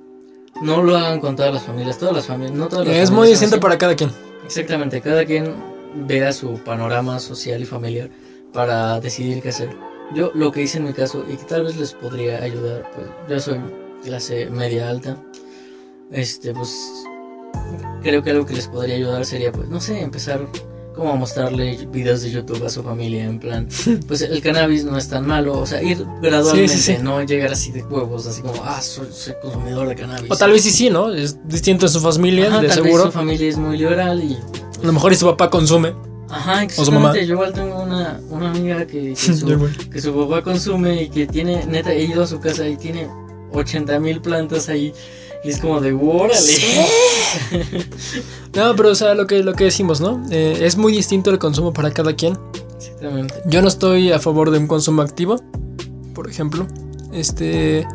No 0.62 0.84
lo 0.84 0.98
hagan 0.98 1.20
con 1.20 1.36
todas 1.36 1.54
las 1.54 1.64
familias, 1.64 1.98
todas 1.98 2.14
las 2.14 2.26
familias, 2.28 2.54
no 2.54 2.68
todas 2.68 2.86
las 2.86 2.96
Es 2.96 3.10
muy 3.10 3.20
familias 3.20 3.40
distinto 3.40 3.60
para 3.62 3.78
cada 3.78 3.96
quien. 3.96 4.12
Exactamente, 4.46 5.02
cada 5.02 5.26
quien 5.26 5.56
vea 5.96 6.34
su 6.34 6.56
panorama 6.64 7.20
social 7.20 7.62
y 7.62 7.66
familiar 7.66 8.10
para 8.54 9.00
decidir 9.00 9.42
qué 9.42 9.50
hacer. 9.50 9.76
Yo 10.14 10.32
lo 10.34 10.52
que 10.52 10.62
hice 10.62 10.78
en 10.78 10.86
mi 10.86 10.94
caso 10.94 11.24
y 11.28 11.38
que 11.38 11.46
tal 11.46 11.64
vez 11.64 11.78
les 11.78 11.94
podría 11.94 12.44
ayudar, 12.44 12.90
pues 12.94 13.08
yo 13.30 13.40
soy 13.40 13.62
clase 14.04 14.50
media 14.50 14.90
alta, 14.90 15.18
este 16.12 16.54
pues 16.54 16.76
creo 18.02 18.22
que 18.22 18.32
algo 18.32 18.46
que 18.46 18.54
les 18.54 18.68
podría 18.68 18.96
ayudar 18.96 19.26
sería 19.26 19.52
pues 19.52 19.70
no 19.70 19.80
sé, 19.80 20.02
empezar 20.02 20.46
como 20.96 21.16
mostrarle 21.16 21.78
videos 21.92 22.22
de 22.22 22.32
YouTube 22.32 22.66
a 22.66 22.70
su 22.70 22.84
familia, 22.84 23.26
en 23.26 23.39
plan, 23.39 23.68
pues 24.08 24.22
el 24.22 24.42
cannabis 24.42 24.84
no 24.84 24.98
es 24.98 25.08
tan 25.08 25.26
malo, 25.26 25.58
o 25.60 25.66
sea, 25.66 25.82
ir 25.82 26.06
gradualmente, 26.22 27.00
no 27.02 27.22
llegar 27.24 27.52
así 27.52 27.72
de 27.72 27.84
huevos, 27.84 28.28
así 28.28 28.42
como, 28.42 28.62
ah, 28.64 28.82
soy, 28.82 29.08
consumidor 29.42 29.88
de 29.88 29.96
cannabis. 29.96 30.32
O 30.32 30.36
tal 30.36 30.52
vez 30.52 30.64
sí, 30.64 30.72
sí, 30.72 30.89
¿no? 30.89 31.14
Es 31.14 31.38
distinto 31.48 31.86
en 31.86 31.92
su 31.92 32.00
familia, 32.00 32.46
de 32.60 32.68
tal 32.68 32.84
seguro. 32.84 33.06
Vez 33.06 33.06
su 33.06 33.12
familia 33.12 33.50
es 33.50 33.58
muy 33.58 33.78
liberal 33.78 34.24
y... 34.24 34.36
A 34.82 34.86
lo 34.86 34.94
mejor 34.94 35.14
y 35.14 35.16
su 35.16 35.26
papá 35.26 35.50
consume. 35.50 35.94
Ajá, 36.30 36.64
exactamente. 36.64 37.26
Yo 37.26 37.34
igual 37.34 37.54
tengo 37.54 37.82
una, 37.82 38.20
una 38.30 38.50
amiga 38.52 38.86
que, 38.88 39.10
que, 39.10 39.16
su, 39.16 39.70
que 39.92 40.02
su 40.02 40.14
papá 40.14 40.42
consume 40.42 41.04
y 41.04 41.10
que 41.10 41.28
tiene, 41.28 41.66
neta, 41.66 41.92
he 41.92 42.04
ido 42.04 42.24
a 42.24 42.28
su 42.28 42.39
casa 42.39 42.68
y 42.68 42.78
tiene 42.78 43.08
80 43.52 44.00
mil 44.00 44.22
plantas 44.22 44.70
ahí. 44.70 44.94
Y 45.44 45.50
es 45.50 45.60
como 45.60 45.82
de, 45.82 45.94
órale. 45.94 46.39
no, 48.56 48.76
pero 48.76 48.89
o 48.89 48.96
sea, 48.96 49.16
lo 49.16 49.26
que, 49.26 49.42
lo 49.42 49.54
que 49.54 49.66
decimos, 49.66 50.00
¿no? 50.00 50.24
Eh, 50.30 50.60
es 50.62 50.78
muy 50.78 50.94
distinto 50.94 51.32
el 51.32 51.39
consumo 51.39 51.74
para 51.74 51.92
cada 51.92 52.16
quien. 52.16 52.38
Exactamente. 52.76 53.34
Yo 53.46 53.62
no 53.62 53.68
estoy 53.68 54.12
a 54.12 54.20
favor 54.20 54.52
de 54.52 54.60
un 54.60 54.68
consumo 54.68 55.02
activo, 55.02 55.42
por 56.14 56.30
ejemplo. 56.30 56.68
Este. 57.12 57.88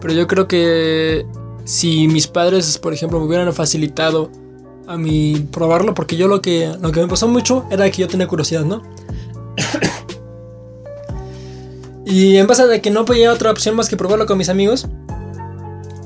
Pero 0.00 0.14
yo 0.14 0.26
creo 0.26 0.48
que 0.48 1.26
si 1.64 2.08
mis 2.08 2.28
padres, 2.28 2.78
por 2.78 2.94
ejemplo, 2.94 3.18
me 3.18 3.26
hubieran 3.26 3.52
facilitado 3.52 4.30
a 4.86 4.96
mí 4.96 5.46
probarlo, 5.50 5.94
porque 5.94 6.16
yo 6.16 6.28
lo 6.28 6.40
que, 6.40 6.72
lo 6.80 6.92
que 6.92 7.00
me 7.00 7.08
pasó 7.08 7.28
mucho 7.28 7.66
era 7.70 7.90
que 7.90 8.02
yo 8.02 8.08
tenía 8.08 8.26
curiosidad, 8.26 8.64
¿no? 8.64 8.82
y 12.06 12.36
en 12.36 12.46
base 12.46 12.62
a 12.62 12.80
que 12.80 12.90
no 12.90 13.04
podía 13.04 13.32
otra 13.32 13.50
opción 13.50 13.74
más 13.74 13.88
que 13.88 13.96
probarlo 13.96 14.26
con 14.26 14.38
mis 14.38 14.48
amigos, 14.48 14.86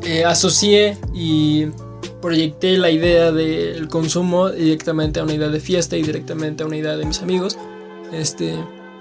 eh, 0.03 0.25
asocié 0.25 0.99
y 1.13 1.67
proyecté 2.21 2.77
la 2.79 2.91
idea 2.91 3.33
del 3.33 3.89
consumo 3.89 4.51
directamente 4.51 5.21
a 5.21 5.25
una 5.25 5.35
idea 5.35 5.49
de 5.49 5.61
fiesta 5.61 5.97
y 5.97 6.03
directamente 6.03 6.63
a 6.63 6.67
una 6.67 6.77
idea 6.77 6.97
de 6.97 7.05
mis 7.05 7.21
amigos. 7.23 7.59
Este, 8.13 8.55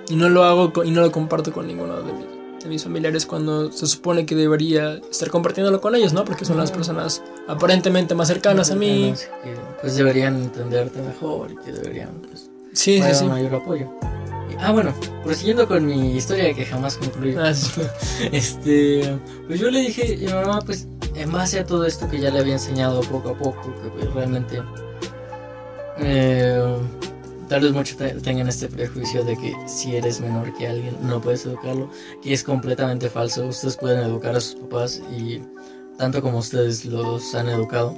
y 0.10 0.16
no 0.16 0.30
lo 0.30 0.43
hago 0.43 0.72
y 0.84 0.91
no 0.91 1.02
lo 1.02 1.12
comparto 1.12 1.52
con 1.52 1.68
ninguno 1.68 2.02
de 2.02 2.14
mis, 2.14 2.64
de 2.64 2.70
mis 2.70 2.84
familiares 2.84 3.26
cuando 3.26 3.72
se 3.72 3.88
supone 3.88 4.26
que 4.26 4.36
debería 4.36 5.00
estar 5.10 5.30
compartiéndolo 5.30 5.82
con 5.82 5.95
ellos, 5.95 6.14
¿no? 6.14 6.26
Porque 6.26 6.45
son 6.45 6.58
las 6.58 6.72
personas 6.72 7.24
aparentemente 7.47 8.16
más 8.16 8.28
cercanas 8.28 8.72
a 8.72 8.76
mí. 8.76 9.14
pues 9.82 9.95
deberían 9.95 10.36
entenderte 10.43 11.02
mejor 11.02 11.52
y 11.52 11.56
que 11.58 11.72
deberían 11.72 12.22
pues, 12.28 12.50
sí, 12.74 13.02
sí, 13.02 13.14
sí. 13.14 13.26
mayor 13.26 13.56
apoyo. 13.56 13.89
Ah, 14.62 14.72
bueno, 14.72 14.93
prosiguiendo 15.24 15.68
con 15.68 15.86
mi 15.86 16.18
historia 16.18 16.53
que 16.53 16.66
jamás 16.66 16.97
concluí. 16.97 17.36
Ah, 17.36 17.53
este, 18.32 19.18
pues 19.47 19.60
yo 19.60 19.72
le 19.72 19.80
dije, 19.80 20.18
mi 20.18 20.28
mamá, 20.28 20.60
pues 20.66 20.88
en 21.16 21.32
base 21.32 21.60
a 21.60 21.66
todo 21.66 21.86
esto 21.86 22.10
que 22.10 22.20
ya 22.20 22.30
le 22.30 22.39
había 22.39 22.53
enseñado 22.53 23.01
poco 23.01 23.30
a 23.30 23.38
poco, 23.38 23.74
que 23.82 23.89
pues, 23.89 24.14
realmente 24.14 24.62
eh, 25.97 26.78
tal 27.47 27.62
vez 27.62 27.72
muchos 27.72 27.97
tengan 28.22 28.47
este 28.47 28.68
prejuicio 28.68 29.24
de 29.24 29.36
que 29.36 29.55
si 29.68 29.95
eres 29.95 30.22
menor 30.22 30.53
que 30.57 30.68
alguien 30.68 30.95
no 31.01 31.20
puedes 31.20 31.45
educarlo, 31.45 31.89
que 32.22 32.34
es 32.34 32.43
completamente 32.43 33.10
falso. 33.10 33.47
Ustedes 33.47 33.76
pueden 33.76 33.99
educar 33.99 34.36
a 34.36 34.39
sus 34.39 34.55
papás 34.55 35.01
y 35.18 35.41
tanto 35.97 36.22
como 36.22 36.38
ustedes 36.38 36.86
los 36.86 37.34
han 37.36 37.49
educado. 37.49 37.95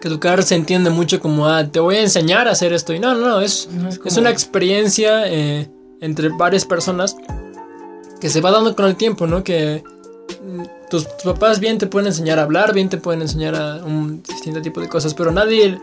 Que 0.00 0.08
educar 0.08 0.42
se 0.42 0.54
entiende 0.54 0.90
mucho 0.90 1.20
como, 1.20 1.48
ah, 1.48 1.66
te 1.66 1.80
voy 1.80 1.96
a 1.96 2.02
enseñar 2.02 2.46
a 2.48 2.52
hacer 2.52 2.72
esto. 2.72 2.92
Y 2.92 3.00
no, 3.00 3.14
no, 3.14 3.26
no, 3.26 3.40
es, 3.40 3.68
es, 4.04 4.16
una 4.16 4.30
experiencia 4.30 5.26
eh, 5.26 5.68
entre 6.00 6.28
varias 6.30 6.64
personas 6.64 7.16
que 8.20 8.28
se 8.30 8.40
va 8.40 8.50
dando 8.50 8.74
con 8.74 8.86
el 8.86 8.96
tiempo, 8.96 9.26
¿no? 9.26 9.44
Que 9.44 9.82
mm, 10.42 10.88
tus, 10.90 11.04
papás 11.24 11.60
bien 11.60 11.78
te 11.78 11.86
pueden 11.86 12.06
enseñar 12.08 12.38
a 12.38 12.42
hablar, 12.42 12.72
bien 12.72 12.88
te 12.88 12.98
pueden 12.98 13.22
enseñar 13.22 13.54
a 13.54 13.84
un 13.84 14.22
distinto 14.22 14.62
tipo 14.62 14.80
de 14.80 14.88
cosas, 14.88 15.14
pero 15.14 15.30
nadie 15.32 15.78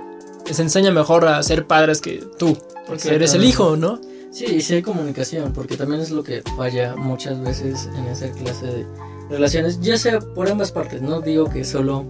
les 0.46 0.60
enseña 0.60 0.92
mejor 0.92 1.26
a 1.26 1.42
ser 1.44 1.66
padres 1.66 2.02
que 2.02 2.24
tú, 2.38 2.58
porque 2.88 3.16
eres 3.16 3.34
el 3.34 3.44
hijo, 3.44 3.76
¿no? 3.76 4.00
Sí, 4.32 4.46
y 4.46 4.62
si 4.62 4.74
hay 4.74 4.82
comunicación, 4.82 5.54
porque 5.54 5.78
también 5.78 6.02
es 6.02 6.10
lo 6.10 6.24
que 6.24 6.42
falla 6.58 6.96
muchas 6.96 7.40
veces 7.40 7.88
en 7.96 8.06
esa 8.06 8.32
clase 8.32 8.66
de 8.66 8.86
relaciones, 9.30 9.80
ya 9.80 9.96
sea 9.96 10.20
por 10.20 10.50
ambas 10.50 10.72
partes, 10.72 11.02
no 11.02 11.22
digo 11.22 11.50
que 11.50 11.64
solo 11.64 12.04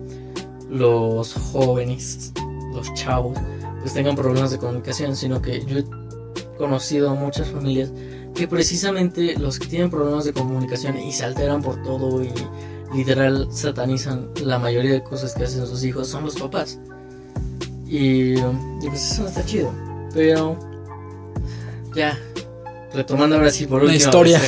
los 0.70 1.34
jóvenes, 1.34 2.32
los 2.74 2.93
chavos, 2.93 3.38
pues 3.82 3.93
tengan 3.93 4.16
problemas 4.16 4.51
de 4.51 4.58
comunicación, 4.58 5.16
sino 5.16 5.41
que 5.41 5.66
yo 5.66 5.84
conocido 6.58 7.10
a 7.10 7.14
muchas 7.14 7.49
familias 7.49 7.91
que 8.34 8.47
precisamente 8.47 9.38
los 9.38 9.60
que 9.60 9.68
tienen 9.68 9.89
problemas 9.89 10.26
de 10.26 10.34
comunicación 10.34 10.97
y 10.97 11.12
se 11.12 11.26
alteran 11.26 11.62
por 11.62 11.82
todo 11.84 12.24
y 12.24 12.32
literal 12.93 13.47
satanizan 13.51 14.30
la 14.43 14.60
mayoría 14.60 14.93
de 14.93 15.04
cosas 15.04 15.34
que 15.34 15.43
hacen 15.43 15.66
sus 15.68 15.84
hijos 15.84 16.08
son 16.08 16.26
los 16.26 16.36
papás. 16.36 16.80
Y, 17.86 18.36
pues 18.82 19.12
eso 19.12 19.24
no 19.24 19.30
está 19.30 19.45
chido. 19.45 19.72
Pero 20.14 20.58
ya, 21.95 22.18
retomando 22.93 23.36
ahora 23.36 23.51
sí 23.51 23.68
por 23.68 23.84
una 23.84 23.93
historia. 23.93 24.41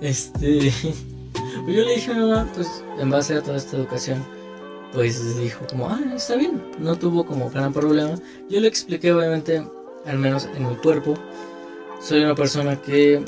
este, 0.00 0.72
pues 1.64 1.76
yo 1.76 1.84
le 1.84 1.94
dije 1.94 2.10
a 2.10 2.14
mi 2.14 2.20
mamá, 2.20 2.50
pues 2.54 2.68
en 2.98 3.10
base 3.10 3.34
a 3.34 3.42
toda 3.42 3.56
esta 3.56 3.76
educación, 3.76 4.22
pues 4.92 5.38
dijo 5.38 5.66
como, 5.68 5.88
ah, 5.88 6.00
está 6.14 6.36
bien, 6.36 6.62
no 6.78 6.96
tuvo 6.96 7.24
como 7.24 7.50
gran 7.50 7.72
problema. 7.72 8.14
Yo 8.50 8.60
le 8.60 8.68
expliqué 8.68 9.12
obviamente, 9.12 9.66
al 10.04 10.18
menos 10.18 10.48
en 10.54 10.68
mi 10.68 10.76
cuerpo, 10.76 11.14
soy 12.02 12.24
una 12.24 12.34
persona 12.34 12.80
que 12.80 13.24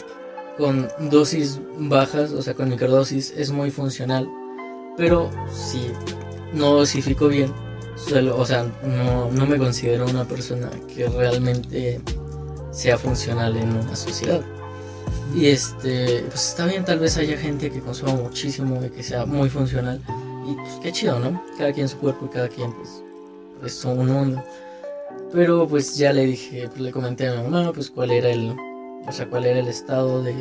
con 0.58 0.88
dosis 1.10 1.60
bajas, 1.78 2.32
o 2.32 2.42
sea, 2.42 2.54
con 2.54 2.68
microdosis, 2.68 3.32
es 3.36 3.50
muy 3.50 3.70
funcional. 3.70 4.28
Pero 4.96 5.30
si 5.52 5.90
no 6.52 6.74
dosifico 6.74 7.28
bien, 7.28 7.52
o 8.32 8.44
sea, 8.44 8.64
no, 8.82 9.30
no 9.30 9.46
me 9.46 9.58
considero 9.58 10.06
una 10.06 10.24
persona 10.24 10.70
que 10.94 11.08
realmente 11.08 12.00
sea 12.70 12.98
funcional 12.98 13.56
en 13.56 13.76
una 13.76 13.96
sociedad. 13.96 14.42
Y 15.34 15.46
este, 15.46 16.24
pues 16.28 16.48
está 16.50 16.66
bien, 16.66 16.84
tal 16.84 17.00
vez 17.00 17.16
haya 17.16 17.36
gente 17.36 17.70
que 17.70 17.80
consuma 17.80 18.14
muchísimo 18.14 18.84
y 18.84 18.90
que 18.90 19.02
sea 19.02 19.26
muy 19.26 19.48
funcional. 19.48 20.00
Y 20.46 20.54
pues 20.54 20.74
qué 20.82 20.92
chido, 20.92 21.18
¿no? 21.18 21.42
Cada 21.58 21.72
quien 21.72 21.88
su 21.88 21.98
cuerpo 21.98 22.26
y 22.26 22.28
cada 22.28 22.48
quien, 22.48 22.72
pues, 22.72 23.02
es 23.64 23.84
un 23.84 24.06
mundo. 24.06 24.44
Pero 25.34 25.66
pues 25.66 25.96
ya 25.96 26.12
le 26.12 26.26
dije, 26.26 26.68
pues 26.68 26.80
le 26.80 26.92
comenté 26.92 27.26
a 27.26 27.34
mi 27.34 27.42
mamá, 27.50 27.72
pues 27.72 27.90
cuál 27.90 28.12
era 28.12 28.30
el, 28.30 28.54
o 29.06 29.12
sea, 29.12 29.28
cuál 29.28 29.46
era 29.46 29.58
el 29.58 29.66
estado 29.66 30.22
de, 30.22 30.32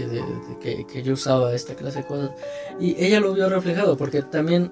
que, 0.61 0.85
que, 0.85 1.01
yo 1.01 1.13
usaba 1.13 1.53
esta 1.53 1.73
clase 1.73 1.99
de 1.99 2.05
cosas. 2.05 2.31
Y 2.79 2.95
ella 3.03 3.19
lo 3.19 3.33
vio 3.33 3.49
reflejado, 3.49 3.97
porque 3.97 4.21
también 4.21 4.71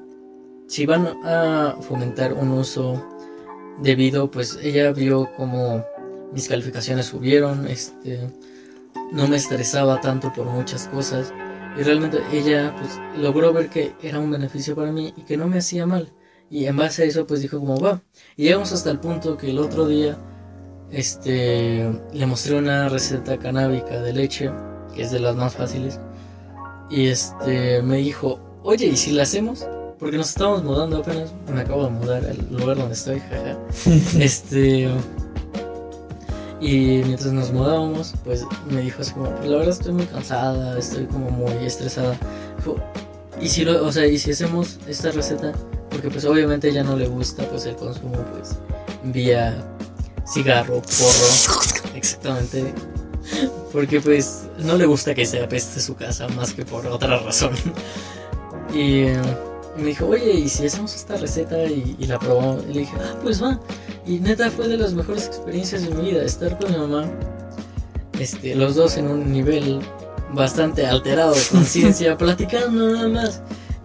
si 0.67 0.85
van 0.85 1.07
a 1.23 1.75
fomentar 1.81 2.33
un 2.33 2.51
uso 2.51 3.03
debido, 3.81 4.29
pues 4.29 4.59
ella 4.61 4.91
vio 4.91 5.27
como 5.35 5.83
mis 6.31 6.47
calificaciones 6.47 7.07
subieron, 7.07 7.67
este, 7.67 8.29
no 9.11 9.27
me 9.27 9.37
estresaba 9.37 9.99
tanto 10.01 10.31
por 10.33 10.45
muchas 10.45 10.87
cosas 10.87 11.33
y 11.77 11.83
realmente 11.83 12.19
ella 12.31 12.73
pues 12.77 12.99
logró 13.17 13.53
ver 13.53 13.69
que 13.69 13.93
era 14.01 14.19
un 14.19 14.31
beneficio 14.31 14.75
para 14.75 14.91
mí 14.91 15.13
y 15.17 15.21
que 15.23 15.35
no 15.35 15.47
me 15.47 15.57
hacía 15.57 15.85
mal. 15.85 16.11
Y 16.51 16.65
en 16.65 16.75
base 16.75 17.03
a 17.03 17.05
eso 17.05 17.25
pues 17.25 17.41
dijo 17.41 17.59
como 17.59 17.79
va. 17.79 18.01
Y 18.35 18.43
llegamos 18.43 18.71
hasta 18.73 18.91
el 18.91 18.99
punto 18.99 19.37
que 19.37 19.49
el 19.49 19.57
otro 19.57 19.87
día 19.87 20.17
este 20.91 21.89
le 22.13 22.25
mostré 22.25 22.57
una 22.57 22.89
receta 22.89 23.37
canábica 23.37 24.01
de 24.01 24.13
leche, 24.13 24.51
que 24.93 25.03
es 25.03 25.11
de 25.11 25.19
las 25.19 25.35
más 25.35 25.55
fáciles. 25.55 25.99
Y 26.89 27.07
este 27.07 27.81
me 27.81 27.97
dijo, 27.97 28.39
"Oye, 28.63 28.87
¿y 28.87 28.97
si 28.97 29.11
la 29.13 29.23
hacemos?" 29.23 29.65
Porque 29.97 30.17
nos 30.17 30.29
estamos 30.29 30.63
mudando 30.63 30.97
apenas, 30.97 31.33
me 31.53 31.61
acabo 31.61 31.85
de 31.85 31.91
mudar 31.91 32.25
al 32.25 32.37
lugar 32.51 32.77
donde 32.77 32.95
estoy, 32.95 33.19
jaja. 33.19 33.57
este 34.19 34.89
y 36.61 37.01
mientras 37.05 37.33
nos 37.33 37.51
mudábamos, 37.51 38.13
pues 38.23 38.45
me 38.69 38.81
dijo 38.81 39.01
así 39.01 39.13
como, 39.13 39.31
pues 39.31 39.49
la 39.49 39.57
verdad 39.57 39.73
estoy 39.73 39.93
muy 39.93 40.05
cansada, 40.05 40.77
estoy 40.77 41.05
como 41.05 41.31
muy 41.31 41.53
estresada. 41.65 42.15
Dijo, 42.57 42.75
y 43.41 43.49
si 43.49 43.65
lo, 43.65 43.83
o 43.83 43.91
sea, 43.91 44.05
y 44.05 44.19
si 44.19 44.31
hacemos 44.31 44.77
esta 44.87 45.09
receta, 45.09 45.53
porque 45.91 46.09
pues 46.09 46.25
obviamente 46.25 46.71
ya 46.71 46.83
no 46.83 46.95
le 46.95 47.07
gusta 47.07 47.43
pues 47.43 47.65
el 47.65 47.75
consumo 47.75 48.23
pues 48.33 48.57
vía 49.03 49.63
cigarro, 50.33 50.81
porro, 50.81 51.61
exactamente. 51.95 52.73
Porque 53.71 54.01
pues 54.01 54.43
no 54.59 54.75
le 54.77 54.85
gusta 54.85 55.13
que 55.13 55.25
se 55.25 55.43
apeste 55.43 55.79
su 55.79 55.95
casa 55.95 56.27
más 56.29 56.53
que 56.53 56.65
por 56.65 56.87
otra 56.87 57.19
razón. 57.19 57.53
Y 58.73 59.05
me 59.77 59.85
dijo, 59.85 60.07
oye, 60.07 60.31
¿y 60.31 60.49
si 60.49 60.65
hacemos 60.65 60.95
esta 60.95 61.17
receta 61.17 61.63
y, 61.65 61.95
la 62.07 62.19
probamos? 62.19 62.63
Y 62.69 62.73
le 62.73 62.79
dije, 62.81 62.93
ah, 62.99 63.15
pues 63.21 63.41
va. 63.41 63.59
Y 64.05 64.19
neta 64.19 64.49
fue 64.49 64.67
de 64.67 64.77
las 64.77 64.93
mejores 64.93 65.27
experiencias 65.27 65.83
de 65.83 65.93
mi 65.93 66.11
vida, 66.11 66.23
estar 66.23 66.57
con 66.57 66.71
mi 66.71 66.77
mamá, 66.77 67.05
este, 68.19 68.55
los 68.55 68.75
dos 68.75 68.97
en 68.97 69.07
un 69.07 69.31
nivel 69.31 69.79
bastante 70.33 70.85
alterado 70.85 71.33
de 71.33 71.41
conciencia, 71.51 72.17
platicando 72.17 72.93
nada 72.93 73.07
más 73.07 73.41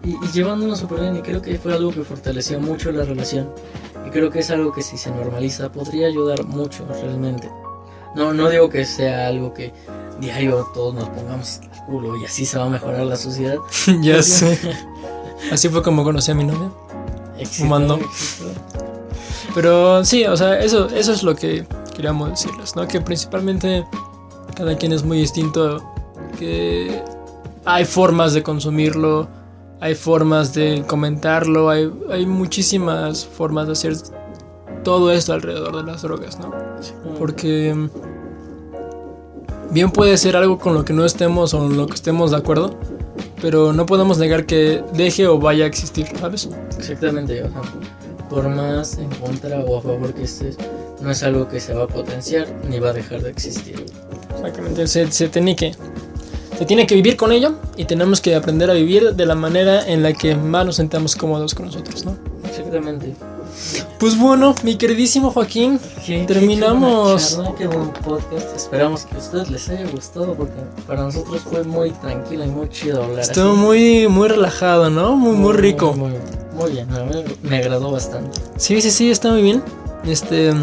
y, 0.07 0.25
y 0.25 0.31
llevándonos 0.31 0.79
súper 0.79 1.01
bien. 1.01 1.17
Y 1.17 1.21
creo 1.21 1.41
que 1.41 1.57
fue 1.57 1.73
algo 1.73 1.91
que 1.91 2.03
fortaleció 2.03 2.59
mucho 2.59 2.91
la 2.91 3.03
relación. 3.03 3.49
Y 4.05 4.09
creo 4.09 4.29
que 4.29 4.39
es 4.39 4.49
algo 4.51 4.71
que 4.71 4.81
si 4.81 4.97
se 4.97 5.11
normaliza 5.11 5.71
podría 5.71 6.07
ayudar 6.07 6.43
mucho 6.45 6.85
realmente. 6.87 7.49
No, 8.15 8.33
no 8.33 8.49
digo 8.49 8.69
que 8.69 8.85
sea 8.85 9.27
algo 9.27 9.53
que 9.53 9.73
diario 10.19 10.67
todos 10.73 10.95
nos 10.95 11.09
pongamos 11.09 11.59
al 11.71 11.85
culo 11.85 12.17
y 12.17 12.25
así 12.25 12.45
se 12.45 12.57
va 12.57 12.65
a 12.65 12.69
mejorar 12.69 13.05
la 13.05 13.15
sociedad. 13.15 13.57
ya 14.01 14.21
sé. 14.23 14.57
Así 15.51 15.69
fue 15.69 15.83
como 15.83 16.03
conocí 16.03 16.31
a 16.31 16.33
mi 16.33 16.43
novia. 16.43 16.71
Fumando. 17.45 17.99
Pero 19.53 20.03
sí, 20.03 20.25
o 20.25 20.35
sea, 20.35 20.59
eso, 20.59 20.87
eso 20.89 21.13
es 21.13 21.21
lo 21.21 21.35
que, 21.35 21.65
queríamos 21.95 22.31
decirles, 22.31 22.75
¿no? 22.75 22.87
Que 22.87 23.01
principalmente 23.01 23.85
cada 24.55 24.75
quien 24.75 24.93
es 24.93 25.03
muy 25.03 25.19
distinto, 25.19 25.83
que 26.39 27.03
hay 27.65 27.85
formas 27.85 28.33
de 28.33 28.41
consumirlo, 28.41 29.27
hay 29.79 29.95
formas 29.95 30.53
de 30.53 30.83
comentarlo, 30.87 31.69
hay, 31.69 31.91
hay 32.09 32.25
muchísimas 32.25 33.25
formas 33.25 33.67
de 33.67 33.73
hacer 33.73 33.95
todo 34.83 35.11
esto 35.11 35.33
alrededor 35.33 35.75
de 35.75 35.83
las 35.83 36.01
drogas, 36.01 36.39
¿no? 36.39 36.53
Porque 37.19 37.75
bien 39.71 39.91
puede 39.91 40.17
ser 40.17 40.35
algo 40.35 40.57
con 40.57 40.73
lo 40.73 40.85
que 40.85 40.93
no 40.93 41.05
estemos 41.05 41.53
o 41.53 41.65
en 41.65 41.77
lo 41.77 41.87
que 41.87 41.95
estemos 41.95 42.31
de 42.31 42.37
acuerdo, 42.37 42.75
pero 43.41 43.73
no 43.73 43.85
podemos 43.85 44.17
negar 44.17 44.45
que 44.45 44.83
deje 44.93 45.27
o 45.27 45.39
vaya 45.39 45.65
a 45.65 45.67
existir, 45.67 46.07
¿sabes? 46.19 46.49
Exactamente, 46.77 47.43
o 47.43 47.51
sea, 47.51 47.61
por 48.29 48.49
más 48.49 48.97
en 48.97 49.09
contra 49.09 49.59
o 49.59 49.77
a 49.77 49.81
favor 49.81 50.13
que 50.13 50.23
estés, 50.23 50.57
no 51.01 51.11
es 51.11 51.21
algo 51.23 51.47
que 51.47 51.59
se 51.59 51.73
va 51.73 51.83
a 51.83 51.87
potenciar 51.87 52.47
ni 52.67 52.79
va 52.79 52.89
a 52.89 52.93
dejar 52.93 53.21
de 53.21 53.29
existir. 53.29 53.85
Exactamente, 54.35 54.87
se, 54.87 55.11
se 55.11 55.29
tiene 55.29 55.55
que 55.55 55.73
se 56.57 56.65
tiene 56.65 56.87
que 56.87 56.95
vivir 56.95 57.15
con 57.17 57.31
ello 57.31 57.53
y 57.75 57.85
tenemos 57.85 58.21
que 58.21 58.35
aprender 58.35 58.69
a 58.69 58.73
vivir 58.73 59.13
de 59.15 59.25
la 59.25 59.35
manera 59.35 59.85
en 59.87 60.01
la 60.03 60.13
que 60.13 60.35
más 60.35 60.65
nos 60.65 60.75
sentamos 60.77 61.15
cómodos 61.15 61.53
con 61.53 61.67
nosotros, 61.67 62.05
¿no? 62.05 62.15
Exactamente. 62.47 63.15
Pues 63.99 64.17
bueno, 64.17 64.53
mi 64.63 64.75
queridísimo 64.75 65.31
Joaquín, 65.31 65.79
Qué- 66.05 66.25
terminamos. 66.27 67.23
Qué, 67.25 67.35
charla, 67.35 67.55
qué 67.57 67.67
buen 67.67 67.89
podcast. 67.91 68.55
Esperamos 68.55 69.05
que 69.05 69.15
a 69.15 69.17
ustedes 69.17 69.49
les 69.49 69.69
haya 69.69 69.85
gustado 69.89 70.33
porque 70.35 70.53
para 70.85 71.01
nosotros 71.03 71.41
fue 71.41 71.63
muy 71.63 71.91
tranquilo 71.91 72.43
y 72.45 72.47
muy 72.47 72.69
chido 72.69 73.03
hablar. 73.03 73.19
Estuvo 73.21 73.51
así. 73.51 73.59
muy, 73.59 74.07
muy 74.07 74.27
relajado, 74.27 74.89
¿no? 74.89 75.15
Muy, 75.15 75.35
muy 75.35 75.53
rico. 75.53 75.93
Muy, 75.93 76.13
muy 76.55 76.71
bien, 76.71 76.87
me, 76.91 77.49
me 77.49 77.57
agradó 77.57 77.91
bastante. 77.91 78.39
Sí, 78.57 78.79
sí, 78.81 78.91
sí, 78.91 79.09
está 79.09 79.31
muy 79.31 79.41
bien. 79.41 79.63
Este, 80.05 80.53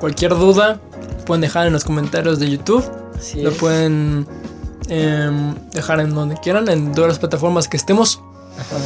cualquier 0.00 0.32
duda 0.36 0.80
pueden 1.26 1.42
dejar 1.42 1.66
en 1.68 1.72
los 1.74 1.84
comentarios 1.84 2.38
de 2.40 2.50
YouTube. 2.50 2.84
Así 3.16 3.40
Lo 3.42 3.50
es. 3.50 3.56
pueden 3.58 4.26
em, 4.88 5.54
dejar 5.72 6.00
en 6.00 6.14
donde 6.14 6.36
quieran, 6.36 6.68
en 6.68 6.92
todas 6.92 7.08
las 7.08 7.18
plataformas 7.18 7.68
que 7.68 7.76
estemos. 7.76 8.20
Ajá. 8.58 8.76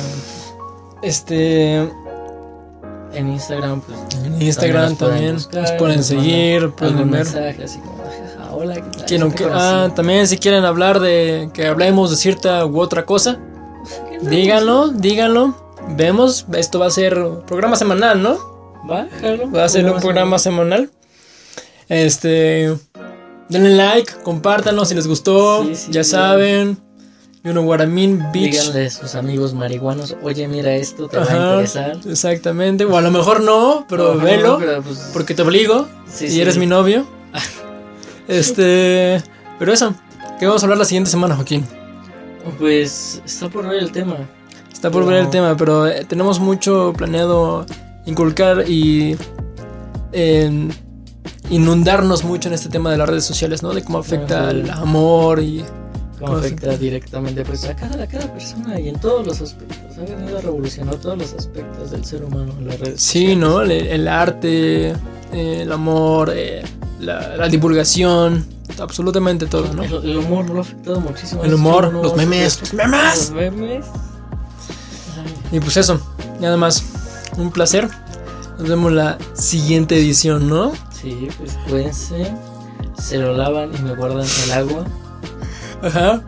Este, 1.02 1.76
En 3.12 3.28
Instagram, 3.28 3.80
pues. 3.80 3.98
en 4.24 4.42
Instagram 4.42 4.90
nos 4.90 4.98
pueden 4.98 5.12
también 5.14 5.34
buscar, 5.34 5.62
nos 5.62 5.72
pueden 5.72 5.96
nos 5.98 6.06
seguir, 6.06 6.70
pueden 6.72 6.96
ver. 6.96 7.06
mensaje 7.06 7.64
así 7.64 7.78
como, 7.78 7.98
"Jaja, 8.04 8.54
hola, 8.54 8.74
¿qué 8.74 8.80
tal? 8.82 9.04
Quieren 9.06 9.26
Yo 9.28 9.32
te 9.32 9.36
que- 9.36 9.44
conocí". 9.44 9.62
ah, 9.64 9.90
también 9.94 10.26
si 10.26 10.38
quieren 10.38 10.64
hablar 10.64 11.00
de 11.00 11.50
que 11.52 11.66
hablemos 11.66 12.10
de 12.10 12.16
cierta 12.16 12.64
u 12.66 12.78
otra 12.80 13.04
cosa, 13.06 13.38
díganlo, 14.22 14.88
díganlo. 14.88 15.54
Vemos, 15.90 16.46
esto 16.54 16.78
va 16.80 16.86
a 16.86 16.90
ser 16.90 17.16
programa 17.46 17.76
semanal, 17.76 18.20
¿no? 18.22 18.38
Va. 18.90 19.06
Va 19.54 19.64
a 19.64 19.68
ser 19.68 19.88
un 19.90 20.00
programa 20.00 20.38
semanal. 20.38 20.90
Este, 21.88 22.76
denle 23.48 23.74
like, 23.76 24.12
compártanlo 24.22 24.84
si 24.84 24.94
les 24.94 25.06
gustó, 25.06 25.64
Sí, 25.64 25.74
sí, 25.76 25.92
ya 25.92 26.04
sí. 26.04 26.10
saben. 26.10 26.78
You 27.44 27.52
know 27.52 27.62
what 27.64 27.80
I 27.80 27.86
mean, 27.86 28.32
bitch. 28.32 28.50
Díganle 28.52 28.86
a 28.86 28.90
sus 28.90 29.14
amigos 29.14 29.54
marihuanos, 29.54 30.16
oye, 30.22 30.48
mira 30.48 30.74
esto, 30.74 31.06
te 31.08 31.16
va 31.18 31.22
a 31.22 31.26
Ajá, 31.26 31.50
interesar. 31.52 31.96
exactamente. 32.08 32.84
O 32.84 32.96
a 32.96 33.00
lo 33.00 33.12
mejor 33.12 33.40
no, 33.40 33.86
pero 33.88 34.14
Ajá, 34.14 34.24
velo, 34.24 34.56
pero, 34.58 34.82
pues, 34.82 35.10
porque 35.12 35.32
te 35.34 35.42
obligo 35.42 35.86
y 36.20 36.40
eres 36.40 36.56
mi 36.58 36.66
novio. 36.66 37.06
Este, 38.28 39.22
pero 39.58 39.72
eso, 39.72 39.94
¿qué 40.40 40.46
vamos 40.46 40.60
a 40.62 40.66
hablar 40.66 40.78
la 40.78 40.84
siguiente 40.84 41.08
semana, 41.10 41.36
Joaquín? 41.36 41.64
Pues 42.58 43.22
está 43.24 43.48
por 43.48 43.68
ver 43.68 43.78
el 43.80 43.92
tema. 43.92 44.16
Está 44.72 44.90
por 44.90 45.02
No. 45.02 45.08
ver 45.08 45.18
el 45.22 45.30
tema, 45.30 45.56
pero 45.56 45.86
eh, 45.86 46.04
tenemos 46.08 46.40
mucho 46.40 46.92
planeado 46.96 47.64
inculcar 48.04 48.64
y 48.68 49.16
eh, 50.12 50.68
inundarnos 51.50 52.24
mucho 52.24 52.48
en 52.48 52.54
este 52.54 52.68
tema 52.68 52.90
de 52.90 52.96
las 52.98 53.08
redes 53.08 53.24
sociales, 53.24 53.62
¿no? 53.62 53.72
De 53.72 53.82
cómo 53.82 53.98
afecta 53.98 54.50
el 54.50 54.70
amor 54.70 55.40
y... 55.42 55.64
Cómo 56.18 56.28
Cómo 56.28 56.38
afecta 56.38 56.74
directamente 56.78 57.44
pues, 57.44 57.64
a, 57.66 57.76
cada, 57.76 58.02
a 58.02 58.06
cada 58.06 58.32
persona 58.32 58.80
y 58.80 58.88
en 58.88 58.98
todos 58.98 59.26
los 59.26 59.38
aspectos. 59.42 59.98
Ha 59.98 60.16
venido 60.16 60.38
a 60.38 60.40
revolucionar 60.40 60.94
todos 60.96 61.18
los 61.18 61.34
aspectos 61.34 61.90
del 61.90 62.06
ser 62.06 62.24
humano 62.24 62.54
en 62.58 62.68
las 62.68 62.80
redes 62.80 63.02
Sí, 63.02 63.18
sociales. 63.34 63.38
¿no? 63.38 63.60
El, 63.60 63.70
el 63.72 64.08
arte, 64.08 64.88
eh, 64.92 64.94
el 65.60 65.70
amor, 65.70 66.32
eh, 66.34 66.62
la, 67.00 67.36
la 67.36 67.48
divulgación, 67.48 68.46
absolutamente 68.80 69.44
todo, 69.44 69.70
¿no? 69.74 69.82
El, 69.84 69.92
el 70.10 70.16
humor 70.16 70.48
lo 70.48 70.58
ha 70.58 70.62
afectado 70.62 71.00
muchísimo. 71.02 71.44
El 71.44 71.52
humor, 71.52 71.92
los 71.92 72.16
memes, 72.16 72.60
los 72.60 72.72
memes. 72.72 73.18
Los 73.18 73.30
memes. 73.32 73.84
Ay, 75.50 75.56
Y 75.58 75.60
pues 75.60 75.76
eso, 75.76 76.00
nada 76.40 76.56
más, 76.56 76.82
un 77.36 77.50
placer. 77.52 77.90
Nos 78.58 78.68
vemos 78.70 78.90
la 78.90 79.18
siguiente 79.34 79.96
edición, 79.98 80.48
¿no? 80.48 80.72
Sí, 81.06 81.28
pues 81.38 81.56
cuídense. 81.68 82.34
Se 82.98 83.18
lo 83.18 83.32
lavan 83.32 83.70
y 83.72 83.78
me 83.80 83.94
guardan 83.94 84.26
el 84.44 84.52
agua. 84.52 84.84
Ajá. 85.80 86.20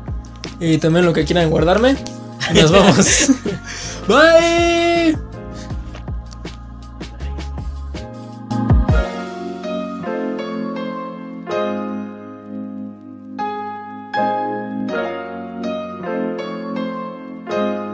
Y 0.60 0.78
también 0.78 1.04
lo 1.04 1.12
que 1.12 1.24
quieran 1.24 1.50
guardarme. 1.50 1.96
Nos 2.54 2.70
vamos. 2.70 3.32
Bye. 4.06 4.87